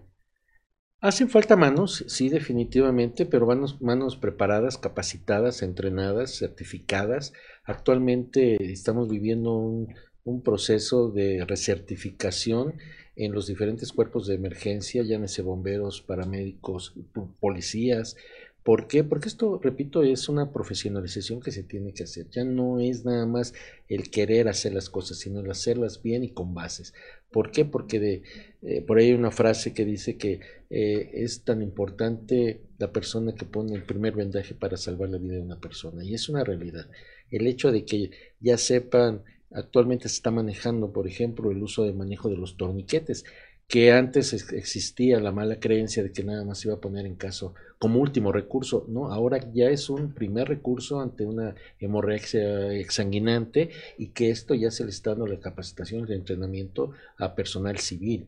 Hacen 0.99 1.29
falta 1.29 1.55
manos, 1.55 2.03
sí, 2.07 2.29
definitivamente, 2.29 3.25
pero 3.25 3.45
manos, 3.45 3.79
manos 3.81 4.17
preparadas, 4.17 4.77
capacitadas, 4.77 5.61
entrenadas, 5.61 6.35
certificadas. 6.35 7.33
Actualmente 7.63 8.57
estamos 8.71 9.07
viviendo 9.07 9.53
un, 9.55 9.93
un 10.25 10.41
proceso 10.41 11.09
de 11.09 11.45
recertificación 11.45 12.73
en 13.15 13.31
los 13.31 13.47
diferentes 13.47 13.93
cuerpos 13.93 14.27
de 14.27 14.35
emergencia, 14.35 15.03
llámese 15.03 15.41
bomberos, 15.41 16.01
paramédicos, 16.01 16.93
policías, 17.39 18.17
¿Por 18.65 18.87
qué? 18.87 19.03
Porque 19.03 19.27
esto, 19.27 19.59
repito, 19.61 20.01
es 20.01 20.27
una 20.27 20.51
profesionalización 20.51 21.39
que 21.39 21.51
se 21.51 21.61
tiene 21.61 21.93
que 21.93 22.01
hacer. 22.01 22.31
Ya 22.31 22.43
no 22.43 22.79
es 22.79 23.05
nada 23.05 23.27
más 23.27 23.53
el 23.87 24.09
querer 24.09 24.47
hacer 24.47 24.73
las 24.73 24.89
cosas, 24.89 25.19
sino 25.19 25.41
el 25.41 25.51
hacerlas 25.51 26.01
bien 26.01 26.23
y 26.23 26.31
con 26.31 26.55
bases. 26.55 26.95
¿Por 27.31 27.51
qué? 27.51 27.63
Porque 27.63 27.99
de, 27.99 28.23
eh, 28.63 28.81
por 28.81 28.97
ahí 28.97 29.09
hay 29.09 29.13
una 29.13 29.29
frase 29.29 29.71
que 29.75 29.85
dice 29.85 30.17
que 30.17 30.39
eh, 30.71 31.11
es 31.13 31.43
tan 31.43 31.61
importante 31.61 32.61
la 32.79 32.91
persona 32.91 33.35
que 33.35 33.45
pone 33.45 33.75
el 33.75 33.83
primer 33.83 34.15
vendaje 34.15 34.55
para 34.55 34.77
salvar 34.77 35.09
la 35.09 35.19
vida 35.19 35.35
de 35.35 35.41
una 35.41 35.59
persona. 35.59 36.03
Y 36.03 36.15
es 36.15 36.27
una 36.27 36.43
realidad. 36.43 36.89
El 37.29 37.45
hecho 37.45 37.71
de 37.71 37.85
que 37.85 38.09
ya 38.39 38.57
sepan, 38.57 39.21
actualmente 39.51 40.09
se 40.09 40.15
está 40.15 40.31
manejando, 40.31 40.91
por 40.91 41.07
ejemplo, 41.07 41.51
el 41.51 41.61
uso 41.61 41.83
de 41.83 41.93
manejo 41.93 42.29
de 42.29 42.37
los 42.37 42.57
torniquetes 42.57 43.25
que 43.67 43.91
antes 43.91 44.31
existía 44.53 45.19
la 45.19 45.31
mala 45.31 45.59
creencia 45.59 46.03
de 46.03 46.11
que 46.11 46.23
nada 46.23 46.45
más 46.45 46.63
iba 46.65 46.75
a 46.75 46.79
poner 46.81 47.07
en 47.07 47.15
caso 47.15 47.55
como 47.79 47.99
último 47.99 48.31
recurso, 48.31 48.85
¿no? 48.87 49.11
Ahora 49.11 49.39
ya 49.53 49.69
es 49.69 49.89
un 49.89 50.13
primer 50.13 50.47
recurso 50.47 51.01
ante 51.01 51.25
una 51.25 51.55
hemorragia 51.79 52.73
exsanguinante 52.73 53.71
y 53.97 54.09
que 54.09 54.29
esto 54.29 54.53
ya 54.53 54.69
se 54.69 54.83
le 54.83 54.91
está 54.91 55.11
dando 55.11 55.25
la 55.25 55.39
capacitación 55.39 56.05
el 56.05 56.13
entrenamiento 56.13 56.91
a 57.17 57.33
personal 57.33 57.79
civil 57.79 58.27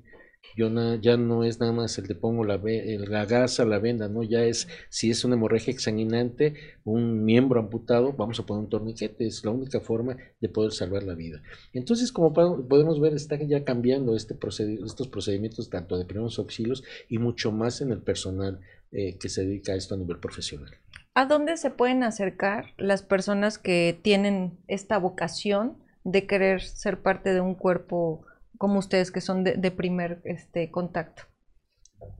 yo 0.55 0.69
ya 1.01 1.17
no 1.17 1.43
es 1.43 1.59
nada 1.59 1.71
más 1.71 1.97
el 1.97 2.07
de 2.07 2.15
pongo 2.15 2.43
la, 2.43 2.59
la 2.63 3.25
gasa, 3.25 3.65
la 3.65 3.79
venda, 3.79 4.07
¿no? 4.07 4.23
Ya 4.23 4.43
es, 4.43 4.67
si 4.89 5.09
es 5.09 5.23
una 5.23 5.35
hemorragia 5.35 5.73
exsanguinante, 5.73 6.55
un 6.83 7.23
miembro 7.23 7.59
amputado, 7.59 8.13
vamos 8.13 8.39
a 8.39 8.45
poner 8.45 8.63
un 8.63 8.69
torniquete, 8.69 9.27
es 9.27 9.43
la 9.43 9.51
única 9.51 9.79
forma 9.79 10.17
de 10.39 10.49
poder 10.49 10.71
salvar 10.71 11.03
la 11.03 11.15
vida. 11.15 11.41
Entonces, 11.73 12.11
como 12.11 12.33
podemos 12.33 12.99
ver, 12.99 13.13
está 13.13 13.37
ya 13.37 13.63
cambiando 13.63 14.15
este 14.15 14.35
estos 14.83 15.07
procedimientos 15.07 15.69
tanto 15.69 15.97
de 15.97 16.05
primeros 16.05 16.39
auxilios 16.39 16.83
y 17.09 17.17
mucho 17.17 17.51
más 17.51 17.81
en 17.81 17.91
el 17.91 18.01
personal 18.01 18.59
eh, 18.91 19.17
que 19.17 19.29
se 19.29 19.41
dedica 19.41 19.73
a 19.73 19.75
esto 19.75 19.95
a 19.95 19.97
nivel 19.97 20.19
profesional. 20.19 20.71
¿A 21.13 21.25
dónde 21.25 21.57
se 21.57 21.71
pueden 21.71 22.03
acercar 22.03 22.73
las 22.77 23.01
personas 23.01 23.57
que 23.57 23.99
tienen 24.01 24.59
esta 24.67 24.97
vocación 24.97 25.77
de 26.03 26.25
querer 26.25 26.61
ser 26.61 27.01
parte 27.01 27.33
de 27.33 27.41
un 27.41 27.55
cuerpo 27.55 28.23
como 28.57 28.79
ustedes 28.79 29.11
que 29.11 29.21
son 29.21 29.43
de, 29.43 29.71
primer 29.71 30.21
este, 30.23 30.71
contacto? 30.71 31.23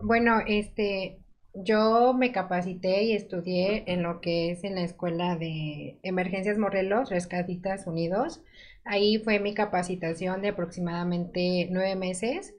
Bueno, 0.01 0.39
este, 0.45 1.19
yo 1.53 2.13
me 2.13 2.31
capacité 2.31 3.03
y 3.03 3.13
estudié 3.13 3.83
en 3.87 4.03
lo 4.03 4.21
que 4.21 4.51
es 4.51 4.63
en 4.63 4.75
la 4.75 4.83
Escuela 4.83 5.35
de 5.35 5.99
Emergencias 6.03 6.57
Morelos, 6.57 7.09
Rescatistas 7.09 7.87
Unidos. 7.87 8.41
Ahí 8.83 9.19
fue 9.19 9.39
mi 9.39 9.53
capacitación 9.53 10.41
de 10.41 10.49
aproximadamente 10.49 11.67
nueve 11.71 11.95
meses. 11.95 12.53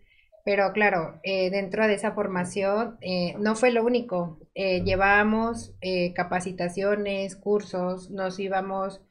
Pero 0.48 0.72
claro, 0.72 1.20
eh, 1.24 1.50
dentro 1.50 1.86
de 1.86 1.92
esa 1.92 2.12
formación 2.12 2.96
eh, 3.02 3.34
no 3.38 3.54
fue 3.54 3.70
lo 3.70 3.84
único. 3.84 4.38
Eh, 4.54 4.82
llevábamos 4.82 5.74
capacitaciones, 6.14 7.36
cursos, 7.36 8.10
nos 8.10 8.38
íbamos 8.38 9.02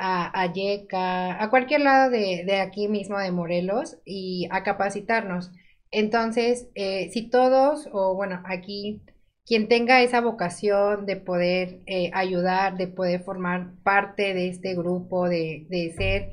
a, 0.00 0.42
a 0.42 1.44
a 1.44 1.50
cualquier 1.50 1.82
lado 1.82 2.10
de, 2.10 2.60
aquí 2.60 2.88
mismo 2.88 3.18
de 3.18 3.30
Morelos 3.30 3.98
y 4.04 4.48
a 4.50 4.62
capacitarnos. 4.62 5.52
Entonces, 5.90 6.68
eh, 6.74 7.10
si 7.12 7.28
todos, 7.28 7.88
o 7.92 8.14
bueno, 8.14 8.42
aquí 8.46 9.02
quien 9.44 9.68
tenga 9.68 10.02
esa 10.02 10.20
vocación 10.20 11.06
de 11.06 11.16
poder 11.16 11.80
eh, 11.86 12.10
ayudar, 12.14 12.76
de 12.76 12.86
poder 12.88 13.22
formar 13.24 13.74
parte 13.82 14.32
de 14.34 14.48
este 14.48 14.74
grupo, 14.74 15.28
de, 15.28 15.66
ser 15.96 16.30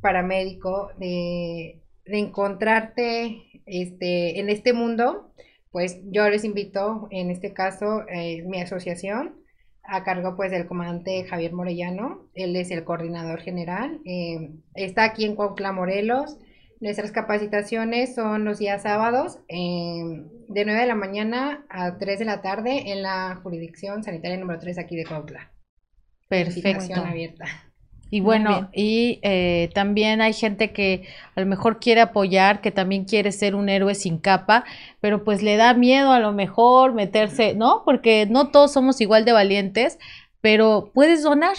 paramédico, 0.00 0.90
de, 0.98 1.82
encontrarte 2.04 3.62
este, 3.66 4.40
en 4.40 4.50
este 4.50 4.72
mundo, 4.72 5.32
pues 5.70 6.00
yo 6.04 6.28
les 6.28 6.44
invito, 6.44 7.08
en 7.10 7.30
este 7.30 7.52
caso, 7.52 8.02
eh, 8.08 8.42
mi 8.46 8.60
asociación, 8.60 9.39
a 9.90 10.04
cargo 10.04 10.36
pues 10.36 10.50
del 10.52 10.66
comandante 10.66 11.24
Javier 11.24 11.52
Morellano, 11.52 12.28
él 12.34 12.54
es 12.54 12.70
el 12.70 12.84
coordinador 12.84 13.40
general, 13.40 14.00
eh, 14.04 14.52
está 14.74 15.04
aquí 15.04 15.24
en 15.24 15.34
Cuautla, 15.34 15.72
Morelos, 15.72 16.38
nuestras 16.80 17.10
capacitaciones 17.10 18.14
son 18.14 18.44
los 18.44 18.58
días 18.58 18.82
sábados 18.82 19.38
eh, 19.48 20.24
de 20.48 20.64
9 20.64 20.80
de 20.80 20.86
la 20.86 20.94
mañana 20.94 21.66
a 21.68 21.98
3 21.98 22.20
de 22.20 22.24
la 22.24 22.40
tarde 22.40 22.92
en 22.92 23.02
la 23.02 23.38
jurisdicción 23.42 24.02
sanitaria 24.02 24.38
número 24.38 24.60
3 24.60 24.78
aquí 24.78 24.96
de 24.96 25.04
Cuautla. 25.04 25.52
Perfecto. 26.28 26.94
abierta. 26.94 27.44
Y 28.12 28.20
bueno, 28.20 28.68
y 28.72 29.20
eh, 29.22 29.70
también 29.72 30.20
hay 30.20 30.32
gente 30.32 30.72
que 30.72 31.06
a 31.36 31.40
lo 31.40 31.46
mejor 31.46 31.78
quiere 31.78 32.00
apoyar, 32.00 32.60
que 32.60 32.72
también 32.72 33.04
quiere 33.04 33.30
ser 33.30 33.54
un 33.54 33.68
héroe 33.68 33.94
sin 33.94 34.18
capa, 34.18 34.64
pero 35.00 35.22
pues 35.22 35.42
le 35.42 35.56
da 35.56 35.74
miedo 35.74 36.10
a 36.10 36.18
lo 36.18 36.32
mejor 36.32 36.92
meterse, 36.92 37.54
¿no? 37.54 37.82
Porque 37.84 38.26
no 38.28 38.48
todos 38.48 38.72
somos 38.72 39.00
igual 39.00 39.24
de 39.24 39.32
valientes, 39.32 39.98
pero 40.40 40.90
puedes 40.92 41.22
donar. 41.22 41.56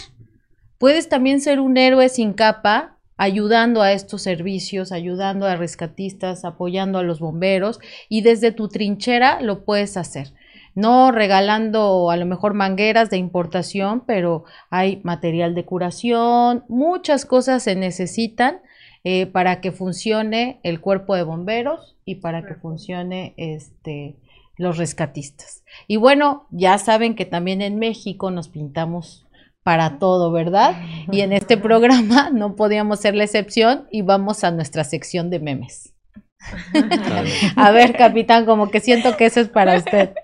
Puedes 0.76 1.08
también 1.08 1.40
ser 1.40 1.58
un 1.58 1.78
héroe 1.78 2.10
sin 2.10 2.34
capa, 2.34 2.98
ayudando 3.16 3.80
a 3.80 3.92
estos 3.92 4.20
servicios, 4.20 4.92
ayudando 4.92 5.46
a 5.46 5.56
rescatistas, 5.56 6.44
apoyando 6.44 6.98
a 6.98 7.02
los 7.02 7.18
bomberos 7.18 7.78
y 8.10 8.20
desde 8.20 8.52
tu 8.52 8.68
trinchera 8.68 9.40
lo 9.40 9.64
puedes 9.64 9.96
hacer 9.96 10.34
no 10.74 11.12
regalando 11.12 12.10
a 12.10 12.16
lo 12.16 12.26
mejor 12.26 12.54
mangueras 12.54 13.10
de 13.10 13.16
importación, 13.16 14.04
pero 14.06 14.44
hay 14.70 15.00
material 15.04 15.54
de 15.54 15.64
curación, 15.64 16.64
muchas 16.68 17.24
cosas 17.26 17.62
se 17.62 17.76
necesitan 17.76 18.60
eh, 19.04 19.26
para 19.26 19.60
que 19.60 19.72
funcione 19.72 20.60
el 20.62 20.80
cuerpo 20.80 21.16
de 21.16 21.24
bomberos 21.24 21.96
y 22.04 22.16
para 22.16 22.46
que 22.46 22.54
funcione 22.54 23.34
este 23.36 24.16
los 24.56 24.76
rescatistas. 24.76 25.64
Y 25.88 25.96
bueno, 25.96 26.46
ya 26.50 26.78
saben 26.78 27.16
que 27.16 27.24
también 27.24 27.62
en 27.62 27.78
México 27.78 28.30
nos 28.30 28.48
pintamos 28.48 29.26
para 29.62 29.98
todo, 29.98 30.32
¿verdad? 30.32 30.76
Y 31.10 31.20
en 31.20 31.32
este 31.32 31.56
programa 31.56 32.30
no 32.32 32.56
podíamos 32.56 33.00
ser 33.00 33.14
la 33.14 33.24
excepción 33.24 33.86
y 33.90 34.02
vamos 34.02 34.44
a 34.44 34.50
nuestra 34.50 34.84
sección 34.84 35.30
de 35.30 35.40
memes. 35.40 35.94
A 37.56 37.70
ver, 37.70 37.96
capitán, 37.96 38.44
como 38.44 38.70
que 38.70 38.80
siento 38.80 39.16
que 39.16 39.26
eso 39.26 39.40
es 39.40 39.48
para 39.48 39.76
usted. 39.76 40.14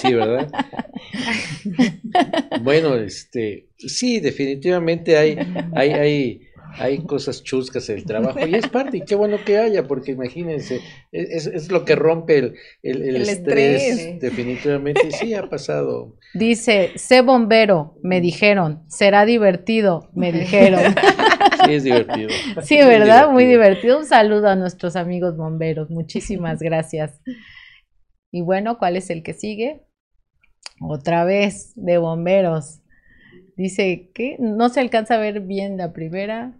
Sí, 0.00 0.14
¿verdad? 0.14 0.48
Bueno, 2.62 2.94
este, 2.96 3.66
sí, 3.78 4.20
definitivamente 4.20 5.16
hay, 5.16 5.38
hay, 5.74 5.90
hay, 5.92 6.40
hay 6.76 6.98
cosas 7.04 7.42
chuscas 7.42 7.88
en 7.88 7.98
el 7.98 8.04
trabajo 8.04 8.46
y 8.46 8.54
es 8.54 8.68
parte, 8.68 8.98
y 8.98 9.00
qué 9.02 9.14
bueno 9.14 9.38
que 9.44 9.58
haya, 9.58 9.86
porque 9.86 10.12
imagínense, 10.12 10.80
es, 11.12 11.46
es 11.46 11.70
lo 11.70 11.84
que 11.84 11.94
rompe 11.94 12.38
el, 12.38 12.54
el, 12.82 13.02
el 13.02 13.16
El 13.16 13.22
estrés, 13.28 13.82
estrés. 13.82 14.20
definitivamente, 14.20 15.10
sí 15.10 15.34
ha 15.34 15.48
pasado. 15.48 16.16
Dice, 16.34 16.92
sé 16.96 17.20
bombero, 17.20 17.96
me 18.02 18.20
dijeron, 18.20 18.82
será 18.88 19.24
divertido, 19.24 20.10
me 20.14 20.32
dijeron. 20.32 20.80
Sí, 21.64 21.74
es 21.74 21.84
divertido. 21.84 22.28
Sí, 22.62 22.76
¿verdad? 22.76 23.30
Muy 23.30 23.46
divertido. 23.46 23.98
Un 23.98 24.04
saludo 24.04 24.48
a 24.48 24.56
nuestros 24.56 24.96
amigos 24.96 25.36
bomberos. 25.36 25.88
Muchísimas 25.90 26.58
gracias. 26.60 27.20
Y 28.34 28.40
bueno, 28.40 28.78
¿cuál 28.78 28.96
es 28.96 29.10
el 29.10 29.22
que 29.22 29.32
sigue? 29.32 29.84
Otra 30.80 31.24
vez 31.24 31.72
de 31.76 31.98
bomberos. 31.98 32.80
Dice 33.56 34.10
que 34.12 34.34
no 34.40 34.70
se 34.70 34.80
alcanza 34.80 35.14
a 35.14 35.18
ver 35.18 35.38
bien 35.42 35.76
la 35.76 35.92
primera. 35.92 36.58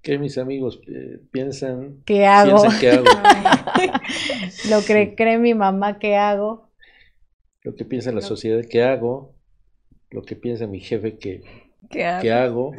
Que 0.00 0.16
mis 0.16 0.38
amigos 0.38 0.80
eh, 0.88 1.20
piensan, 1.30 2.02
¿Qué 2.06 2.24
hago? 2.24 2.62
piensan 2.62 2.80
que 2.80 2.90
hago, 2.92 3.04
Lo 4.70 4.82
que 4.86 5.14
cree 5.14 5.36
mi 5.36 5.52
mamá 5.52 5.98
que 5.98 6.16
hago. 6.16 6.70
lo 7.62 7.74
que 7.74 7.84
piensa 7.84 8.10
la 8.10 8.22
sociedad 8.22 8.64
que 8.64 8.82
hago, 8.82 9.34
lo 10.10 10.22
que 10.22 10.34
piensa 10.34 10.66
mi 10.66 10.80
jefe 10.80 11.18
que, 11.18 11.42
¿Qué 11.90 12.06
hago? 12.06 12.22
que 12.22 12.32
hago, 12.32 12.72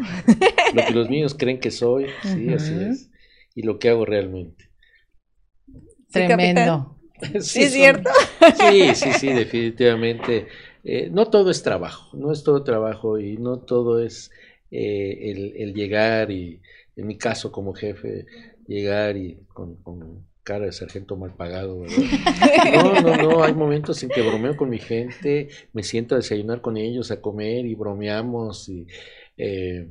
lo 0.73 0.85
que 0.87 0.93
los 0.93 1.07
niños 1.07 1.35
creen 1.35 1.59
que 1.59 1.69
soy, 1.69 2.07
sí, 2.23 2.51
así 2.51 2.73
es, 2.73 3.11
y 3.53 3.61
lo 3.61 3.77
que 3.77 3.89
hago 3.89 4.05
realmente. 4.05 4.71
Tremendo. 6.11 6.97
¿Sí 7.41 7.63
es 7.63 7.73
son- 7.73 7.73
cierto? 7.73 8.09
Sí, 8.51 8.95
sí, 8.95 9.13
sí, 9.13 9.33
definitivamente. 9.33 10.47
Eh, 10.83 11.09
no 11.11 11.29
todo 11.29 11.49
es 11.49 11.63
trabajo, 11.63 12.15
no 12.17 12.31
es 12.31 12.43
todo 12.43 12.63
trabajo 12.63 13.19
y 13.19 13.37
no 13.37 13.59
todo 13.61 13.99
es 14.03 14.31
eh, 14.71 15.31
el, 15.31 15.55
el 15.57 15.73
llegar 15.73 16.29
y, 16.31 16.61
en 16.95 17.07
mi 17.07 17.17
caso 17.17 17.51
como 17.51 17.73
jefe, 17.73 18.25
llegar 18.67 19.17
y 19.17 19.45
con, 19.47 19.75
con 19.81 20.27
cara 20.43 20.65
de 20.65 20.71
sargento 20.73 21.15
mal 21.15 21.35
pagado, 21.35 21.79
¿verdad? 21.79 22.09
No, 22.63 22.95
no, 22.97 23.15
no, 23.17 23.43
hay 23.43 23.53
momentos 23.53 24.01
en 24.03 24.11
que 24.11 24.21
bromeo 24.21 24.55
con 24.57 24.69
mi 24.69 24.79
gente, 24.79 25.49
me 25.73 25.83
siento 25.83 26.15
a 26.15 26.17
desayunar 26.19 26.61
con 26.61 26.77
ellos, 26.77 27.11
a 27.11 27.21
comer 27.21 27.65
y 27.65 27.75
bromeamos 27.75 28.69
y 28.69 28.87
eh, 29.37 29.89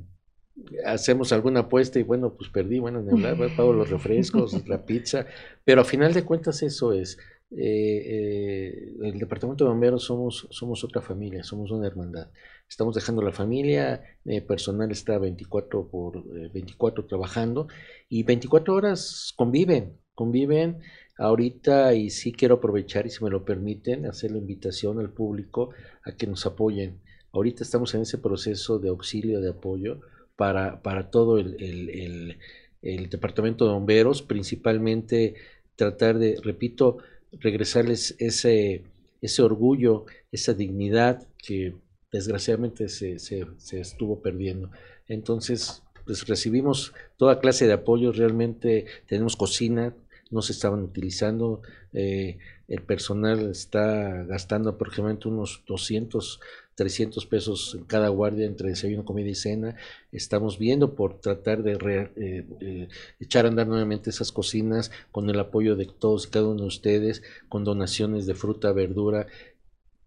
hacemos 0.84 1.32
alguna 1.32 1.60
apuesta 1.60 1.98
y 1.98 2.02
bueno, 2.02 2.34
pues 2.34 2.50
perdí, 2.50 2.78
bueno, 2.78 3.02
ni 3.02 3.22
pago 3.56 3.72
los 3.72 3.90
refrescos, 3.90 4.52
la 4.68 4.84
pizza, 4.84 5.26
pero 5.64 5.80
a 5.82 5.84
final 5.84 6.12
de 6.12 6.24
cuentas 6.24 6.62
eso 6.62 6.92
es. 6.92 7.18
eh, 7.50 7.58
eh, 8.06 8.94
el 9.02 9.18
departamento 9.18 9.64
de 9.64 9.70
bomberos 9.70 10.04
somos, 10.04 10.48
somos 10.50 10.84
otra 10.84 11.02
familia, 11.02 11.42
somos 11.44 11.70
una 11.70 11.86
hermandad. 11.86 12.28
Estamos 12.68 12.94
dejando 12.94 13.20
la 13.20 13.32
familia, 13.32 14.02
eh, 14.24 14.40
personal 14.40 14.90
está 14.90 15.18
24 15.18 15.88
por 15.88 16.16
eh, 16.16 16.50
24 16.52 17.04
trabajando 17.06 17.68
y 18.08 18.22
24 18.22 18.74
horas 18.74 19.34
conviven, 19.36 19.98
conviven 20.14 20.78
ahorita 21.18 21.94
y 21.94 22.08
sí 22.10 22.32
quiero 22.32 22.54
aprovechar 22.56 23.06
y 23.06 23.10
si 23.10 23.22
me 23.22 23.30
lo 23.30 23.44
permiten 23.44 24.06
hacer 24.06 24.30
la 24.30 24.38
invitación 24.38 24.98
al 25.00 25.10
público 25.12 25.70
a 26.04 26.12
que 26.12 26.26
nos 26.26 26.46
apoyen. 26.46 27.00
Ahorita 27.32 27.62
estamos 27.62 27.94
en 27.94 28.02
ese 28.02 28.18
proceso 28.18 28.78
de 28.78 28.88
auxilio, 28.88 29.40
de 29.40 29.50
apoyo 29.50 30.00
para, 30.36 30.82
para 30.82 31.10
todo 31.10 31.38
el, 31.38 31.56
el- 31.62 32.38
el- 32.82 33.08
departamento 33.10 33.66
de 33.66 33.72
bomberos, 33.74 34.22
principalmente 34.22 35.34
tratar 35.76 36.18
de, 36.18 36.38
repito, 36.42 36.98
regresarles 37.32 38.14
ese, 38.18 38.82
ese 39.20 39.42
orgullo, 39.42 40.06
esa 40.32 40.52
dignidad 40.54 41.26
que 41.38 41.74
desgraciadamente 42.10 42.88
se, 42.88 43.18
se- 43.18 43.46
se 43.58 43.80
estuvo 43.80 44.20
perdiendo. 44.20 44.70
Entonces, 45.08 45.82
pues 46.04 46.26
recibimos 46.26 46.92
toda 47.16 47.40
clase 47.40 47.66
de 47.66 47.72
apoyos, 47.74 48.16
realmente 48.16 48.86
tenemos 49.06 49.36
cocina, 49.36 49.94
no 50.30 50.42
se 50.42 50.52
estaban 50.52 50.82
utilizando, 50.82 51.62
eh, 51.92 52.38
el 52.68 52.82
personal 52.82 53.50
está 53.50 54.24
gastando 54.24 54.70
aproximadamente 54.70 55.28
unos 55.28 55.62
200, 55.66 56.40
300 56.74 57.26
pesos 57.26 57.74
en 57.78 57.84
cada 57.84 58.08
guardia 58.08 58.46
entre 58.46 58.68
desayuno, 58.70 59.04
comida 59.04 59.28
y 59.28 59.34
cena. 59.34 59.76
Estamos 60.10 60.58
viendo 60.58 60.94
por 60.94 61.20
tratar 61.20 61.62
de 61.62 61.74
re- 61.78 62.12
eh, 62.16 62.46
eh, 62.60 62.88
echar 63.20 63.44
a 63.44 63.48
andar 63.48 63.66
nuevamente 63.66 64.10
esas 64.10 64.32
cocinas 64.32 64.90
con 65.10 65.28
el 65.30 65.38
apoyo 65.38 65.76
de 65.76 65.86
todos 65.86 66.26
y 66.26 66.30
cada 66.30 66.48
uno 66.48 66.62
de 66.62 66.68
ustedes, 66.68 67.22
con 67.48 67.64
donaciones 67.64 68.26
de 68.26 68.34
fruta, 68.34 68.72
verdura, 68.72 69.26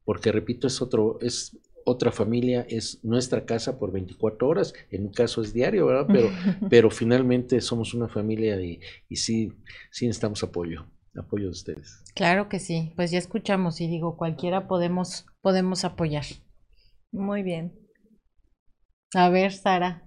porque 0.04 0.32
repito, 0.32 0.68
es 0.68 0.82
otro, 0.82 1.18
es 1.22 1.58
otra 1.84 2.12
familia, 2.12 2.66
es 2.70 3.04
nuestra 3.04 3.46
casa 3.46 3.78
por 3.80 3.92
24 3.92 4.48
horas, 4.48 4.74
en 4.92 5.04
mi 5.04 5.12
caso 5.12 5.42
es 5.42 5.54
diario, 5.54 5.86
¿verdad? 5.88 6.08
Pero, 6.12 6.30
pero 6.70 6.90
finalmente 6.90 7.62
somos 7.62 7.94
una 7.94 8.08
familia 8.08 8.60
y, 8.62 8.80
y 9.10 9.16
sí, 9.18 9.52
sí 9.92 10.08
necesitamos 10.08 10.44
apoyo, 10.44 10.86
apoyo 11.16 11.46
de 11.46 11.52
ustedes. 11.52 12.04
Claro 12.16 12.50
que 12.50 12.60
sí. 12.60 12.94
Pues 12.96 13.12
ya 13.12 13.20
escuchamos 13.20 13.82
y 13.82 13.88
digo, 13.88 14.18
cualquiera 14.18 14.68
podemos, 14.68 15.26
podemos 15.42 15.84
apoyar. 15.86 16.26
Muy 17.16 17.44
bien. 17.44 17.72
A 19.14 19.30
ver, 19.30 19.54
Sara, 19.54 20.04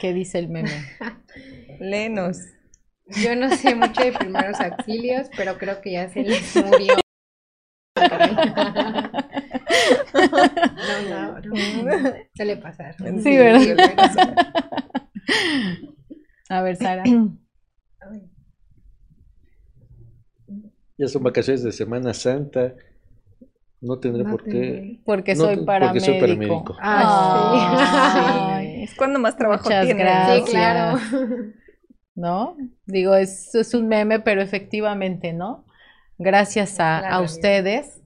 ¿qué 0.00 0.12
dice 0.12 0.40
el 0.40 0.48
meme? 0.48 0.70
Léenos. 1.80 2.38
Yo 3.22 3.36
no 3.36 3.48
sé 3.50 3.76
mucho 3.76 4.02
de 4.02 4.12
primeros 4.12 4.60
auxilios, 4.60 5.28
pero 5.36 5.56
creo 5.56 5.80
que 5.80 5.92
ya 5.92 6.08
se 6.08 6.24
les 6.24 6.56
murió. 6.56 6.94
No, 10.88 11.40
no, 11.40 11.40
no. 11.40 12.14
Suele 12.34 12.56
pasar. 12.56 12.96
Sí, 12.96 13.36
¿verdad? 13.36 14.36
A 16.48 16.62
ver, 16.62 16.76
Sara. 16.76 17.04
Ya 21.00 21.06
son 21.06 21.22
vacaciones 21.22 21.62
de 21.62 21.70
Semana 21.70 22.12
Santa, 22.12 22.74
no 23.80 23.98
tendré 24.00 24.24
No 24.24 24.30
por 24.30 24.46
qué. 24.48 24.88
Porque 25.04 25.34
No, 25.34 25.44
soy 25.44 25.56
porque 25.56 25.64
paramédico. 25.66 26.00
soy 26.00 26.14
paramédico. 26.14 26.76
Ah, 26.80 28.56
Ay, 28.56 28.82
Es 28.84 28.94
cuando 28.94 29.18
más 29.18 29.36
trabajo 29.36 29.70
Muchas 29.70 29.84
tiene. 29.84 30.04
gracias. 30.04 30.42
Sí, 30.44 30.44
claro. 30.44 30.98
¿no? 32.14 32.56
Digo, 32.86 33.14
es, 33.14 33.54
es 33.54 33.74
un 33.74 33.88
meme, 33.88 34.20
pero 34.20 34.42
efectivamente, 34.42 35.32
¿no? 35.32 35.64
Gracias 36.18 36.80
a, 36.80 36.98
a 36.98 37.20
ustedes 37.20 38.00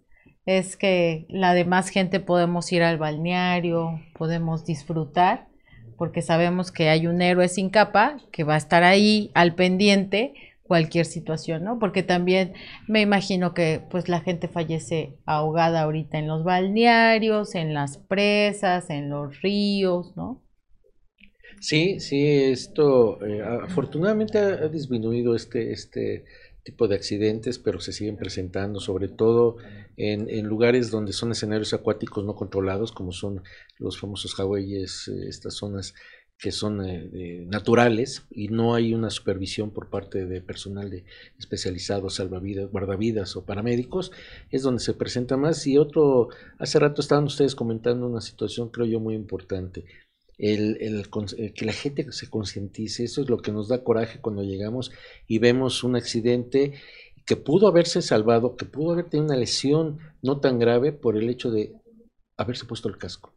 es 0.44 0.76
que 0.76 1.26
la 1.28 1.54
demás 1.54 1.88
gente 1.88 2.20
podemos 2.20 2.70
ir 2.72 2.82
al 2.82 2.98
balneario, 2.98 4.00
podemos 4.18 4.64
disfrutar, 4.64 5.48
porque 5.96 6.20
sabemos 6.20 6.72
que 6.72 6.88
hay 6.90 7.06
un 7.06 7.22
héroe 7.22 7.48
sin 7.48 7.70
capa 7.70 8.16
que 8.32 8.44
va 8.44 8.54
a 8.54 8.58
estar 8.58 8.82
ahí 8.82 9.30
al 9.34 9.54
pendiente 9.54 10.34
cualquier 10.72 11.04
situación, 11.04 11.64
¿no? 11.64 11.78
Porque 11.78 12.02
también 12.02 12.54
me 12.88 13.02
imagino 13.02 13.52
que 13.52 13.82
pues 13.90 14.08
la 14.08 14.22
gente 14.22 14.48
fallece 14.48 15.18
ahogada 15.26 15.82
ahorita 15.82 16.18
en 16.18 16.26
los 16.26 16.44
balnearios, 16.44 17.54
en 17.54 17.74
las 17.74 17.98
presas, 17.98 18.88
en 18.88 19.10
los 19.10 19.42
ríos, 19.42 20.16
¿no? 20.16 20.42
Sí, 21.60 22.00
sí, 22.00 22.26
esto 22.26 23.22
eh, 23.22 23.42
afortunadamente 23.42 24.38
ha, 24.38 24.68
disminuido 24.68 25.34
este, 25.36 25.72
este 25.72 26.24
tipo 26.64 26.88
de 26.88 26.94
accidentes, 26.94 27.58
pero 27.58 27.78
se 27.78 27.92
siguen 27.92 28.16
presentando, 28.16 28.80
sobre 28.80 29.08
todo 29.08 29.56
en, 29.98 30.30
en 30.30 30.46
lugares 30.46 30.90
donde 30.90 31.12
son 31.12 31.32
escenarios 31.32 31.74
acuáticos 31.74 32.24
no 32.24 32.34
controlados, 32.34 32.92
como 32.92 33.12
son 33.12 33.42
los 33.78 34.00
famosos 34.00 34.40
Hawaiis, 34.40 35.08
eh, 35.08 35.28
estas 35.28 35.52
zonas 35.52 35.92
que 36.42 36.50
son 36.50 36.84
eh, 36.84 37.08
eh, 37.14 37.44
naturales 37.46 38.24
y 38.30 38.48
no 38.48 38.74
hay 38.74 38.94
una 38.94 39.10
supervisión 39.10 39.70
por 39.70 39.88
parte 39.88 40.26
de 40.26 40.40
personal 40.40 40.90
de 40.90 41.04
especializado, 41.38 42.10
salvavidas, 42.10 42.68
guardavidas 42.68 43.36
o 43.36 43.44
paramédicos, 43.44 44.10
es 44.50 44.62
donde 44.62 44.82
se 44.82 44.94
presenta 44.94 45.36
más. 45.36 45.64
Y 45.68 45.78
otro, 45.78 46.30
hace 46.58 46.80
rato 46.80 47.00
estaban 47.00 47.24
ustedes 47.24 47.54
comentando 47.54 48.08
una 48.08 48.20
situación, 48.20 48.70
creo 48.70 48.86
yo, 48.86 48.98
muy 48.98 49.14
importante 49.14 49.84
el, 50.38 50.78
el 50.80 51.06
el 51.38 51.54
que 51.54 51.64
la 51.64 51.72
gente 51.72 52.10
se 52.10 52.28
concientice, 52.28 53.04
eso 53.04 53.20
es 53.22 53.30
lo 53.30 53.38
que 53.38 53.52
nos 53.52 53.68
da 53.68 53.84
coraje 53.84 54.20
cuando 54.20 54.42
llegamos 54.42 54.90
y 55.28 55.38
vemos 55.38 55.84
un 55.84 55.94
accidente 55.94 56.72
que 57.24 57.36
pudo 57.36 57.68
haberse 57.68 58.02
salvado, 58.02 58.56
que 58.56 58.64
pudo 58.64 58.92
haber 58.92 59.08
tenido 59.08 59.26
una 59.26 59.36
lesión 59.36 60.00
no 60.22 60.40
tan 60.40 60.58
grave 60.58 60.92
por 60.92 61.16
el 61.16 61.28
hecho 61.28 61.52
de 61.52 61.72
haberse 62.36 62.64
puesto 62.64 62.88
el 62.88 62.98
casco. 62.98 63.31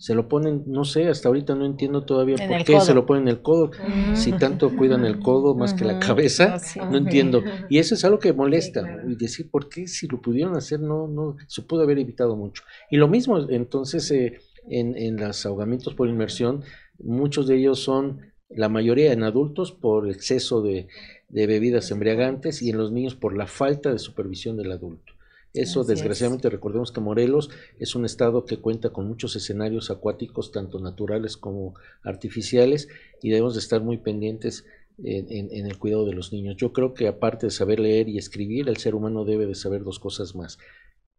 Se 0.00 0.14
lo 0.14 0.28
ponen, 0.30 0.64
no 0.66 0.84
sé, 0.84 1.08
hasta 1.08 1.28
ahorita 1.28 1.54
no 1.54 1.66
entiendo 1.66 2.06
todavía 2.06 2.36
En 2.38 2.48
por 2.48 2.64
qué 2.64 2.72
codo. 2.72 2.80
se 2.86 2.94
lo 2.94 3.04
ponen 3.04 3.24
en 3.24 3.28
el 3.28 3.42
codo. 3.42 3.70
Si 4.14 4.32
tanto 4.32 4.74
cuidan 4.74 5.04
el 5.04 5.20
codo 5.20 5.54
más 5.54 5.74
que 5.74 5.84
la 5.84 5.98
cabeza, 5.98 6.56
no 6.90 6.96
entiendo. 6.96 7.42
Y 7.68 7.76
eso 7.76 7.94
es 7.94 8.02
algo 8.06 8.18
que 8.18 8.32
molesta. 8.32 8.80
claro. 8.80 9.10
Y 9.10 9.14
decir, 9.16 9.50
¿por 9.50 9.68
qué 9.68 9.86
si 9.86 10.08
lo 10.08 10.22
pudieron 10.22 10.56
hacer 10.56 10.80
no, 10.80 11.06
no 11.06 11.36
se 11.48 11.60
pudo 11.60 11.82
haber 11.82 11.98
evitado 11.98 12.34
mucho? 12.34 12.62
Y 12.90 12.96
lo 12.96 13.08
mismo, 13.08 13.38
entonces, 13.50 14.10
eh, 14.10 14.40
en, 14.70 14.96
en 14.96 15.16
los 15.16 15.44
ahogamientos 15.44 15.92
por 15.94 16.08
inmersión, 16.08 16.62
muchos 16.98 17.46
de 17.46 17.56
ellos 17.58 17.80
son, 17.80 18.20
la 18.48 18.70
mayoría 18.70 19.12
en 19.12 19.22
adultos, 19.22 19.70
por 19.70 20.08
exceso 20.08 20.62
de, 20.62 20.88
de 21.28 21.46
bebidas 21.46 21.90
embriagantes 21.90 22.62
y 22.62 22.70
en 22.70 22.78
los 22.78 22.90
niños 22.90 23.16
por 23.16 23.36
la 23.36 23.46
falta 23.46 23.92
de 23.92 23.98
supervisión 23.98 24.56
del 24.56 24.72
adulto. 24.72 25.12
Eso, 25.52 25.80
Así 25.80 25.92
es. 25.92 25.98
desgraciadamente, 25.98 26.48
recordemos 26.48 26.92
que 26.92 27.00
Morelos 27.00 27.50
es 27.78 27.94
un 27.96 28.04
estado 28.04 28.44
que 28.44 28.58
cuenta 28.60 28.90
con 28.90 29.08
muchos 29.08 29.34
escenarios 29.34 29.90
acuáticos, 29.90 30.52
tanto 30.52 30.78
naturales 30.78 31.36
como 31.36 31.74
artificiales, 32.02 32.88
y 33.22 33.30
debemos 33.30 33.54
de 33.54 33.60
estar 33.60 33.82
muy 33.82 33.98
pendientes 33.98 34.64
en, 34.98 35.26
en- 35.30 35.48
en 35.52 35.66
el 35.66 35.78
cuidado 35.78 36.04
de 36.06 36.12
los 36.14 36.32
niños. 36.32 36.56
Yo 36.56 36.72
creo 36.72 36.94
que 36.94 37.08
aparte 37.08 37.46
de 37.46 37.50
saber 37.50 37.80
leer 37.80 38.08
y 38.08 38.18
escribir, 38.18 38.68
el 38.68 38.76
ser 38.76 38.94
humano 38.94 39.24
debe 39.24 39.46
de 39.46 39.54
saber 39.54 39.82
dos 39.82 39.98
cosas 39.98 40.34
más. 40.36 40.58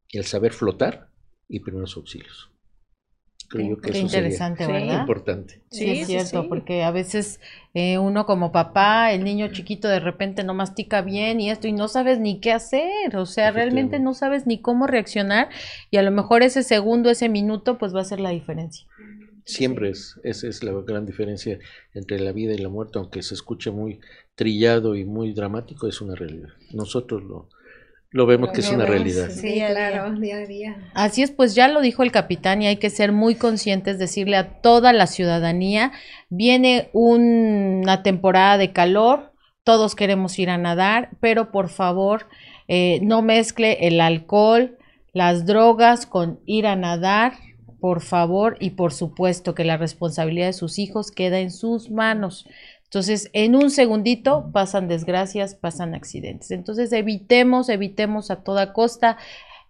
El 0.09 0.23
saber 0.25 0.53
flotar 0.53 1.09
y 1.49 1.59
primeros 1.59 1.97
auxilios. 1.97 2.51
Creo 3.51 3.69
yo 3.69 3.77
que 3.81 3.91
Qué 3.91 3.99
eso 3.99 4.07
sería 4.07 4.29
interesante, 4.29 4.65
Sí. 4.65 4.71
¿verdad? 4.71 5.01
importante. 5.01 5.61
Sí, 5.69 5.79
Sí, 5.79 5.89
es 5.99 6.07
cierto, 6.07 6.41
sí. 6.43 6.47
porque 6.49 6.83
a 6.83 6.91
veces 6.91 7.39
eh, 7.73 7.97
uno 7.97 8.25
como 8.25 8.51
papá, 8.51 9.11
el 9.11 9.23
niño 9.23 9.49
chiquito 9.51 9.87
de 9.89 9.99
repente 9.99 10.43
no 10.43 10.53
mastica 10.53 11.01
bien 11.01 11.41
y 11.41 11.49
esto 11.49 11.67
y 11.67 11.73
no 11.73 11.87
sabes 11.87 12.19
ni 12.19 12.39
qué 12.39 12.51
hacer, 12.53 13.15
o 13.17 13.25
sea, 13.25 13.51
realmente 13.51 13.99
no 13.99 14.13
sabes 14.13 14.47
ni 14.47 14.61
cómo 14.61 14.87
reaccionar 14.87 15.49
y 15.89 15.97
a 15.97 16.03
lo 16.03 16.11
mejor 16.11 16.43
ese 16.43 16.63
segundo, 16.63 17.09
ese 17.09 17.27
minuto, 17.29 17.77
pues 17.77 17.93
va 17.93 18.01
a 18.01 18.05
ser 18.05 18.19
la 18.21 18.29
diferencia. 18.29 18.87
Siempre 19.43 19.89
es, 19.89 20.19
esa 20.23 20.47
es 20.47 20.63
la 20.63 20.71
gran 20.85 21.05
diferencia 21.05 21.57
entre 21.93 22.19
la 22.19 22.31
vida 22.31 22.53
y 22.53 22.57
la 22.59 22.69
muerte, 22.69 22.99
aunque 22.99 23.21
se 23.23 23.33
escuche 23.33 23.71
muy 23.71 23.99
trillado 24.35 24.95
y 24.95 25.03
muy 25.03 25.33
dramático, 25.33 25.87
es 25.87 25.99
una 25.99 26.15
realidad. 26.15 26.49
Nosotros 26.73 27.23
lo, 27.23 27.49
lo 28.12 28.26
vemos 28.26 28.51
que 28.51 28.59
es 28.59 28.70
una 28.70 28.86
realidad. 28.86 29.30
Sí, 29.30 29.55
claro, 29.55 30.12
día 30.20 30.38
a 30.38 30.45
día. 30.45 30.76
Así 30.93 31.24
es, 31.24 31.32
pues 31.32 31.55
ya 31.55 31.70
lo 31.70 31.80
dijo 31.80 32.03
el 32.03 32.12
capitán 32.12 32.62
y 32.62 32.68
hay 32.68 32.76
que 32.76 32.89
ser 32.89 33.14
muy 33.14 33.36
conscientes, 33.36 33.99
decirle 33.99 34.36
a 34.36 34.62
toda 34.62 34.91
la 34.91 35.07
ciudadanía, 35.07 35.93
viene 36.30 36.89
una 36.91 38.03
temporada 38.03 38.57
de 38.57 38.74
calor, 38.74 39.32
todos 39.64 39.95
queremos 39.95 40.38
ir 40.39 40.49
a 40.49 40.57
nadar, 40.57 41.12
pero 41.22 41.51
por 41.51 41.70
favor 41.70 42.28
eh, 42.68 42.99
no 43.01 43.22
mezcle 43.22 43.88
el 43.88 44.01
alcohol, 44.01 44.78
las 45.14 45.45
drogas 45.45 46.05
con 46.05 46.41
ir 46.45 46.68
a 46.68 46.76
nadar, 46.76 47.34
por 47.80 48.01
favor, 48.01 48.57
y 48.59 48.72
por 48.72 48.93
supuesto 48.93 49.55
que 49.55 49.64
la 49.64 49.78
responsabilidad 49.78 50.47
de 50.47 50.53
sus 50.53 50.80
hijos 50.80 51.12
queda 51.12 51.39
en 51.39 51.49
sus 51.49 51.89
manos. 51.89 52.45
Entonces, 52.91 53.29
en 53.31 53.55
un 53.55 53.71
segundito 53.71 54.49
pasan 54.51 54.89
desgracias, 54.89 55.55
pasan 55.55 55.95
accidentes. 55.95 56.51
Entonces, 56.51 56.91
evitemos, 56.91 57.69
evitemos 57.69 58.31
a 58.31 58.43
toda 58.43 58.73
costa 58.73 59.17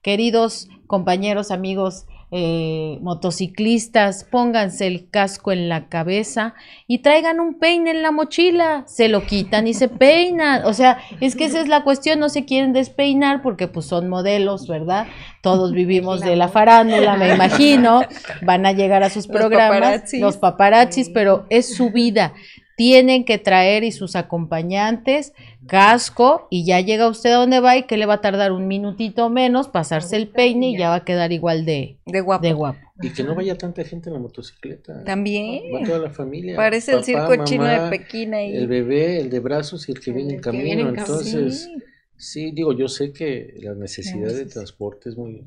queridos 0.02 0.70
compañeros, 0.88 1.52
amigos 1.52 2.08
eh, 2.32 2.98
motociclistas, 3.02 4.24
pónganse 4.24 4.88
el 4.88 5.10
casco 5.10 5.52
en 5.52 5.70
la 5.70 5.90
cabeza 5.90 6.56
y 6.88 7.00
traigan 7.00 7.42
un 7.42 7.60
peine 7.60 7.92
en 7.92 8.02
la 8.02 8.12
mochila, 8.12 8.86
se 8.88 9.10
lo 9.10 9.26
quitan 9.26 9.68
y 9.68 9.74
se 9.74 9.88
peinan, 9.90 10.66
o 10.66 10.74
sea, 10.74 10.98
es 11.20 11.36
que 11.36 11.46
esa 11.46 11.60
es 11.60 11.68
la 11.68 11.84
cuestión, 11.84 12.20
no 12.20 12.30
se 12.30 12.46
quieren 12.46 12.72
despeinar 12.74 13.42
porque 13.42 13.68
pues 13.68 13.86
son 13.86 14.08
modelos, 14.08 14.68
¿verdad? 14.68 15.08
Todos 15.42 15.74
vivimos 15.74 16.22
de 16.22 16.38
la 16.38 16.48
farándula, 16.48 17.18
me 17.18 17.34
imagino, 17.34 18.02
van 18.42 18.66
a 18.66 18.72
llegar 18.72 19.04
a 19.04 19.10
sus 19.10 19.28
Los 19.28 19.38
programas, 19.38 19.80
paparazzis. 19.80 20.22
los 20.22 20.38
paparazzis, 20.38 21.10
pero 21.10 21.46
es 21.50 21.76
su 21.76 21.92
vida. 21.92 22.34
Tienen 22.82 23.26
que 23.26 23.38
traer 23.38 23.84
y 23.84 23.92
sus 23.92 24.16
acompañantes 24.16 25.34
casco 25.68 26.48
y 26.50 26.66
ya 26.66 26.82
llega 26.82 27.08
usted 27.08 27.30
a 27.32 27.36
donde 27.36 27.60
va 27.60 27.78
y 27.78 27.84
que 27.84 27.96
le 27.96 28.08
va 28.08 28.16
a 28.16 28.22
tardar 28.22 28.52
un 28.52 28.68
minutito 28.68 29.30
menos 29.30 29.68
pasarse 29.68 30.16
el 30.16 30.28
peine 30.30 30.72
y 30.72 30.78
ya 30.80 30.90
va 30.90 30.96
a 30.96 31.06
quedar 31.06 31.32
igual 31.32 31.64
de, 31.64 32.00
De 32.08 32.22
guapo. 32.22 32.42
de 32.44 32.54
guapo. 32.54 32.80
Y 33.04 33.12
que 33.12 33.24
no 33.24 33.36
vaya 33.36 33.56
tanta 33.56 33.84
gente 33.84 34.10
en 34.10 34.16
la 34.16 34.20
motocicleta. 34.20 35.04
También. 35.04 35.62
Va 35.76 35.86
toda 35.86 36.00
la 36.00 36.10
familia. 36.10 36.56
Parece 36.56 36.94
el 36.94 37.04
circo 37.04 37.46
chino 37.46 37.66
de 37.66 37.88
Pekín 37.92 38.34
ahí. 38.34 38.56
El 38.58 38.66
bebé, 38.68 39.20
el 39.20 39.30
de 39.30 39.40
brazos 39.40 39.88
y 39.88 39.92
el 39.92 40.00
que 40.00 40.12
viene 40.12 40.34
en 40.34 40.42
viene 40.42 40.42
camino. 40.42 40.90
en 40.90 40.96
camino. 40.96 41.02
Entonces, 41.02 41.66
Sí. 41.66 41.84
sí, 42.18 42.52
digo, 42.52 42.74
yo 42.74 42.88
sé 42.88 43.14
que 43.14 43.54
la 43.62 43.76
necesidad 43.76 44.16
de 44.16 44.26
necesidad. 44.26 44.54
transporte 44.54 45.10
es 45.10 45.18
muy, 45.18 45.44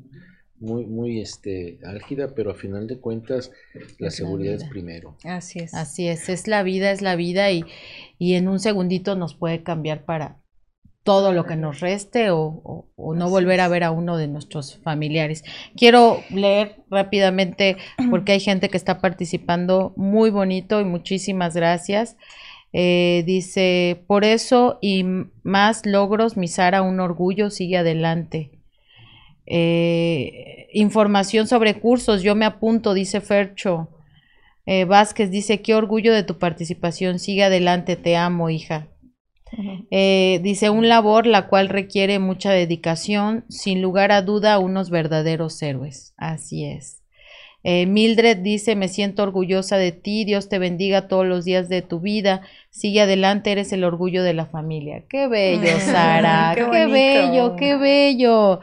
muy, 0.65 0.85
muy 0.85 1.21
este, 1.21 1.79
álgida, 1.85 2.33
pero 2.35 2.51
a 2.51 2.55
final 2.55 2.87
de 2.87 2.99
cuentas 2.99 3.51
la 3.73 3.81
Es 3.81 3.99
la 4.01 4.11
seguridad 4.11 4.55
es 4.55 4.63
primero. 4.65 5.15
Así 5.23 5.59
es. 5.59 5.73
Así 5.73 6.07
es, 6.07 6.29
es 6.29 6.47
la 6.47 6.63
vida, 6.63 6.91
es 6.91 7.01
la 7.01 7.15
vida 7.15 7.51
y, 7.51 7.63
y 8.19 8.33
en 8.35 8.47
un 8.47 8.59
segundito 8.59 9.15
nos 9.15 9.35
puede 9.35 9.63
cambiar 9.63 10.05
para 10.05 10.37
todo 11.03 11.33
lo 11.33 11.45
que 11.45 11.55
nos 11.55 11.81
reste 11.81 12.31
o, 12.31 12.39
o- 12.63 12.87
o 12.95 13.13
no 13.13 13.29
volver 13.29 13.61
a 13.61 13.67
ver 13.67 13.83
a 13.83 13.91
uno 13.91 14.17
de 14.17 14.27
nuestros 14.27 14.77
familiares. 14.79 15.43
Quiero 15.77 16.19
leer 16.31 16.77
rápidamente 16.89 17.77
porque 18.09 18.31
hay 18.33 18.39
gente 18.39 18.69
que 18.69 18.77
está 18.77 18.99
participando 19.01 19.93
muy 19.97 20.31
bonito 20.31 20.81
y 20.81 20.85
muchísimas 20.85 21.55
gracias. 21.55 22.17
Eh, 22.73 23.23
dice, 23.25 24.03
por 24.07 24.25
eso 24.25 24.79
y 24.81 25.05
más 25.43 25.85
logros, 25.85 26.37
mi 26.37 26.47
Sara, 26.47 26.81
un 26.81 26.99
orgullo, 26.99 27.49
sigue 27.51 27.77
adelante. 27.77 28.51
Eh, 29.45 30.67
información 30.73 31.47
sobre 31.47 31.79
cursos, 31.79 32.23
yo 32.23 32.35
me 32.35 32.45
apunto, 32.45 32.93
dice 32.93 33.21
Fercho. 33.21 33.89
Eh, 34.65 34.85
Vázquez 34.85 35.29
dice, 35.29 35.61
qué 35.61 35.75
orgullo 35.75 36.13
de 36.13 36.23
tu 36.23 36.39
participación, 36.39 37.19
sigue 37.19 37.43
adelante, 37.43 37.95
te 37.95 38.15
amo, 38.15 38.49
hija. 38.49 38.87
Eh, 39.91 40.39
dice, 40.43 40.69
un 40.69 40.89
labor 40.89 41.27
la 41.27 41.47
cual 41.47 41.69
requiere 41.69 42.19
mucha 42.19 42.51
dedicación, 42.51 43.45
sin 43.47 43.81
lugar 43.81 44.11
a 44.11 44.21
duda, 44.21 44.59
unos 44.59 44.89
verdaderos 44.89 45.61
héroes. 45.61 46.13
Así 46.17 46.65
es. 46.65 47.03
Eh, 47.63 47.87
Mildred 47.87 48.37
dice, 48.37 48.75
me 48.75 48.87
siento 48.87 49.23
orgullosa 49.23 49.77
de 49.77 49.91
ti, 49.91 50.23
Dios 50.23 50.49
te 50.49 50.59
bendiga 50.59 51.07
todos 51.07 51.25
los 51.25 51.45
días 51.45 51.67
de 51.67 51.81
tu 51.81 51.99
vida, 51.99 52.41
sigue 52.69 53.01
adelante, 53.01 53.51
eres 53.51 53.73
el 53.73 53.83
orgullo 53.83 54.21
de 54.23 54.33
la 54.35 54.45
familia. 54.45 55.03
Qué 55.09 55.27
bello, 55.27 55.79
Sara, 55.79 56.53
Qué 56.55 56.85
bello, 56.85 57.55
qué 57.55 57.75
bello. 57.75 58.59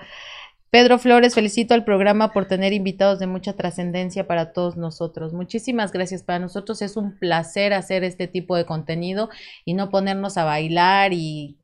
Pedro 0.72 0.98
Flores, 0.98 1.34
felicito 1.34 1.74
al 1.74 1.84
programa 1.84 2.32
por 2.32 2.46
tener 2.46 2.72
invitados 2.72 3.18
de 3.18 3.26
mucha 3.26 3.52
trascendencia 3.52 4.26
para 4.26 4.54
todos 4.54 4.78
nosotros. 4.78 5.34
Muchísimas 5.34 5.92
gracias. 5.92 6.22
Para 6.22 6.38
nosotros 6.38 6.80
es 6.80 6.96
un 6.96 7.18
placer 7.18 7.74
hacer 7.74 8.04
este 8.04 8.26
tipo 8.26 8.56
de 8.56 8.64
contenido 8.64 9.28
y 9.66 9.74
no 9.74 9.90
ponernos 9.90 10.38
a 10.38 10.44
bailar 10.44 11.12
y 11.12 11.58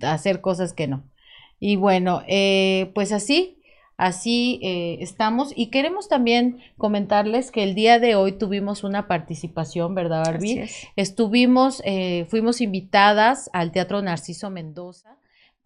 hacer 0.00 0.40
cosas 0.40 0.72
que 0.74 0.86
no. 0.86 1.02
Y 1.58 1.74
bueno, 1.74 2.22
eh, 2.28 2.92
pues 2.94 3.10
así, 3.10 3.58
así 3.96 4.60
eh, 4.62 4.98
estamos. 5.00 5.52
Y 5.56 5.70
queremos 5.70 6.08
también 6.08 6.60
comentarles 6.78 7.50
que 7.50 7.64
el 7.64 7.74
día 7.74 7.98
de 7.98 8.14
hoy 8.14 8.30
tuvimos 8.30 8.84
una 8.84 9.08
participación, 9.08 9.96
¿verdad, 9.96 10.22
Barbie? 10.24 10.60
Es. 10.60 10.86
Estuvimos, 10.94 11.82
eh, 11.84 12.26
fuimos 12.30 12.60
invitadas 12.60 13.50
al 13.52 13.72
Teatro 13.72 14.02
Narciso 14.02 14.50
Mendoza 14.50 15.16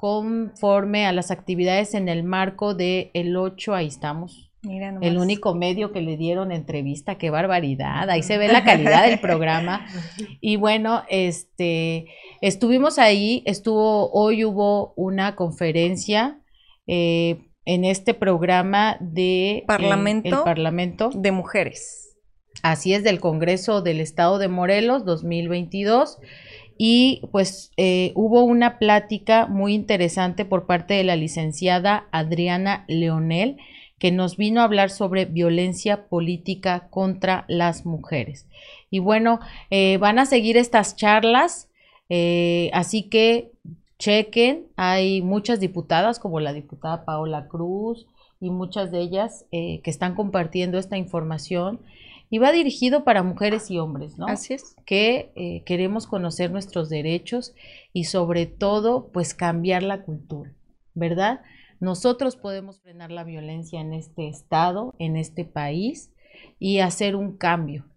conforme 0.00 1.04
a 1.04 1.12
las 1.12 1.30
actividades 1.30 1.92
en 1.92 2.08
el 2.08 2.22
marco 2.22 2.72
de 2.72 3.10
el 3.12 3.36
8, 3.36 3.74
ahí 3.74 3.86
estamos, 3.86 4.50
Mira 4.62 4.92
nomás. 4.92 5.06
el 5.06 5.18
único 5.18 5.54
medio 5.54 5.92
que 5.92 6.00
le 6.00 6.16
dieron 6.16 6.52
entrevista, 6.52 7.18
qué 7.18 7.28
barbaridad, 7.28 8.08
ahí 8.08 8.22
se 8.22 8.38
ve 8.38 8.48
la 8.52 8.64
calidad 8.64 9.04
del 9.06 9.20
programa. 9.20 9.84
Y 10.40 10.56
bueno, 10.56 11.02
este, 11.10 12.06
estuvimos 12.40 12.98
ahí, 12.98 13.42
estuvo, 13.44 14.10
hoy 14.12 14.42
hubo 14.46 14.94
una 14.96 15.36
conferencia 15.36 16.40
eh, 16.86 17.50
en 17.66 17.84
este 17.84 18.14
programa 18.14 18.96
de 19.00 19.50
eh, 19.50 19.64
Parlamento. 19.66 20.28
el 20.30 20.44
Parlamento. 20.44 21.10
De 21.12 21.30
mujeres. 21.30 22.16
Así 22.62 22.94
es, 22.94 23.04
del 23.04 23.20
Congreso 23.20 23.82
del 23.82 24.00
Estado 24.00 24.38
de 24.38 24.48
Morelos 24.48 25.04
2022. 25.04 26.16
Y 26.82 27.20
pues 27.30 27.72
eh, 27.76 28.12
hubo 28.14 28.42
una 28.42 28.78
plática 28.78 29.46
muy 29.46 29.74
interesante 29.74 30.46
por 30.46 30.64
parte 30.64 30.94
de 30.94 31.04
la 31.04 31.14
licenciada 31.14 32.06
Adriana 32.10 32.86
Leonel, 32.88 33.58
que 33.98 34.10
nos 34.10 34.38
vino 34.38 34.62
a 34.62 34.64
hablar 34.64 34.88
sobre 34.88 35.26
violencia 35.26 36.06
política 36.06 36.88
contra 36.88 37.44
las 37.48 37.84
mujeres. 37.84 38.46
Y 38.90 38.98
bueno, 38.98 39.40
eh, 39.68 39.98
van 39.98 40.18
a 40.18 40.24
seguir 40.24 40.56
estas 40.56 40.96
charlas, 40.96 41.68
eh, 42.08 42.70
así 42.72 43.02
que 43.02 43.52
chequen, 43.98 44.64
hay 44.76 45.20
muchas 45.20 45.60
diputadas 45.60 46.18
como 46.18 46.40
la 46.40 46.54
diputada 46.54 47.04
Paola 47.04 47.46
Cruz 47.46 48.06
y 48.40 48.48
muchas 48.48 48.90
de 48.90 49.00
ellas 49.00 49.44
que 49.50 49.82
están 49.84 50.14
compartiendo 50.14 50.78
esta 50.78 50.96
información 50.96 51.78
y 52.30 52.38
va 52.38 52.52
dirigido 52.52 53.02
para 53.04 53.24
mujeres 53.24 53.70
y 53.70 53.78
hombres, 53.78 54.16
¿no? 54.16 54.26
Así 54.26 54.54
es. 54.54 54.76
que 54.86 55.32
eh, 55.34 55.62
queremos 55.66 56.06
conocer 56.06 56.50
nuestros 56.50 56.88
derechos 56.88 57.54
y 57.92 58.04
sobre 58.04 58.46
todo, 58.46 59.10
pues 59.12 59.34
cambiar 59.34 59.82
la 59.82 60.02
cultura, 60.02 60.54
¿verdad? 60.94 61.42
Nosotros 61.80 62.36
podemos 62.36 62.80
frenar 62.80 63.10
la 63.10 63.24
violencia 63.24 63.80
en 63.80 63.92
este 63.92 64.28
estado, 64.28 64.94
en 64.98 65.16
este 65.16 65.44
país, 65.44 66.12
y 66.58 66.78
hacer 66.78 67.16
un 67.16 67.36
cambio. 67.36 67.89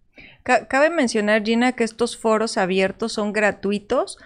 Cabe 0.44 0.90
mencionar, 0.90 1.42
Gina, 1.42 1.72
que 1.72 1.84
estos 1.84 2.18
foros 2.18 2.58
abiertos 2.58 3.14
son 3.14 3.32
gratuitos. 3.32 4.18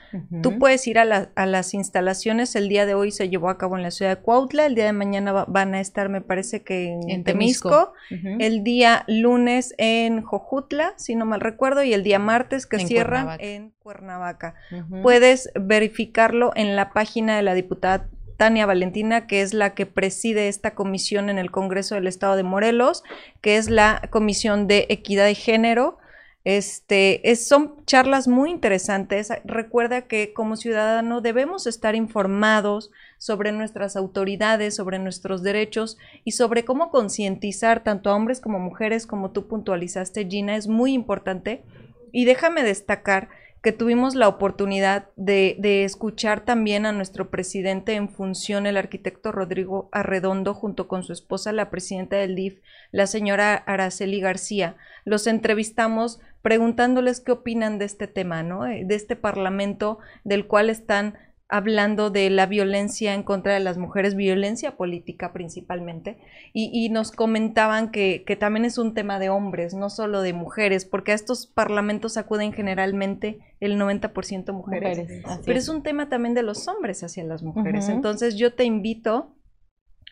Tú 0.42 0.58
puedes 0.58 0.84
ir 0.88 0.98
a, 0.98 1.04
las 1.04 1.74
instalaciones. 1.74 2.56
El 2.56 2.68
día 2.68 2.86
de 2.86 2.94
hoy 2.94 3.12
se 3.12 3.28
llevó 3.28 3.50
a 3.50 3.56
cabo 3.56 3.76
en 3.76 3.84
la 3.84 3.92
ciudad 3.92 4.16
de 4.16 4.22
Cuautla. 4.22 4.66
El 4.66 4.74
día 4.74 4.86
de 4.86 4.92
mañana 4.92 5.44
van 5.46 5.74
a 5.74 5.80
estar, 5.80 6.08
me 6.08 6.20
parece 6.20 6.64
que 6.64 6.98
en, 7.06 7.22
Temisco. 7.22 7.92
El 8.10 8.64
día 8.64 9.04
lunes 9.06 9.74
en 9.78 10.22
Jojutla, 10.22 10.94
si 10.96 11.14
no 11.14 11.24
mal 11.24 11.40
recuerdo. 11.40 11.84
Y 11.84 11.94
el 11.94 12.02
día 12.02 12.18
martes 12.18 12.66
que 12.66 12.80
cierran 12.80 13.36
en 13.38 13.70
Cuernavaca. 13.78 14.54
Puedes 15.02 15.50
verificarlo 15.54 16.50
en 16.56 16.74
la 16.74 16.90
página 16.90 17.36
de 17.36 17.42
la 17.42 17.54
diputada 17.54 18.08
Tania 18.38 18.66
Valentina, 18.66 19.26
que 19.26 19.42
es 19.42 19.52
la 19.52 19.74
que 19.74 19.84
preside 19.84 20.46
esta 20.46 20.76
comisión 20.76 21.28
en 21.28 21.38
el 21.38 21.50
Congreso 21.50 21.96
del 21.96 22.06
Estado 22.06 22.36
de 22.36 22.44
Morelos, 22.44 23.02
que 23.40 23.56
es 23.56 23.68
la 23.68 24.00
Comisión 24.10 24.68
de 24.68 24.86
Equidad 24.88 25.26
de 25.26 25.34
Género. 25.34 25.98
Este, 26.44 27.30
es, 27.30 27.48
son 27.48 27.84
charlas 27.84 28.28
muy 28.28 28.50
interesantes. 28.50 29.30
Recuerda 29.44 30.02
que 30.02 30.32
como 30.32 30.56
ciudadano 30.56 31.20
debemos 31.20 31.66
estar 31.66 31.96
informados 31.96 32.92
sobre 33.18 33.50
nuestras 33.50 33.96
autoridades, 33.96 34.76
sobre 34.76 35.00
nuestros 35.00 35.42
derechos 35.42 35.98
y 36.22 36.30
sobre 36.30 36.64
cómo 36.64 36.92
concientizar 36.92 37.82
tanto 37.82 38.08
a 38.08 38.14
hombres 38.14 38.40
como 38.40 38.60
mujeres, 38.60 39.08
como 39.08 39.32
tú 39.32 39.48
puntualizaste, 39.48 40.28
Gina, 40.28 40.54
es 40.54 40.68
muy 40.68 40.92
importante. 40.92 41.64
Y 42.12 42.24
déjame 42.24 42.62
destacar 42.62 43.28
que 43.62 43.72
tuvimos 43.72 44.14
la 44.14 44.28
oportunidad 44.28 45.08
de, 45.16 45.56
de, 45.58 45.84
escuchar 45.84 46.44
también 46.44 46.86
a 46.86 46.92
nuestro 46.92 47.30
presidente 47.30 47.94
en 47.94 48.08
función, 48.08 48.66
el 48.66 48.76
arquitecto 48.76 49.32
Rodrigo 49.32 49.88
Arredondo, 49.90 50.54
junto 50.54 50.86
con 50.86 51.02
su 51.02 51.12
esposa, 51.12 51.52
la 51.52 51.70
presidenta 51.70 52.16
del 52.16 52.36
DIF, 52.36 52.60
la 52.92 53.06
señora 53.06 53.54
Araceli 53.54 54.20
García. 54.20 54.76
Los 55.04 55.26
entrevistamos 55.26 56.20
preguntándoles 56.42 57.20
qué 57.20 57.32
opinan 57.32 57.78
de 57.78 57.84
este 57.84 58.06
tema, 58.06 58.42
¿no? 58.42 58.66
Eh, 58.66 58.84
de 58.84 58.94
este 58.94 59.16
parlamento 59.16 59.98
del 60.24 60.46
cual 60.46 60.70
están 60.70 61.18
hablando 61.48 62.10
de 62.10 62.28
la 62.28 62.44
violencia 62.44 63.14
en 63.14 63.22
contra 63.22 63.54
de 63.54 63.60
las 63.60 63.78
mujeres, 63.78 64.14
violencia 64.14 64.76
política 64.76 65.32
principalmente, 65.32 66.18
y, 66.52 66.88
nos 66.90 67.10
comentaban 67.10 67.90
que, 67.90 68.24
también 68.38 68.66
es 68.66 68.76
un 68.76 68.92
tema 68.92 69.18
de 69.18 69.30
hombres, 69.30 69.72
no 69.72 69.88
solo 69.88 70.20
de 70.20 70.34
mujeres, 70.34 70.84
porque 70.84 71.12
a 71.12 71.14
estos 71.14 71.46
parlamentos 71.46 72.18
acuden 72.18 72.52
generalmente 72.52 73.38
el 73.60 73.78
90% 73.78 74.52
mujeres, 74.52 74.98
mujeres 74.98 75.24
pero 75.44 75.58
es. 75.58 75.68
un 75.68 75.82
tema 75.82 76.08
también 76.08 76.34
de 76.34 76.42
los 76.42 76.68
hombres 76.68 77.02
hacia 77.02 77.24
las 77.24 77.42
mujeres. 77.42 77.88
Entonces 77.88 78.36
yo 78.36 78.52
te 78.54 78.64
invito 78.64 79.34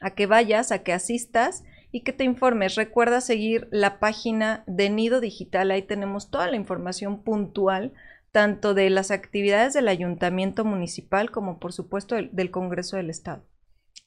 a 0.00 0.10
que 0.10 0.26
vayas, 0.26 0.72
a 0.72 0.82
que 0.82 0.92
asistas 0.92 1.64
y 1.92 2.02
que 2.02 2.12
te 2.12 2.24
informes. 2.24 2.76
Recuerda 2.76 3.20
seguir 3.20 3.68
la 3.70 3.98
página 3.98 4.64
de 4.66 4.88
Nido 4.88 5.20
Digital, 5.20 5.70
ahí 5.70 5.82
tenemos 5.82 6.30
toda 6.30 6.50
la 6.50 6.56
información 6.56 7.22
puntual 7.22 7.92
tanto 8.36 8.74
de 8.74 8.90
las 8.90 9.10
actividades 9.10 9.72
del 9.72 9.88
ayuntamiento 9.88 10.62
municipal 10.62 11.30
como 11.30 11.58
por 11.58 11.72
supuesto 11.72 12.16
del, 12.16 12.50
Congreso 12.50 12.98
del 12.98 13.08
Estado. 13.08 13.46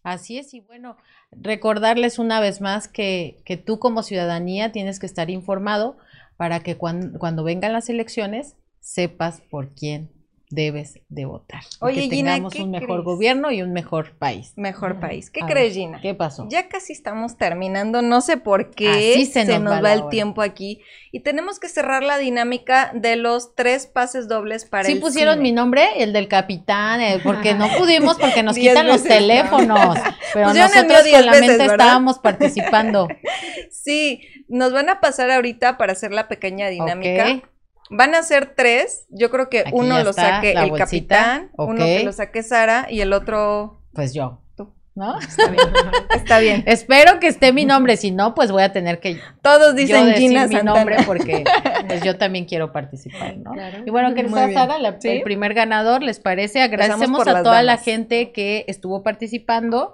Así 0.03 0.37
es, 0.37 0.53
y 0.53 0.59
bueno, 0.59 0.97
recordarles 1.31 2.19
una 2.19 2.39
vez 2.39 2.61
más 2.61 2.87
que, 2.87 3.41
que 3.43 3.57
tú 3.57 3.79
como 3.79 4.03
ciudadanía 4.03 4.71
tienes 4.71 4.99
que 4.99 5.07
estar 5.07 5.31
informado 5.31 5.97
para 6.37 6.59
que 6.59 6.77
cuando, 6.77 7.17
cuando 7.17 7.43
vengan 7.43 7.73
las 7.73 7.89
elecciones 7.89 8.55
sepas 8.81 9.41
por 9.49 9.73
quién 9.73 10.11
debes 10.49 10.99
de 11.09 11.25
votar. 11.25 11.61
Oye, 11.79 12.09
que 12.09 12.17
tengamos 12.17 12.55
un 12.55 12.71
mejor 12.71 13.03
gobierno 13.03 13.51
y 13.51 13.61
un 13.61 13.71
mejor 13.71 14.17
país. 14.17 14.53
Mejor 14.55 14.99
país. 14.99 15.29
¿Qué 15.29 15.41
crees, 15.41 15.75
Gina? 15.75 16.01
¿Qué 16.01 16.15
pasó? 16.15 16.47
Ya 16.49 16.67
casi 16.67 16.93
estamos 16.93 17.37
terminando, 17.37 18.01
no 18.01 18.21
sé 18.21 18.37
por 18.37 18.71
qué 18.71 19.23
se, 19.31 19.45
nos, 19.59 19.83
va, 19.83 19.93
el 19.93 20.09
tiempo 20.09 20.41
aquí 20.41 20.81
y 21.11 21.19
tenemos 21.21 21.59
que 21.59 21.69
cerrar 21.69 22.03
la 22.03 22.17
dinámica 22.17 22.91
de 22.95 23.15
los 23.15 23.55
tres 23.55 23.85
pases 23.85 24.27
dobles 24.27 24.65
para 24.65 24.85
sí 24.85 24.95
pusieron 24.95 25.41
mi 25.41 25.51
nombre, 25.51 26.03
el 26.03 26.13
del 26.13 26.27
capitán, 26.27 27.01
eh, 27.01 27.19
porque 27.23 27.53
no 27.53 27.67
pudimos 27.77 28.17
porque 28.17 28.41
nos 28.41 28.55
quitan 28.57 28.87
los 28.87 29.03
teléfonos, 29.03 29.97
pero 30.33 30.47
pues 30.47 30.57
nosotros 30.57 31.01
con 31.11 31.25
la 31.25 31.31
mente 31.31 31.65
estábamos 31.65 32.19
participando. 32.19 33.07
sí, 33.71 34.21
nos 34.47 34.73
van 34.73 34.89
a 34.89 34.99
pasar 34.99 35.29
ahorita 35.29 35.77
para 35.77 35.93
hacer 35.93 36.11
la 36.11 36.27
pequeña 36.27 36.69
dinámica. 36.69 37.41
Van 37.89 38.13
a 38.15 38.23
ser 38.23 38.53
tres. 38.55 39.05
Yo 39.09 39.29
creo 39.29 39.49
que 39.49 39.65
uno 39.71 40.03
lo 40.03 40.13
saque 40.13 40.53
el 40.53 40.73
capitán, 40.73 41.51
uno 41.57 41.83
que 41.83 42.03
lo 42.03 42.13
saque 42.13 42.43
Sara 42.43 42.87
y 42.89 43.01
el 43.01 43.13
otro. 43.13 43.81
Pues 43.93 44.13
yo. 44.13 44.41
Tú. 44.55 44.73
¿No? 44.95 45.17
Está 45.19 45.49
bien. 45.49 45.67
Está 46.13 46.39
bien. 46.39 46.63
Espero 46.67 47.19
que 47.19 47.27
esté 47.27 47.53
mi 47.53 47.65
nombre. 47.65 47.97
Si 47.97 48.11
no, 48.11 48.35
pues 48.35 48.51
voy 48.51 48.63
a 48.63 48.71
tener 48.71 48.99
que. 48.99 49.19
Todos 49.41 49.75
dicen 49.75 50.13
Gina 50.13 50.47
mi 50.47 50.55
nombre 50.55 50.97
porque 51.05 51.43
pues 51.87 52.03
yo 52.03 52.17
también 52.17 52.45
quiero 52.45 52.71
participar, 52.71 53.37
¿no? 53.37 53.51
Y 53.85 53.89
bueno, 53.89 54.13
que 54.13 54.21
está 54.21 54.51
Sara, 54.53 54.77
el 54.77 55.21
primer 55.21 55.53
ganador, 55.53 56.03
¿les 56.03 56.19
parece? 56.19 56.61
Agradecemos 56.61 57.27
a 57.27 57.43
toda 57.43 57.63
la 57.63 57.77
gente 57.77 58.31
que 58.31 58.65
estuvo 58.67 59.03
participando. 59.03 59.93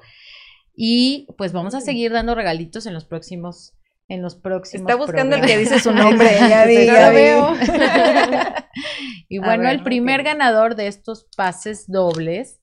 Y 0.76 1.28
pues 1.38 1.54
vamos 1.54 1.74
a 1.74 1.80
seguir 1.80 2.12
dando 2.12 2.36
regalitos 2.36 2.86
en 2.86 2.94
los 2.94 3.06
próximos 3.06 3.74
en 4.08 4.22
los 4.22 4.36
próximos. 4.36 4.90
Está 4.90 4.96
buscando 4.96 5.36
el 5.36 5.42
que 5.46 5.58
dice 5.58 5.80
su 5.80 5.92
nombre, 5.94 6.30
ya 6.40 6.66
veo. 7.12 7.56
y 9.30 9.40
bueno, 9.40 9.70
el 9.70 9.84
primer 9.84 10.24
ganador 10.24 10.76
de 10.76 10.88
estos 10.88 11.28
pases 11.36 11.90
dobles 11.90 12.60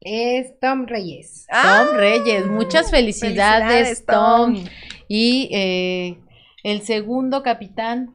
es 0.00 0.58
Tom 0.60 0.86
Reyes. 0.86 1.46
Tom 1.50 1.96
Reyes, 1.96 2.46
muchas 2.46 2.90
felicidades, 2.90 4.04
Tom. 4.04 4.64
Y 5.08 5.48
eh, 5.52 6.18
el 6.62 6.82
segundo 6.82 7.42
capitán, 7.42 8.14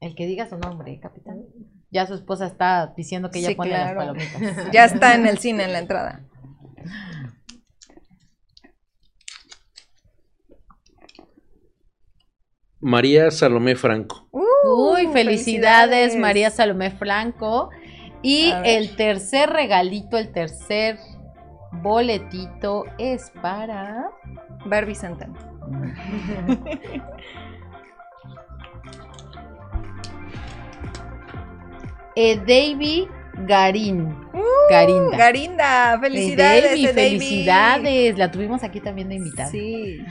el 0.00 0.14
que 0.14 0.26
diga 0.26 0.48
su 0.48 0.56
nombre, 0.58 0.98
capitán. 1.00 1.44
Ya 1.90 2.06
su 2.06 2.14
esposa 2.14 2.46
está 2.46 2.92
diciendo 2.96 3.30
que 3.30 3.40
ya 3.40 3.54
pone 3.54 3.70
las 3.70 3.94
palomitas. 3.94 4.72
Ya 4.72 4.84
está 4.84 5.14
en 5.14 5.26
el 5.26 5.38
cine 5.38 5.64
en 5.64 5.72
la 5.72 5.78
entrada. 5.78 6.24
María 12.84 13.30
Salomé 13.30 13.76
Franco. 13.76 14.28
Uy, 14.30 15.08
felicidades, 15.10 16.16
María 16.18 16.50
Salomé 16.50 16.90
Franco. 16.90 17.70
Y 18.20 18.52
el 18.62 18.94
tercer 18.94 19.48
regalito, 19.48 20.18
el 20.18 20.30
tercer 20.32 20.98
boletito 21.72 22.84
es 22.98 23.32
para 23.40 24.10
Barbie 24.66 24.94
Santana. 24.94 25.34
eh, 32.16 32.36
Davy 32.36 33.08
Garín. 33.46 34.08
Uh, 34.34 34.42
Garinda. 34.68 35.16
Garinda, 35.16 35.98
felicidades. 36.02 36.92
felicidades. 36.92 38.18
La 38.18 38.30
tuvimos 38.30 38.62
aquí 38.62 38.80
también 38.80 39.08
de 39.08 39.14
invitada. 39.14 39.48
Sí. 39.48 40.04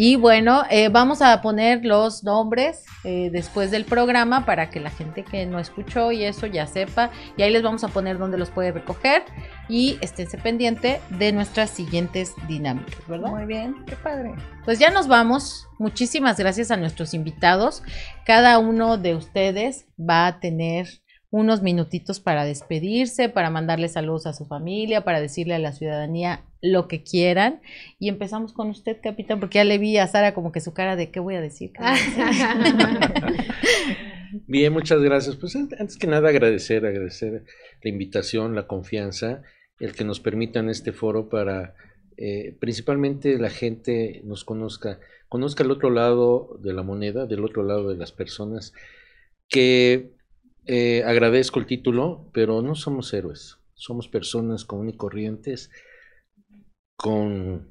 Y 0.00 0.14
bueno, 0.14 0.62
eh, 0.70 0.90
vamos 0.90 1.22
a 1.22 1.42
poner 1.42 1.84
los 1.84 2.22
nombres 2.22 2.84
eh, 3.02 3.30
después 3.32 3.72
del 3.72 3.84
programa 3.84 4.46
para 4.46 4.70
que 4.70 4.78
la 4.78 4.90
gente 4.90 5.24
que 5.24 5.44
no 5.44 5.58
escuchó 5.58 6.12
y 6.12 6.22
eso 6.22 6.46
ya 6.46 6.68
sepa. 6.68 7.10
Y 7.36 7.42
ahí 7.42 7.50
les 7.50 7.64
vamos 7.64 7.82
a 7.82 7.88
poner 7.88 8.16
dónde 8.16 8.38
los 8.38 8.48
puede 8.48 8.70
recoger 8.70 9.24
y 9.68 9.98
esténse 10.00 10.38
pendiente 10.38 11.00
de 11.10 11.32
nuestras 11.32 11.70
siguientes 11.70 12.34
dinámicas, 12.46 13.08
¿verdad? 13.08 13.28
Muy 13.28 13.44
bien, 13.46 13.74
qué 13.86 13.96
padre. 13.96 14.36
Pues 14.64 14.78
ya 14.78 14.90
nos 14.90 15.08
vamos. 15.08 15.66
Muchísimas 15.80 16.38
gracias 16.38 16.70
a 16.70 16.76
nuestros 16.76 17.12
invitados. 17.12 17.82
Cada 18.24 18.60
uno 18.60 18.98
de 18.98 19.16
ustedes 19.16 19.86
va 19.98 20.28
a 20.28 20.38
tener 20.38 20.86
unos 21.30 21.62
minutitos 21.62 22.20
para 22.20 22.44
despedirse, 22.44 23.28
para 23.28 23.50
mandarle 23.50 23.88
saludos 23.88 24.26
a 24.26 24.32
su 24.32 24.46
familia, 24.46 25.04
para 25.04 25.20
decirle 25.20 25.54
a 25.54 25.58
la 25.58 25.72
ciudadanía 25.72 26.44
lo 26.62 26.88
que 26.88 27.02
quieran. 27.02 27.60
Y 27.98 28.08
empezamos 28.08 28.52
con 28.52 28.70
usted, 28.70 28.96
capitán, 29.02 29.38
porque 29.38 29.58
ya 29.58 29.64
le 29.64 29.78
vi 29.78 29.98
a 29.98 30.06
Sara 30.06 30.32
como 30.32 30.52
que 30.52 30.60
su 30.60 30.72
cara 30.72 30.96
de 30.96 31.10
qué 31.10 31.20
voy 31.20 31.34
a 31.34 31.40
decir. 31.40 31.72
Bien, 34.46 34.72
muchas 34.72 35.02
gracias. 35.02 35.36
Pues 35.36 35.54
antes 35.56 35.98
que 35.98 36.06
nada 36.06 36.30
agradecer, 36.30 36.86
agradecer 36.86 37.44
la 37.82 37.90
invitación, 37.90 38.54
la 38.54 38.66
confianza, 38.66 39.42
el 39.80 39.94
que 39.94 40.04
nos 40.04 40.20
permitan 40.20 40.70
este 40.70 40.92
foro 40.92 41.28
para 41.28 41.74
eh, 42.16 42.56
principalmente 42.58 43.38
la 43.38 43.50
gente 43.50 44.22
nos 44.24 44.44
conozca, 44.44 44.98
conozca 45.28 45.62
el 45.62 45.70
otro 45.70 45.90
lado 45.90 46.58
de 46.60 46.72
la 46.72 46.82
moneda, 46.82 47.26
del 47.26 47.44
otro 47.44 47.62
lado 47.62 47.90
de 47.90 47.96
las 47.96 48.12
personas, 48.12 48.72
que 49.48 50.17
eh, 50.68 51.02
agradezco 51.04 51.58
el 51.58 51.66
título, 51.66 52.30
pero 52.34 52.60
no 52.60 52.74
somos 52.74 53.14
héroes, 53.14 53.56
somos 53.72 54.06
personas 54.06 54.66
comunes 54.66 54.94
y 54.94 54.98
corrientes 54.98 55.70
con, 56.94 57.70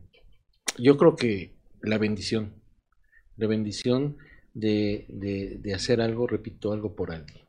yo 0.80 0.98
creo 0.98 1.16
que 1.16 1.54
la 1.82 2.00
bendición, 2.00 2.56
la 3.36 3.46
bendición 3.46 4.18
de, 4.56 5.06
de, 5.10 5.74
hacer 5.76 6.02
algo, 6.02 6.26
repito, 6.26 6.72
algo 6.72 6.96
por 6.96 7.12
alguien. 7.12 7.46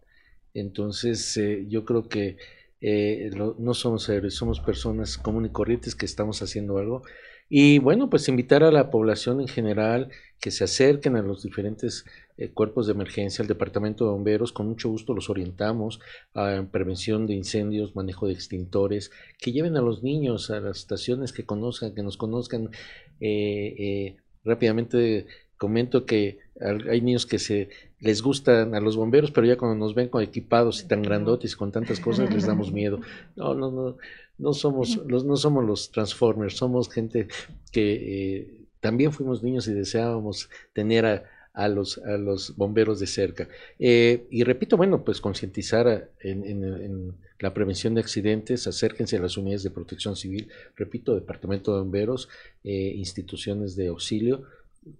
Entonces, 0.52 1.34
eh, 1.38 1.64
yo 1.66 1.86
creo 1.86 2.08
que 2.10 2.36
eh, 2.82 3.30
no 3.32 3.72
somos 3.72 4.06
héroes, 4.10 4.34
somos 4.34 4.60
personas 4.60 5.16
comunes 5.16 5.50
y 5.50 5.52
corrientes 5.54 5.94
que 5.94 6.04
estamos 6.04 6.42
haciendo 6.42 6.76
algo. 6.76 7.04
Y 7.48 7.78
bueno, 7.78 8.10
pues 8.10 8.28
invitar 8.28 8.62
a 8.62 8.70
la 8.70 8.90
población 8.90 9.40
en 9.40 9.48
general 9.48 10.10
que 10.40 10.50
se 10.50 10.64
acerquen 10.64 11.16
a 11.16 11.22
los 11.22 11.42
diferentes 11.42 12.04
eh, 12.38 12.50
cuerpos 12.50 12.86
de 12.86 12.92
emergencia, 12.92 13.42
al 13.42 13.48
departamento 13.48 14.04
de 14.04 14.12
bomberos, 14.12 14.52
con 14.52 14.68
mucho 14.68 14.88
gusto 14.88 15.12
los 15.12 15.28
orientamos 15.28 16.00
a 16.34 16.64
prevención 16.70 17.26
de 17.26 17.34
incendios, 17.34 17.96
manejo 17.96 18.26
de 18.26 18.32
extintores, 18.32 19.10
que 19.38 19.52
lleven 19.52 19.76
a 19.76 19.82
los 19.82 20.02
niños 20.02 20.50
a 20.50 20.60
las 20.60 20.78
estaciones 20.78 21.32
que 21.32 21.44
conozcan, 21.44 21.94
que 21.94 22.02
nos 22.02 22.16
conozcan. 22.16 22.70
Eh, 23.20 24.16
rápidamente 24.44 25.26
comento 25.58 26.06
que 26.06 26.38
hay 26.60 27.00
niños 27.00 27.26
que 27.26 27.38
se 27.38 27.68
les 28.00 28.22
gustan 28.22 28.74
a 28.74 28.80
los 28.80 28.96
bomberos, 28.96 29.30
pero 29.30 29.46
ya 29.46 29.58
cuando 29.58 29.76
nos 29.76 29.94
ven 29.94 30.08
con 30.08 30.22
equipados 30.22 30.82
y 30.82 30.88
tan 30.88 31.02
grandotes 31.02 31.52
y 31.52 31.56
con 31.56 31.72
tantas 31.72 32.00
cosas 32.00 32.32
les 32.32 32.46
damos 32.46 32.72
miedo. 32.72 33.00
No, 33.36 33.54
no, 33.54 33.70
no, 33.70 33.96
no 34.38 34.52
somos 34.54 34.96
los, 35.06 35.24
no 35.24 35.36
somos 35.36 35.64
los 35.64 35.90
Transformers, 35.90 36.56
somos 36.56 36.88
gente 36.88 37.28
que 37.72 38.36
eh, 38.36 38.68
también 38.80 39.12
fuimos 39.12 39.42
niños 39.42 39.66
y 39.66 39.74
deseábamos 39.74 40.48
tener 40.72 41.06
a, 41.06 41.24
a 41.58 41.66
los, 41.66 41.98
a 41.98 42.16
los 42.16 42.56
bomberos 42.56 43.00
de 43.00 43.08
cerca. 43.08 43.48
Eh, 43.80 44.28
y 44.30 44.44
repito, 44.44 44.76
bueno, 44.76 45.04
pues 45.04 45.20
concientizar 45.20 46.08
en, 46.20 46.44
en, 46.44 47.14
la 47.40 47.52
prevención 47.52 47.94
de 47.94 48.00
accidentes, 48.00 48.68
acérquense 48.68 49.16
a 49.16 49.20
las 49.20 49.36
unidades 49.36 49.64
de 49.64 49.70
protección 49.70 50.14
civil, 50.14 50.48
repito, 50.76 51.16
departamento 51.16 51.72
de 51.74 51.80
bomberos, 51.80 52.28
eh, 52.62 52.92
instituciones 52.94 53.74
de 53.74 53.88
auxilio, 53.88 54.44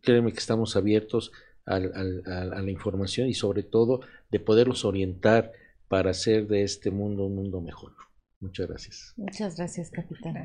créeme 0.03 0.33
que 0.33 0.39
estamos 0.39 0.75
abiertos 0.75 1.31
a, 1.65 1.79
la 1.79 2.71
información 2.71 3.29
y 3.29 3.35
sobre 3.35 3.63
todo 3.63 4.01
de 4.31 4.41
poderlos 4.41 4.85
orientar 4.85 5.53
para 5.87 6.11
hacer 6.11 6.49
de 6.49 6.63
este 6.63 6.91
mundo 6.91 7.27
un 7.27 7.37
mundo 7.37 7.61
mejor. 7.61 7.93
Muchas 8.41 8.69
gracias. 8.69 9.15
Muchas 9.17 9.57
gracias, 9.57 9.91
capitán. 9.91 10.45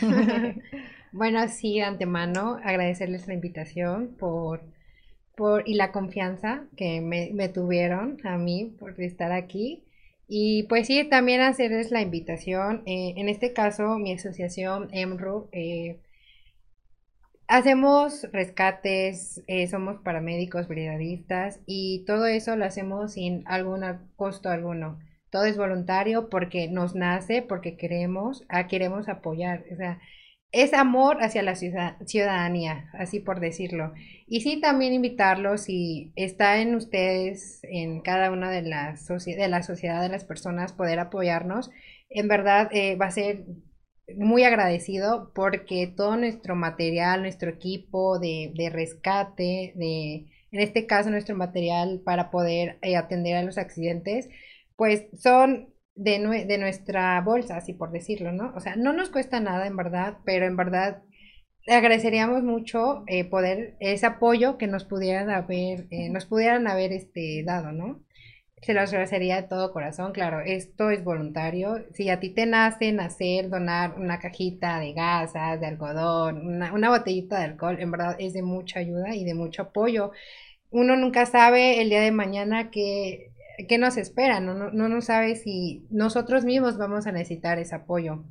bueno, 1.12 1.46
sí, 1.48 1.74
de 1.74 1.82
antemano, 1.82 2.58
agradecerles 2.64 3.26
la 3.28 3.34
invitación 3.34 4.16
por, 4.18 4.62
por 5.36 5.68
y 5.68 5.74
la 5.74 5.92
confianza 5.92 6.64
que 6.76 7.00
me, 7.00 7.48
tuvieron 7.48 8.18
a 8.24 8.38
mí 8.38 8.74
por 8.78 9.00
estar 9.00 9.32
aquí. 9.32 9.84
Y 10.28 10.64
pues 10.64 10.86
sí, 10.86 11.04
también 11.04 11.40
hacerles 11.42 11.90
la 11.90 12.00
invitación. 12.00 12.82
Eh, 12.86 13.14
en 13.16 13.28
este 13.28 13.52
caso, 13.52 13.98
mi 13.98 14.12
asociación 14.12 14.88
EMRU 14.92 15.48
eh, 15.52 15.98
Hacemos 17.52 18.26
rescates, 18.32 19.42
eh, 19.46 19.66
somos 19.66 20.00
paramédicos, 20.00 20.68
brigadistas 20.68 21.60
y 21.66 22.02
todo 22.06 22.24
eso 22.24 22.56
lo 22.56 22.64
hacemos 22.64 23.12
sin 23.12 23.42
algún 23.46 23.82
costo 24.16 24.48
alguno. 24.48 24.98
Todo 25.28 25.44
es 25.44 25.58
voluntario 25.58 26.30
porque 26.30 26.68
nos 26.68 26.94
nace, 26.94 27.42
porque 27.42 27.76
queremos, 27.76 28.46
ah, 28.48 28.68
queremos 28.68 29.06
apoyar. 29.10 29.64
O 29.70 29.76
sea, 29.76 30.00
es 30.52 30.74
amor 30.74 31.18
hacia 31.22 31.42
la 31.42 31.54
ciudadanía, 31.56 32.90
así 32.92 33.20
por 33.20 33.40
decirlo. 33.40 33.92
Y 34.26 34.42
sí, 34.42 34.60
también 34.60 34.92
invitarlos, 34.92 35.62
si 35.62 36.12
está 36.16 36.60
en 36.60 36.74
ustedes, 36.74 37.60
en 37.64 38.00
cada 38.02 38.30
una 38.30 38.50
de 38.50 38.62
las 38.62 39.06
de 39.08 39.48
la 39.48 39.62
sociedad 39.62 40.02
de 40.02 40.10
las 40.10 40.24
personas, 40.24 40.72
poder 40.72 40.98
apoyarnos. 40.98 41.70
En 42.10 42.28
verdad, 42.28 42.68
eh, 42.72 42.96
va 42.96 43.06
a 43.06 43.10
ser 43.10 43.44
muy 44.16 44.44
agradecido 44.44 45.32
porque 45.34 45.86
todo 45.86 46.16
nuestro 46.16 46.54
material, 46.56 47.22
nuestro 47.22 47.50
equipo 47.50 48.18
de, 48.18 48.52
de 48.54 48.70
rescate, 48.70 49.72
de, 49.76 50.26
en 50.50 50.60
este 50.60 50.86
caso 50.86 51.10
nuestro 51.10 51.36
material 51.36 52.02
para 52.04 52.30
poder 52.30 52.78
eh, 52.82 52.96
atender 52.96 53.36
a 53.36 53.42
los 53.42 53.58
accidentes, 53.58 54.28
pues 54.76 55.06
son 55.18 55.71
de, 55.94 56.44
de 56.46 56.58
nuestra 56.58 57.20
bolsa, 57.20 57.56
así 57.56 57.72
por 57.72 57.90
decirlo, 57.92 58.32
¿no? 58.32 58.52
O 58.56 58.60
sea, 58.60 58.76
no 58.76 58.92
nos 58.92 59.10
cuesta 59.10 59.40
nada 59.40 59.66
en 59.66 59.76
verdad, 59.76 60.18
pero 60.24 60.46
en 60.46 60.56
verdad 60.56 61.02
agradeceríamos 61.68 62.42
mucho 62.42 63.04
eh, 63.06 63.24
poder 63.24 63.76
ese 63.80 64.06
apoyo 64.06 64.58
que 64.58 64.66
nos 64.66 64.84
pudieran 64.84 65.30
haber, 65.30 65.86
eh, 65.90 66.08
nos 66.10 66.26
pudieran 66.26 66.66
haber 66.66 66.92
este, 66.92 67.42
dado, 67.44 67.72
¿no? 67.72 68.02
Se 68.62 68.74
los 68.74 68.90
agradecería 68.90 69.42
de 69.42 69.48
todo 69.48 69.72
corazón, 69.72 70.12
claro, 70.12 70.40
esto 70.40 70.90
es 70.90 71.02
voluntario. 71.02 71.84
Si 71.94 72.08
a 72.10 72.20
ti 72.20 72.30
te 72.30 72.46
nace 72.46 72.92
nacer, 72.92 73.48
donar 73.48 73.98
una 73.98 74.20
cajita 74.20 74.78
de 74.78 74.92
gasas, 74.92 75.60
de 75.60 75.66
algodón, 75.66 76.46
una, 76.46 76.88
botellita 76.90 77.38
de 77.38 77.44
alcohol, 77.46 77.78
en 77.80 77.90
verdad 77.90 78.16
es 78.20 78.34
de 78.34 78.42
mucha 78.42 78.78
ayuda 78.80 79.16
y 79.16 79.24
de 79.24 79.34
mucho 79.34 79.62
apoyo. 79.62 80.12
Uno 80.70 80.96
nunca 80.96 81.26
sabe 81.26 81.80
el 81.82 81.88
día 81.90 82.00
de 82.02 82.12
mañana 82.12 82.70
qué, 82.70 83.31
qué 83.68 83.78
nos 83.78 83.96
espera, 83.96 84.40
no, 84.40 84.54
no, 84.54 84.88
no, 84.88 85.00
sabe 85.00 85.36
si 85.36 85.86
nosotros 85.90 86.44
mismos 86.44 86.78
vamos 86.78 87.06
a 87.06 87.12
necesitar 87.12 87.58
ese 87.58 87.74
apoyo. 87.74 88.24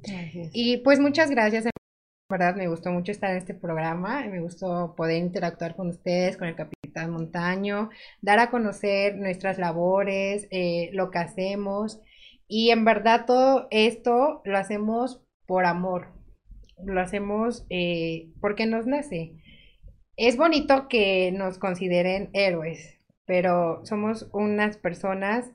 Y 0.53 0.78
pues 0.78 0.99
muchas 0.99 1.30
gracias 1.30 1.65
verdad 2.32 2.55
me 2.55 2.69
gustó 2.69 2.91
mucho 2.91 3.11
estar 3.11 3.30
en 3.32 3.38
este 3.38 3.53
programa, 3.53 4.26
me 4.26 4.39
gustó 4.39 4.95
poder 4.95 5.17
interactuar 5.17 5.76
con 5.76 5.89
ustedes, 5.89 6.38
con 6.38 6.47
el 6.47 6.55
capitán 6.55 7.11
Montaño, 7.11 7.89
dar 8.22 8.39
a 8.39 8.49
conocer 8.49 9.17
nuestras 9.17 9.57
labores, 9.59 10.47
eh, 10.49 10.89
lo 10.93 11.11
que 11.11 11.19
hacemos 11.19 11.99
y 12.47 12.72
en 12.72 12.86
verdad 12.86 13.26
todo 13.26 13.67
esto 13.69 14.41
lo 14.45 14.57
hacemos 14.57 15.22
por 15.45 15.65
amor, 15.65 16.07
lo 16.84 16.99
hacemos 17.01 17.65
eh, 17.69 18.30
porque 18.39 18.65
nos 18.65 18.88
nace. 18.88 19.34
Es 20.17 20.38
bonito 20.38 20.88
que 20.88 21.32
nos 21.32 21.57
consideren 21.57 22.30
héroes, 22.34 23.00
pero 23.26 23.86
somos 23.86 24.30
unas 24.34 24.78
personas 24.78 25.51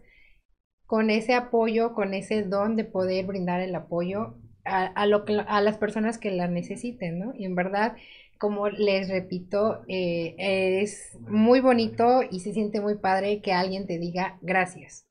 con 0.86 1.10
ese 1.10 1.34
apoyo, 1.34 1.94
con 1.94 2.14
ese 2.14 2.42
don 2.42 2.76
de 2.76 2.84
poder 2.84 3.26
brindar 3.26 3.60
el 3.60 3.74
apoyo 3.74 4.36
a, 4.64 5.06
lo 5.06 5.24
a 5.46 5.60
las 5.60 5.78
personas 5.78 6.18
que 6.18 6.30
la 6.30 6.48
necesiten, 6.48 7.18
¿no? 7.18 7.32
Y 7.36 7.44
en 7.44 7.54
verdad, 7.54 7.96
como 8.38 8.68
les 8.68 9.08
repito, 9.08 9.82
eh, 9.88 10.34
es 10.82 11.16
muy 11.20 11.60
bonito 11.60 12.22
y 12.30 12.40
se 12.40 12.52
siente 12.52 12.80
muy 12.80 12.96
padre 12.96 13.40
que 13.40 13.52
alguien 13.52 13.86
te 13.86 13.98
diga 13.98 14.38
gracias. 14.42 15.06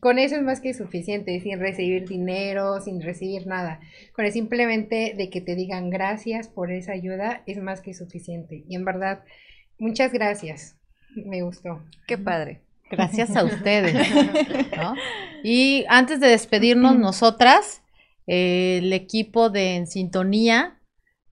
Con 0.00 0.18
eso 0.18 0.34
es 0.34 0.42
más 0.42 0.60
que 0.60 0.74
suficiente, 0.74 1.38
sin 1.40 1.60
recibir 1.60 2.08
dinero, 2.08 2.80
sin 2.80 3.00
recibir 3.00 3.46
nada. 3.46 3.78
Con 4.14 4.24
el 4.24 4.32
simplemente 4.32 5.14
de 5.16 5.30
que 5.30 5.40
te 5.40 5.54
digan 5.54 5.90
gracias 5.90 6.48
por 6.48 6.72
esa 6.72 6.92
ayuda 6.92 7.44
es 7.46 7.58
más 7.58 7.80
que 7.82 7.94
suficiente. 7.94 8.64
Y 8.68 8.74
en 8.74 8.84
verdad, 8.84 9.22
muchas 9.78 10.12
gracias. 10.12 10.76
Me 11.24 11.42
gustó. 11.42 11.82
Qué 12.06 12.18
padre. 12.18 12.60
Gracias 12.90 13.36
a 13.36 13.44
ustedes. 13.44 13.94
Y 15.42 15.84
antes 15.88 16.18
de 16.18 16.26
despedirnos, 16.26 16.96
nosotras, 16.96 17.82
el 18.26 18.92
equipo 18.92 19.48
de 19.48 19.76
En 19.76 19.86
Sintonía, 19.86 20.80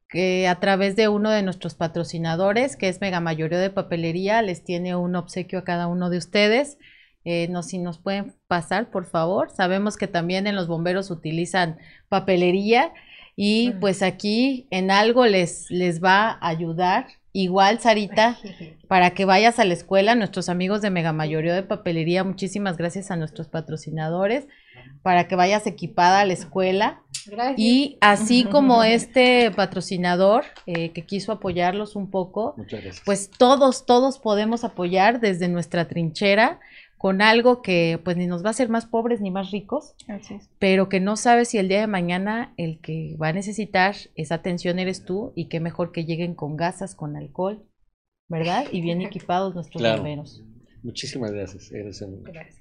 que 0.08 0.46
a 0.46 0.60
través 0.60 0.94
de 0.94 1.08
uno 1.08 1.30
de 1.30 1.42
nuestros 1.42 1.74
patrocinadores, 1.74 2.76
que 2.76 2.88
es 2.88 3.00
Mega 3.00 3.18
Mayoría 3.18 3.58
de 3.58 3.70
Papelería, 3.70 4.40
les 4.42 4.62
tiene 4.62 4.94
un 4.94 5.16
obsequio 5.16 5.58
a 5.58 5.64
cada 5.64 5.88
uno 5.88 6.10
de 6.10 6.18
ustedes. 6.18 6.78
Eh, 7.24 7.48
no, 7.48 7.64
si 7.64 7.78
nos 7.78 7.98
pueden 7.98 8.36
pasar, 8.46 8.90
por 8.92 9.06
favor. 9.06 9.50
Sabemos 9.50 9.96
que 9.96 10.06
también 10.06 10.46
en 10.46 10.54
los 10.54 10.68
bomberos 10.68 11.10
utilizan 11.10 11.78
papelería 12.08 12.92
y 13.34 13.72
pues 13.80 14.02
aquí 14.02 14.68
en 14.70 14.92
algo 14.92 15.26
les, 15.26 15.68
les 15.70 16.02
va 16.02 16.30
a 16.30 16.48
ayudar. 16.48 17.06
Igual, 17.36 17.80
Sarita, 17.80 18.38
para 18.88 19.10
que 19.10 19.24
vayas 19.24 19.58
a 19.58 19.64
la 19.64 19.74
escuela, 19.74 20.14
nuestros 20.14 20.48
amigos 20.48 20.80
de 20.82 20.90
Mega 20.90 21.12
Mayoría 21.12 21.52
de 21.52 21.64
Papelería, 21.64 22.22
muchísimas 22.22 22.76
gracias 22.76 23.10
a 23.10 23.16
nuestros 23.16 23.48
patrocinadores 23.48 24.46
para 25.02 25.26
que 25.26 25.34
vayas 25.34 25.66
equipada 25.66 26.20
a 26.20 26.24
la 26.24 26.32
escuela. 26.32 27.02
Gracias. 27.26 27.58
Y 27.58 27.98
así 28.00 28.44
como 28.50 28.84
este 28.84 29.50
patrocinador 29.50 30.44
eh, 30.66 30.90
que 30.90 31.04
quiso 31.04 31.32
apoyarlos 31.32 31.96
un 31.96 32.08
poco, 32.08 32.54
pues 33.04 33.30
todos, 33.36 33.84
todos 33.84 34.20
podemos 34.20 34.62
apoyar 34.62 35.18
desde 35.18 35.48
nuestra 35.48 35.88
trinchera 35.88 36.60
con 37.04 37.20
algo 37.20 37.60
que 37.60 38.00
pues 38.02 38.16
ni 38.16 38.26
nos 38.26 38.42
va 38.42 38.46
a 38.46 38.50
hacer 38.52 38.70
más 38.70 38.86
pobres 38.86 39.20
ni 39.20 39.30
más 39.30 39.50
ricos, 39.50 39.94
pero 40.58 40.88
que 40.88 41.00
no 41.00 41.18
sabes 41.18 41.48
si 41.48 41.58
el 41.58 41.68
día 41.68 41.80
de 41.80 41.86
mañana 41.86 42.54
el 42.56 42.80
que 42.80 43.14
va 43.20 43.28
a 43.28 43.32
necesitar 43.34 43.94
esa 44.14 44.36
atención 44.36 44.78
eres 44.78 45.04
tú 45.04 45.34
y 45.36 45.50
qué 45.50 45.60
mejor 45.60 45.92
que 45.92 46.06
lleguen 46.06 46.34
con 46.34 46.56
gasas, 46.56 46.94
con 46.94 47.14
alcohol, 47.14 47.68
¿verdad? 48.30 48.64
Y 48.72 48.80
bien 48.80 49.02
equipados 49.02 49.54
nuestros 49.54 49.82
claro. 49.82 50.02
Muchísimas 50.82 51.32
gracias. 51.32 51.70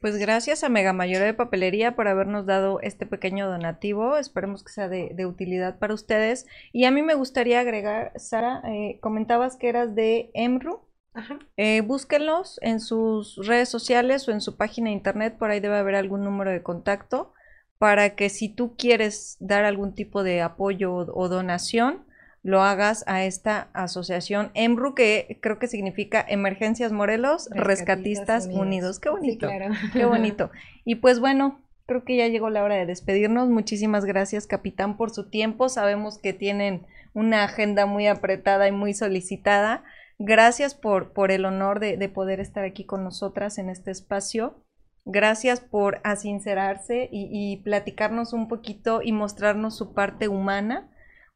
Pues 0.02 0.18
gracias 0.18 0.66
a 0.66 0.68
Mega 0.68 0.92
Mayoría 0.92 1.26
de 1.26 1.34
Papelería 1.34 1.96
por 1.96 2.10
habernos 2.10 2.46
dado 2.46 2.82
este 2.82 3.06
pequeño 3.06 3.48
donativo. 3.48 4.18
Esperemos 4.18 4.62
que 4.66 4.74
sea 4.74 4.90
de, 4.90 5.26
utilidad 5.26 5.80
para 5.80 5.94
ustedes. 5.94 6.48
Y 6.74 6.84
a 6.84 6.92
mí 6.92 7.02
me 7.02 7.16
gustaría 7.16 7.62
agregar, 7.62 8.12
Sara, 8.18 8.62
eh, 8.66 9.00
comentabas 9.00 9.56
que 9.56 9.70
eras 9.70 9.96
de 9.96 10.32
EMRU. 10.34 10.82
Ajá. 11.14 11.40
Eh, 11.58 11.82
búsquenlos 11.82 12.60
en 12.62 12.80
sus 12.80 13.36
redes 13.46 13.70
sociales 13.70 14.28
o 14.28 14.32
en 14.32 14.42
su 14.42 14.58
página 14.58 14.90
de 14.90 14.96
internet, 14.96 15.36
por 15.38 15.52
ahí 15.52 15.60
debe 15.60 15.78
haber 15.78 15.96
algún 15.96 16.24
número 16.24 16.52
de 16.52 16.64
contacto 16.64 17.34
para 17.78 18.16
que 18.16 18.30
si 18.30 18.50
tú 18.50 18.76
quieres 18.78 19.36
dar 19.40 19.66
algún 19.66 19.94
tipo 19.94 20.24
de 20.24 20.42
apoyo 20.42 20.94
o 20.94 21.28
donación, 21.30 22.06
lo 22.44 22.62
hagas 22.62 23.06
a 23.08 23.24
esta 23.24 23.70
asociación 23.74 24.52
EMRU, 24.54 24.96
que 24.96 25.40
creo 25.42 25.60
que 25.60 25.68
significa 25.68 26.24
Emergencias 26.28 26.92
Morelos 26.92 27.50
Rescatistas, 27.52 28.48
Unidos. 28.48 29.00
Qué 29.00 29.10
bonito. 29.10 29.50
Qué 29.94 30.06
bonito. 30.06 30.52
Y 30.86 30.96
pues 30.96 31.22
bueno, 31.22 31.62
creo 31.86 32.04
que 32.04 32.18
ya 32.18 32.28
llegó 32.28 32.50
la 32.50 32.64
hora 32.64 32.76
de 32.76 32.86
despedirnos. 32.86 33.50
Muchísimas 33.50 34.04
gracias, 34.04 34.48
capitán, 34.48 34.98
por 34.98 35.12
su 35.12 35.30
tiempo. 35.30 35.70
Sabemos 35.70 36.18
que 36.18 36.34
tienen 36.34 36.86
una 37.14 37.46
agenda 37.46 37.86
muy 37.86 38.08
apretada 38.08 38.68
y 38.68 38.74
muy 38.74 38.94
solicitada. 38.94 39.84
Gracias 40.20 40.76
por, 40.76 41.14
por 41.14 41.32
el 41.32 41.46
honor 41.46 41.80
de, 41.80 41.98
de 41.98 42.10
poder 42.10 42.40
estar 42.40 42.64
aquí 42.64 42.86
con 42.86 43.04
nosotras 43.04 43.58
en 43.58 43.70
este 43.70 43.92
espacio. 43.92 44.64
Gracias 45.06 45.60
por 45.60 46.00
asincerarse 46.04 47.10
y, 47.12 47.28
y, 47.32 47.58
platicarnos 47.58 48.32
un 48.32 48.48
poquito 48.48 49.02
y 49.04 49.12
mostrarnos 49.12 49.76
su 49.76 49.94
parte 49.94 50.30
humana, 50.30 50.90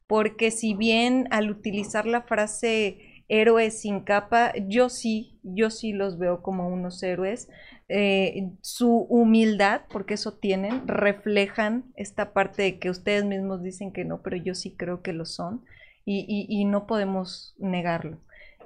porque 0.07 0.51
si 0.51 0.73
bien 0.73 1.28
al 1.32 1.49
utilizar 1.51 2.05
la 2.05 2.21
frase 2.21 3.23
héroes 3.28 3.82
sin 3.82 4.01
capa, 4.01 4.53
yo 4.67 4.88
sí, 4.88 5.38
yo 5.43 5.69
sí 5.69 5.91
los 5.91 6.17
veo 6.17 6.41
como 6.41 6.69
unos 6.69 7.03
héroes. 7.03 7.49
Eh, 7.89 8.51
su 8.61 9.05
humildad, 9.09 9.82
porque 9.89 10.13
eso 10.13 10.34
tienen, 10.34 10.88
reflejan 10.88 11.91
esta 11.95 12.34
parte 12.34 12.63
de 12.63 12.80
que 12.80 12.89
ustedes 12.89 13.25
mismos 13.25 13.63
dicen 13.63 13.91
que 13.91 14.05
no, 14.05 14.21
pero 14.21 14.38
yo 14.38 14.55
sí 14.55 14.75
creo 14.78 15.01
que 15.01 15.13
lo 15.13 15.25
son 15.25 15.63
y, 16.05 16.25
y, 16.28 16.47
y 16.49 16.65
no 16.65 16.88
podemos 16.88 17.53
negarlo. 17.57 18.19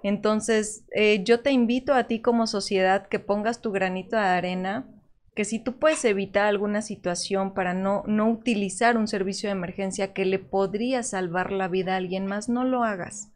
Entonces, 0.04 0.84
eh, 0.94 1.24
yo 1.24 1.42
te 1.42 1.52
invito 1.52 1.94
a 1.94 2.06
ti 2.06 2.22
como 2.22 2.48
sociedad 2.48 3.08
que 3.08 3.20
pongas 3.20 3.62
tu 3.62 3.72
granito 3.72 4.16
de 4.16 4.24
arena, 4.24 4.88
que 5.36 5.46
si 5.46 5.60
tú 5.60 5.78
puedes 5.78 6.04
evitar 6.06 6.46
alguna 6.46 6.82
situación 6.82 7.54
para 7.54 7.74
no, 7.74 8.04
no 8.08 8.30
utilizar 8.30 8.98
un 8.98 9.08
servicio 9.08 9.48
de 9.48 9.54
emergencia 9.54 10.14
que 10.14 10.26
le 10.26 10.40
podría 10.40 11.04
salvar 11.04 11.52
la 11.52 11.68
vida 11.68 11.94
a 11.94 11.98
alguien 11.98 12.26
más, 12.26 12.50
no 12.50 12.64
lo 12.64 12.84
hagas. 12.84 13.32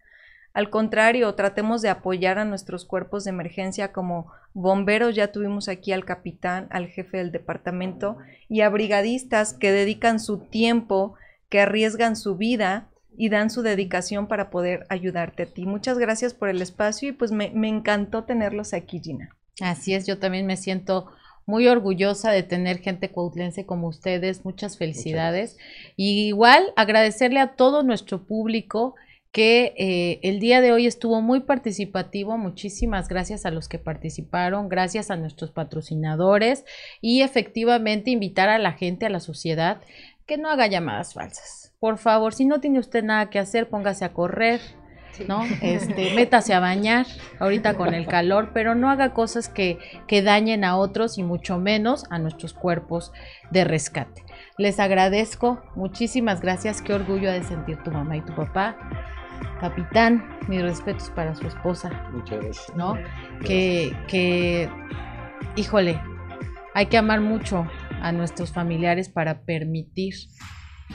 Al 0.54 0.70
contrario, 0.70 1.36
tratemos 1.36 1.82
de 1.82 1.90
apoyar 1.90 2.40
a 2.40 2.46
nuestros 2.46 2.86
cuerpos 2.86 3.26
de 3.26 3.30
emergencia 3.30 3.92
como 3.92 4.32
bomberos, 4.54 5.14
ya 5.14 5.32
tuvimos 5.32 5.68
aquí 5.68 5.92
al 5.92 6.06
capitán, 6.06 6.68
al 6.72 6.88
jefe 6.88 7.18
del 7.18 7.32
departamento, 7.32 8.18
y 8.48 8.62
a 8.62 8.70
brigadistas 8.70 9.54
que 9.54 9.72
dedican 9.72 10.20
su 10.20 10.40
tiempo, 10.40 11.16
que 11.50 11.60
arriesgan 11.60 12.16
su 12.16 12.38
vida 12.38 12.90
y 13.18 13.30
dan 13.30 13.50
su 13.50 13.62
dedicación 13.62 14.28
para 14.28 14.50
poder 14.50 14.86
ayudarte 14.90 15.44
a 15.44 15.46
ti. 15.46 15.66
Muchas 15.66 15.98
gracias 15.98 16.34
por 16.34 16.50
el 16.50 16.62
espacio 16.62 17.10
y 17.10 17.12
pues 17.12 17.32
me, 17.32 17.52
me 17.52 17.68
encantó 17.68 18.24
tenerlos 18.24 18.74
aquí, 18.74 19.00
Gina. 19.00 19.36
Así 19.62 19.94
es, 19.94 20.06
yo 20.06 20.20
también 20.20 20.46
me 20.46 20.58
siento 20.58 21.12
muy 21.46 21.68
orgullosa 21.68 22.32
de 22.32 22.44
tener 22.44 22.80
gente 22.80 23.10
cuautlense 23.10 23.66
como 23.66 23.88
ustedes. 23.88 24.46
Muchas 24.46 24.78
felicidades. 24.78 25.54
Muchas 25.54 25.94
y 25.96 26.28
igual 26.28 26.74
agradecerle 26.76 27.40
a 27.40 27.56
todo 27.56 27.84
nuestro 27.84 28.24
público 28.26 28.96
que 29.32 29.74
eh, 29.78 30.20
el 30.24 30.40
día 30.40 30.62
de 30.62 30.72
hoy 30.72 30.88
estuvo 30.88 31.22
muy 31.22 31.42
participativo. 31.42 32.38
Muchísimas 32.38 33.10
gracias 33.10 33.46
a 33.46 33.52
los 33.52 33.68
que 33.68 33.80
participaron, 33.80 34.70
gracias 34.70 35.12
a 35.12 35.18
nuestros 35.18 35.52
patrocinadores 35.52 36.64
y 37.02 37.22
efectivamente 37.22 38.12
invitar 38.12 38.48
a 38.48 38.60
la 38.60 38.72
gente, 38.72 39.06
a 39.06 39.10
la 39.10 39.20
sociedad, 39.20 39.82
que 40.26 40.38
no 40.38 40.50
haga 40.50 40.68
llamadas 40.68 41.14
falsas. 41.14 41.65
Por 41.86 42.00
favor, 42.00 42.34
si 42.34 42.46
no 42.46 42.60
tiene 42.60 42.80
usted 42.80 43.04
nada 43.04 43.30
que 43.30 43.38
hacer, 43.38 43.70
póngase 43.70 44.06
a 44.06 44.12
correr, 44.12 44.60
¿no? 45.28 45.44
Este, 45.62 46.16
métase 46.16 46.56
a 46.56 46.60
bañar 46.60 47.06
ahorita 47.40 47.76
con 47.76 47.94
el 47.94 48.08
calor, 48.08 48.50
pero 48.56 48.74
no 48.74 48.90
haga 48.90 49.14
cosas 49.14 49.50
que, 49.50 49.78
que 50.08 50.24
dañen 50.24 50.64
a 50.64 50.78
otros 50.78 51.20
y 51.20 51.24
mucho 51.24 51.60
menos 51.60 52.06
a 52.10 52.18
nuestros 52.18 52.56
cuerpos 52.56 53.12
de 53.52 53.66
rescate. 53.66 54.24
Les 54.58 54.80
agradezco, 54.80 55.62
muchísimas 55.76 56.42
gracias, 56.42 56.82
qué 56.82 56.92
orgullo 56.92 57.32
de 57.32 57.44
sentir 57.44 57.78
tu 57.84 57.92
mamá 57.92 58.18
y 58.18 58.22
tu 58.22 58.34
papá 58.34 58.76
capitán, 59.60 60.40
mis 60.48 60.64
respetos 60.64 61.12
para 61.12 61.36
su 61.36 61.46
esposa. 61.46 62.10
Muchas 62.14 62.44
gracias. 62.44 62.76
¿No? 62.76 62.98
Que, 63.46 63.96
que, 64.08 64.72
híjole, 65.56 66.02
hay 66.74 66.88
que 66.88 66.98
amar 66.98 67.22
mucho 67.22 67.68
a 68.02 68.12
nuestros 68.12 68.52
familiares 68.52 69.08
para 69.08 69.42
permitir 69.42 70.16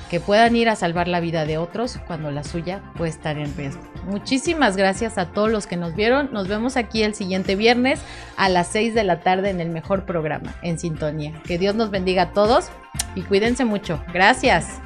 que 0.08 0.20
puedan 0.20 0.56
ir 0.56 0.68
a 0.68 0.76
salvar 0.76 1.08
la 1.08 1.20
vida 1.20 1.44
de 1.46 1.58
otros 1.58 1.98
cuando 2.06 2.30
la 2.30 2.44
suya 2.44 2.82
puede 2.96 3.10
estar 3.10 3.38
en 3.38 3.54
riesgo. 3.56 3.82
Muchísimas 4.06 4.76
gracias 4.76 5.18
a 5.18 5.26
todos 5.26 5.50
los 5.50 5.66
que 5.66 5.76
nos 5.76 5.94
vieron. 5.94 6.32
Nos 6.32 6.48
vemos 6.48 6.76
aquí 6.76 7.02
el 7.02 7.14
siguiente 7.14 7.56
viernes 7.56 8.00
a 8.36 8.48
las 8.48 8.68
6 8.68 8.94
de 8.94 9.04
la 9.04 9.20
tarde 9.20 9.50
en 9.50 9.60
el 9.60 9.70
mejor 9.70 10.04
programa, 10.04 10.54
en 10.62 10.78
sintonía. 10.78 11.32
Que 11.44 11.58
Dios 11.58 11.74
nos 11.74 11.90
bendiga 11.90 12.22
a 12.22 12.32
todos 12.32 12.70
y 13.14 13.22
cuídense 13.22 13.64
mucho. 13.64 14.02
Gracias. 14.12 14.80